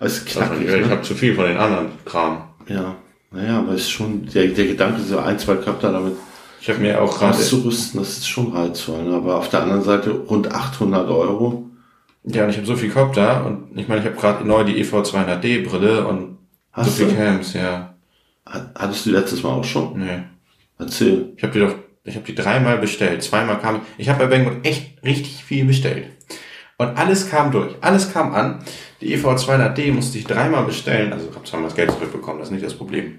ist 0.00 0.36
davon, 0.36 0.58
knackig, 0.58 0.74
ich 0.74 0.86
ne? 0.86 0.90
habe 0.90 1.02
zu 1.02 1.14
viel 1.14 1.34
von 1.34 1.44
den 1.46 1.56
anderen 1.56 1.88
Kram. 2.04 2.42
Ja. 2.66 2.96
Naja, 3.32 3.58
aber 3.58 3.72
es 3.72 3.82
ist 3.82 3.90
schon, 3.90 4.26
der, 4.26 4.48
der 4.48 4.66
Gedanke, 4.66 5.00
so 5.02 5.18
ein, 5.18 5.38
zwei 5.38 5.54
Köpfe 5.56 5.88
damit 5.92 6.14
Ich 6.60 6.68
habe 6.68 6.80
mir 6.80 7.00
auch 7.00 7.16
gerade 7.16 7.36
auszurüsten, 7.36 8.00
das 8.00 8.18
ist 8.18 8.28
schon 8.28 8.52
reizvoll. 8.52 9.04
Ne? 9.04 9.14
Aber 9.14 9.36
auf 9.36 9.48
der 9.50 9.62
anderen 9.62 9.82
Seite 9.82 10.10
rund 10.10 10.50
800 10.50 11.08
Euro. 11.08 11.70
Ja, 12.24 12.44
und 12.44 12.50
ich 12.50 12.56
habe 12.56 12.66
so 12.66 12.76
viel 12.76 12.92
da 13.14 13.40
und 13.42 13.78
ich 13.78 13.88
meine, 13.88 14.00
ich 14.00 14.06
habe 14.06 14.16
gerade 14.16 14.46
neu 14.46 14.64
die 14.64 14.78
E 14.78 14.82
EV200D 14.82 15.66
Brille 15.68 16.06
und 16.06 16.38
Hast 16.72 16.96
so 16.96 17.04
viel 17.04 17.14
du? 17.14 17.16
Cams, 17.16 17.54
ja. 17.54 17.94
Hat- 18.44 18.74
Hattest 18.74 19.06
du 19.06 19.10
letztes 19.10 19.42
Mal 19.42 19.50
auch 19.50 19.64
schon? 19.64 19.98
Nee. 19.98 20.22
Erzähl. 20.78 21.32
Ich 21.36 21.42
habe 21.42 21.52
die 21.54 21.60
doch, 21.60 21.74
ich 22.04 22.14
habe 22.16 22.26
die 22.26 22.34
dreimal 22.34 22.78
bestellt. 22.78 23.22
Zweimal 23.22 23.58
kam, 23.60 23.80
ich 23.96 24.08
habe 24.08 24.26
bei 24.26 24.36
Banggood 24.36 24.66
echt 24.66 25.02
richtig 25.04 25.42
viel 25.44 25.64
bestellt. 25.64 26.08
Und 26.80 26.96
alles 26.96 27.28
kam 27.28 27.52
durch, 27.52 27.74
alles 27.82 28.10
kam 28.10 28.34
an. 28.34 28.60
Die 29.02 29.12
E 29.12 29.18
EV200D 29.18 29.92
musste 29.92 30.16
ich 30.16 30.24
dreimal 30.24 30.64
bestellen, 30.64 31.12
also 31.12 31.28
ich 31.28 31.34
habe 31.36 31.44
zweimal 31.44 31.68
das 31.68 31.76
Geld 31.76 31.90
zurückbekommen, 31.90 32.38
das 32.38 32.48
ist 32.48 32.52
nicht 32.52 32.64
das 32.64 32.72
Problem. 32.72 33.18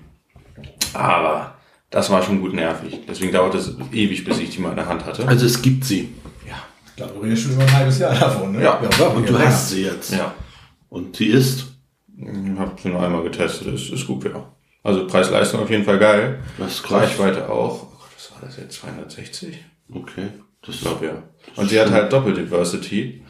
Aber 0.93 1.54
das 1.91 2.10
war 2.10 2.24
schon 2.24 2.41
gut 2.41 2.56
nervig. 2.56 3.02
Deswegen 3.08 3.32
dauerte 3.32 3.60
es 3.60 3.76
ewig, 3.91 4.24
bis 4.26 4.39
ich 4.39 4.50
die 4.50 4.62
mal 4.62 4.71
in 4.71 4.78
der 4.78 4.89
Hand 4.89 5.06
hatte. 5.06 5.28
Also 5.28 5.45
es 5.45 5.62
gibt 5.62 5.86
sie. 5.86 6.10
Ja. 6.50 6.56
Ich 6.88 6.95
glaube, 6.95 7.13
du 7.13 7.19
redest 7.19 7.43
schon 7.43 7.52
über 7.52 7.62
ein 7.62 7.71
halbes 7.71 8.00
Jahr 8.00 8.15
davon, 8.15 8.54
ne? 8.54 8.63
Ja. 8.63 8.82
doch, 8.97 9.15
Und 9.15 9.30
du 9.30 9.34
ja. 9.34 9.39
hast 9.41 9.69
sie 9.69 9.84
jetzt. 9.84 10.12
Ja. 10.12 10.34
Und 10.89 11.19
die 11.19 11.28
ist. 11.28 11.67
Ich 12.17 12.58
habe 12.60 12.71
sie 12.82 12.89
nur 12.89 13.04
einmal 13.04 13.21
getestet, 13.21 13.67
ist, 13.67 13.91
ist 13.91 14.08
gut, 14.08 14.24
ja. 14.26 14.52
Also 14.82 15.06
Preis-Leistung 15.06 15.62
auf 15.62 15.69
jeden 15.69 15.86
Fall 15.86 16.00
geil. 16.00 16.39
Das 16.58 16.71
ist 16.71 16.84
krass. 16.84 17.04
Reichweite 17.04 17.47
auch. 17.47 17.84
Oh 17.84 17.97
Gott, 18.00 18.10
was 18.15 18.32
war 18.32 18.39
das 18.41 18.58
jetzt? 18.58 18.80
260? 18.80 19.63
Okay. 19.93 20.30
Das 20.63 20.76
Ich 20.76 20.82
glaube 20.82 21.06
ja. 21.06 21.24
Und 21.56 21.69
sie 21.69 21.80
hat 21.80 21.91
halt 21.91 22.12
Doppel-Diversity. 22.12 23.20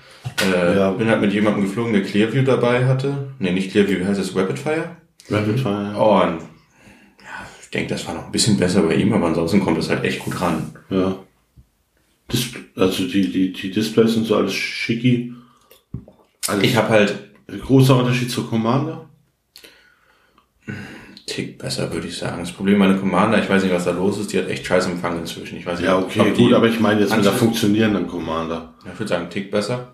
Äh, 0.43 0.77
Ja. 0.77 0.91
Bin 0.91 1.07
halt 1.09 1.21
mit 1.21 1.33
jemandem 1.33 1.63
geflogen, 1.63 1.93
der 1.93 2.03
Clearview 2.03 2.43
dabei 2.43 2.85
hatte. 2.85 3.33
Nee, 3.39 3.51
nicht 3.51 3.71
Clearview, 3.71 3.99
wie 3.99 4.05
heißt 4.05 4.19
das? 4.19 4.35
Rapidfire? 4.35 4.97
Rapid 5.29 5.59
Fire. 5.59 5.89
Und 5.97 6.39
ja, 7.19 7.47
ich 7.61 7.69
denke, 7.69 7.89
das 7.93 8.05
war 8.07 8.15
noch 8.15 8.25
ein 8.25 8.31
bisschen 8.31 8.57
besser 8.57 8.81
bei 8.81 8.95
ihm, 8.95 9.13
aber 9.13 9.27
ansonsten 9.27 9.59
kommt 9.61 9.77
es 9.77 9.89
halt 9.89 10.03
echt 10.03 10.19
gut 10.19 10.41
ran. 10.41 10.75
Ja. 10.89 11.15
Dis 12.31 12.49
also 12.75 13.05
die, 13.07 13.29
die, 13.31 13.51
die 13.53 13.71
Displays 13.71 14.13
sind 14.13 14.25
so 14.25 14.35
alles 14.35 14.53
schicki. 14.53 15.33
Alles 16.47 16.63
Ich 16.63 16.75
habe 16.75 16.89
halt 16.89 17.13
großer 17.47 17.97
Unterschied 17.97 18.31
zur 18.31 18.49
Commander. 18.49 19.09
Tick 21.27 21.57
besser, 21.59 21.91
würde 21.93 22.07
ich 22.07 22.17
sagen. 22.17 22.39
Das 22.39 22.51
Problem 22.51 22.77
meine 22.77 22.97
Commander, 22.97 23.41
ich 23.41 23.49
weiß 23.49 23.63
nicht, 23.63 23.73
was 23.73 23.85
da 23.85 23.91
los 23.91 24.17
ist, 24.17 24.33
die 24.33 24.37
hat 24.39 24.49
echt 24.49 24.65
scheiß 24.65 24.87
Empfang 24.87 25.17
inzwischen. 25.19 25.57
Ich 25.57 25.65
weiß 25.65 25.79
nicht, 25.79 25.87
Ja, 25.87 25.97
okay, 25.97 26.31
gut, 26.33 26.53
aber 26.53 26.67
ich 26.67 26.79
meine 26.79 27.01
jetzt 27.01 27.15
mit 27.15 27.23
der 27.23 27.31
funktionierenden 27.33 28.07
Commander. 28.07 28.73
Ja, 28.85 28.91
ich 28.93 28.99
würde 28.99 29.09
sagen, 29.09 29.29
Tick 29.29 29.51
besser. 29.51 29.93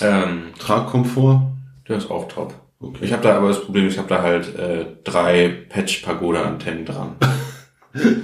Ähm, 0.00 0.42
Tragkomfort. 0.58 1.42
der 1.88 1.96
ist 1.98 2.10
auch 2.10 2.28
top. 2.28 2.54
Okay. 2.80 2.98
Ich 3.04 3.12
habe 3.12 3.22
da 3.22 3.36
aber 3.36 3.48
das 3.48 3.62
Problem, 3.64 3.88
ich 3.88 3.98
habe 3.98 4.08
da 4.08 4.22
halt 4.22 4.56
äh, 4.56 4.86
drei 5.04 5.48
Patch-Pagoda-Antennen 5.68 6.84
dran. 6.84 7.16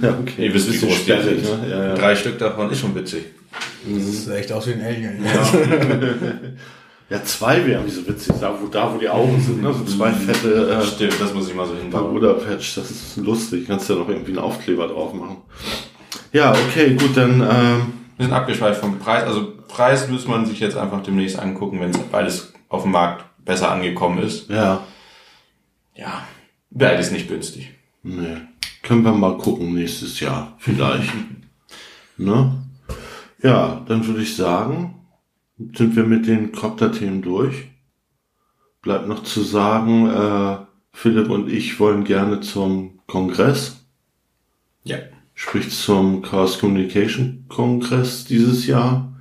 Ja, 0.01 0.15
okay. 0.21 0.45
Ihr 0.45 0.53
wisst, 0.53 0.71
wie 0.71 0.77
groß 0.77 1.05
die 1.05 1.21
sind. 1.21 1.43
ne? 1.43 1.69
Ja, 1.69 1.85
ja. 1.87 1.93
Drei 1.95 2.15
Stück 2.15 2.37
davon 2.37 2.69
ist 2.69 2.79
schon 2.79 2.95
witzig. 2.95 3.25
Das 3.83 4.23
sieht 4.25 4.33
echt 4.33 4.51
aus 4.51 4.67
wie 4.67 4.73
ein 4.73 4.81
Alien. 4.81 5.25
ja, 7.09 7.23
zwei 7.25 7.65
wären 7.65 7.85
wie 7.85 7.89
so 7.89 8.07
witzig. 8.07 8.35
Da 8.39 8.53
wo, 8.61 8.67
da, 8.67 8.93
wo 8.93 8.99
die 8.99 9.09
Augen 9.09 9.41
sind, 9.41 9.63
ne? 9.63 9.73
So 9.73 9.83
zwei 9.83 10.11
fette 10.11 10.69
äh, 10.69 10.85
Stimmt, 10.85 11.19
das 11.19 11.33
muss 11.33 11.49
ich 11.49 11.55
mal 11.55 11.65
so 11.65 11.75
hinbauen. 11.75 12.05
Pagoda-Patch. 12.05 12.75
Das 12.75 12.89
ist 12.91 13.17
lustig. 13.17 13.65
Kannst 13.67 13.89
ja 13.89 13.95
noch 13.95 14.07
irgendwie 14.07 14.31
einen 14.31 14.39
Aufkleber 14.39 14.87
drauf 14.87 15.13
machen. 15.13 15.37
Ja, 16.31 16.51
okay, 16.53 16.93
gut, 16.93 17.17
dann 17.17 17.41
ähm, 17.41 17.93
Wir 18.17 18.25
sind 18.25 18.33
abgeschweift 18.33 18.79
vom 18.79 18.99
Preis. 18.99 19.23
Also 19.23 19.53
Preis 19.67 20.07
muss 20.09 20.27
man 20.27 20.45
sich 20.45 20.59
jetzt 20.59 20.77
einfach 20.77 21.03
demnächst 21.03 21.37
angucken, 21.39 21.79
wenn 21.79 21.89
es 21.91 21.97
beides 21.97 22.53
auf 22.69 22.83
dem 22.83 22.91
Markt 22.91 23.25
besser 23.43 23.71
angekommen 23.71 24.19
ist. 24.19 24.49
ja. 24.49 24.83
Ja, 25.97 26.27
beides 26.71 27.11
nicht 27.11 27.29
günstig. 27.29 27.71
Nee. 28.03 28.35
Können 28.83 29.03
wir 29.05 29.13
mal 29.13 29.37
gucken 29.37 29.73
nächstes 29.73 30.19
Jahr, 30.19 30.53
vielleicht. 30.57 31.09
ne? 32.17 32.61
Ja, 33.41 33.81
dann 33.87 34.05
würde 34.05 34.21
ich 34.21 34.35
sagen, 34.35 35.05
sind 35.57 35.95
wir 35.95 36.03
mit 36.03 36.27
den 36.27 36.51
Copter-Themen 36.51 37.21
durch. 37.21 37.69
Bleibt 38.81 39.07
noch 39.07 39.23
zu 39.23 39.41
sagen, 39.41 40.09
äh, 40.09 40.57
Philipp 40.91 41.29
und 41.29 41.49
ich 41.49 41.79
wollen 41.79 42.03
gerne 42.03 42.41
zum 42.41 42.99
Kongress, 43.07 43.85
Ja. 44.83 44.97
Sprich 45.35 45.69
zum 45.69 46.21
Chaos 46.21 46.59
Communication 46.59 47.45
Kongress 47.49 48.25
dieses 48.25 48.65
Jahr 48.65 49.13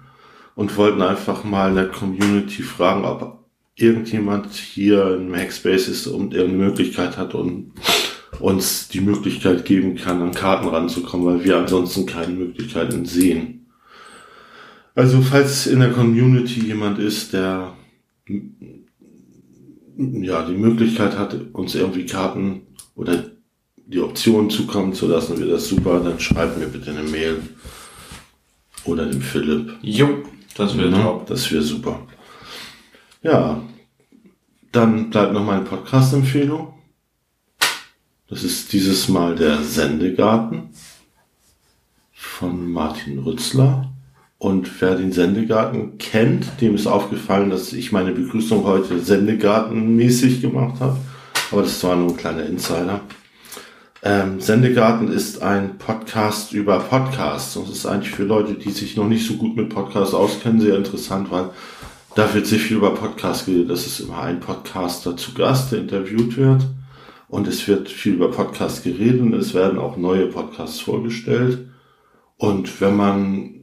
und 0.55 0.77
wollten 0.77 1.03
einfach 1.03 1.45
mal 1.45 1.71
in 1.71 1.75
der 1.75 1.89
Community 1.89 2.63
fragen, 2.63 3.05
ob 3.05 3.45
irgendjemand 3.77 4.53
hier 4.55 5.17
in 5.17 5.35
Hackspaces 5.35 6.07
und 6.07 6.33
irgendeine 6.33 6.69
Möglichkeit 6.69 7.19
hat 7.19 7.35
und 7.35 7.73
uns 8.39 8.89
die 8.89 9.01
Möglichkeit 9.01 9.65
geben 9.65 9.97
kann, 9.97 10.23
an 10.23 10.33
Karten 10.33 10.69
ranzukommen, 10.69 11.27
weil 11.27 11.45
wir 11.45 11.59
ansonsten 11.59 12.07
keine 12.07 12.33
Möglichkeiten 12.33 13.05
sehen. 13.05 13.67
Also 14.95 15.21
falls 15.23 15.67
in 15.67 15.81
der 15.81 15.91
Community 15.91 16.61
jemand 16.61 17.01
ist, 17.01 17.33
der 17.33 17.77
ja 19.99 20.47
die 20.47 20.57
Möglichkeit 20.57 21.19
hat, 21.19 21.37
uns 21.53 21.75
irgendwie 21.75 22.07
Karten 22.07 22.63
oder 22.95 23.34
die 23.87 24.01
Option 24.01 24.51
zukommen 24.51 24.95
zu 24.95 25.07
lassen, 25.07 25.39
wäre 25.39 25.51
das 25.51 25.69
super, 25.69 26.01
dann 26.01 26.19
schreibt 26.19 26.59
mir 26.59 26.67
bitte 26.67 26.91
eine 26.91 27.03
Mail 27.03 27.43
oder 28.85 29.07
dem 29.07 29.21
Philipp. 29.21 29.75
Jo, 29.83 30.23
das 30.57 30.77
wird 30.77 30.91
Ne? 30.91 31.03
top. 31.03 31.27
Das 31.27 31.51
wäre 31.51 31.63
super. 31.63 32.07
Ja, 33.23 33.61
dann 34.73 35.11
bleibt 35.11 35.33
noch 35.33 35.45
meine 35.45 35.65
Podcast-Empfehlung. 35.65 36.75
Das 38.29 38.43
ist 38.43 38.73
dieses 38.73 39.09
Mal 39.09 39.35
der 39.35 39.63
Sendegarten 39.63 40.71
von 42.13 42.71
Martin 42.73 43.19
Rützler. 43.19 43.91
Und 44.39 44.81
wer 44.81 44.97
den 44.97 45.13
Sendegarten 45.13 45.97
kennt, 45.99 46.61
dem 46.61 46.75
ist 46.75 46.87
aufgefallen, 46.87 47.51
dass 47.51 47.73
ich 47.73 47.93
meine 47.93 48.13
Begrüßung 48.13 48.65
heute 48.65 48.99
Sendegartenmäßig 49.01 50.43
gemacht 50.43 50.81
habe. 50.81 50.99
Aber 51.51 51.63
das 51.63 51.83
war 51.85 51.97
nur 51.97 52.11
ein 52.11 52.17
kleiner 52.17 52.45
Insider. 52.45 53.01
Ähm, 54.07 54.39
Sendegarten 54.39 55.09
ist 55.09 55.41
ein 55.41 55.79
Podcast 55.79 56.53
über 56.53 56.79
Podcasts. 56.79 57.55
Das 57.55 57.71
ist 57.71 57.87
eigentlich 57.87 58.15
für 58.15 58.25
Leute, 58.25 58.53
die 58.53 58.71
sich 58.71 58.97
noch 58.97 59.09
nicht 59.09 59.27
so 59.27 59.35
gut 59.35 59.57
mit 59.57 59.71
Podcasts 59.71 60.13
auskennen, 60.13 60.61
sehr 60.61 60.77
interessant, 60.77 61.31
weil 61.31 61.49
da 62.15 62.33
wird 62.35 62.47
sehr 62.47 62.59
viel 62.59 62.77
über 62.77 62.95
Podcasts 62.95 63.47
geredet. 63.47 63.71
Das 63.71 63.87
ist 63.87 64.01
immer 64.01 64.21
ein 64.21 64.41
Podcaster 64.41 65.17
zu 65.17 65.33
Gast, 65.33 65.73
der 65.73 65.79
interviewt 65.79 66.37
wird. 66.37 66.67
Und 67.29 67.49
es 67.49 67.67
wird 67.67 67.89
viel 67.89 68.15
über 68.15 68.31
Podcasts 68.31 68.83
geredet 68.83 69.23
und 69.23 69.33
es 69.33 69.55
werden 69.55 69.79
auch 69.79 69.97
neue 69.97 70.27
Podcasts 70.27 70.81
vorgestellt. 70.81 71.67
Und 72.37 72.83
wenn 72.83 72.97
man 72.97 73.55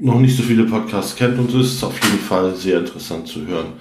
noch 0.00 0.18
nicht 0.18 0.36
so 0.36 0.42
viele 0.42 0.64
Podcasts 0.64 1.14
kennt 1.14 1.38
und 1.38 1.52
so 1.52 1.60
ist 1.60 1.74
es 1.74 1.84
auf 1.84 2.02
jeden 2.02 2.18
Fall 2.18 2.52
sehr 2.56 2.80
interessant 2.80 3.28
zu 3.28 3.46
hören. 3.46 3.74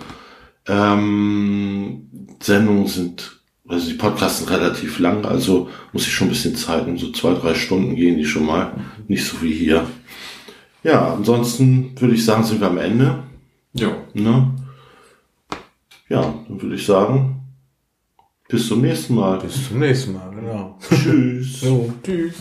Ähm, 0.68 2.08
Sendungen 2.40 2.86
sind, 2.86 3.37
also 3.68 3.90
die 3.90 3.98
Podcasts 3.98 4.40
sind 4.40 4.50
relativ 4.50 5.00
lang, 5.00 5.26
also 5.26 5.70
muss 5.94 6.08
ich 6.08 6.14
schon 6.14 6.28
ein 6.28 6.32
bisschen 6.32 6.56
Zeit, 6.56 6.88
um 6.88 6.98
so 6.98 7.12
zwei, 7.12 7.34
drei 7.34 7.54
Stunden 7.54 7.96
gehen 7.96 8.18
die 8.18 8.26
schon 8.26 8.46
mal, 8.46 8.74
nicht 9.08 9.26
so 9.26 9.42
wie 9.42 9.54
hier. 9.54 9.86
Ja, 10.84 11.14
ansonsten 11.14 12.00
würde 12.00 12.16
ich 12.16 12.24
sagen, 12.24 12.44
sind 12.44 12.62
wir 12.62 12.68
am 12.68 12.78
Ende. 12.78 13.24
Ja. 13.74 13.92
Ne? 14.14 14.54
Ja, 16.10 16.34
dann 16.48 16.62
würde 16.62 16.76
ich 16.76 16.86
sagen, 16.86 17.42
bis 18.48 18.68
zum 18.68 18.82
nächsten 18.82 19.16
Mal. 19.16 19.40
Bis 19.40 19.68
zum 19.68 19.80
nächsten 19.80 20.14
Mal, 20.14 20.34
genau. 20.34 20.78
Tschüss. 20.90 21.60
So, 21.62 21.94
tschüss. 22.04 22.36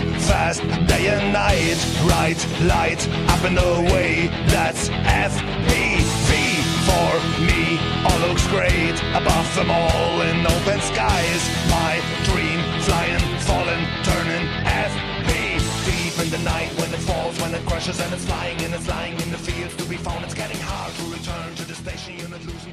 Fast 0.00 0.62
day 0.86 1.08
and 1.08 1.32
night. 1.32 1.78
Right 2.08 2.40
light 2.62 3.02
up 3.28 3.44
and 3.44 3.58
away 3.58 4.28
That's 4.48 4.88
FPV 4.88 6.30
For 6.88 7.12
me, 7.48 7.78
all 8.06 8.20
looks 8.28 8.46
great 8.48 8.96
Above 9.14 9.48
them 9.54 9.70
all 9.70 10.20
in 10.22 10.46
open 10.46 10.80
skies. 10.80 11.42
My 11.68 12.00
dream, 12.24 12.58
flying, 12.82 13.20
falling, 13.40 13.84
turning 14.08 14.46
FP 14.64 15.30
Deep 15.84 16.24
in 16.24 16.30
the 16.30 16.42
night 16.44 16.70
when 16.80 16.92
it 16.92 17.00
falls 17.00 17.38
When 17.40 17.54
it 17.54 17.64
crashes 17.66 18.00
and 18.00 18.12
it's 18.14 18.24
flying 18.24 18.58
And 18.62 18.74
it's 18.74 18.88
lying 18.88 19.20
in 19.20 19.30
the 19.30 19.38
fields 19.38 19.76
to 19.76 19.84
be 19.84 19.96
found. 19.96 20.24
It's 20.24 20.34
getting 20.34 20.60
hard 20.60 20.92
to 20.94 21.04
return 21.04 21.54
to 21.56 21.64
the 21.64 21.74
station 21.74 22.14
unit 22.18 22.44
Losing 22.46 22.71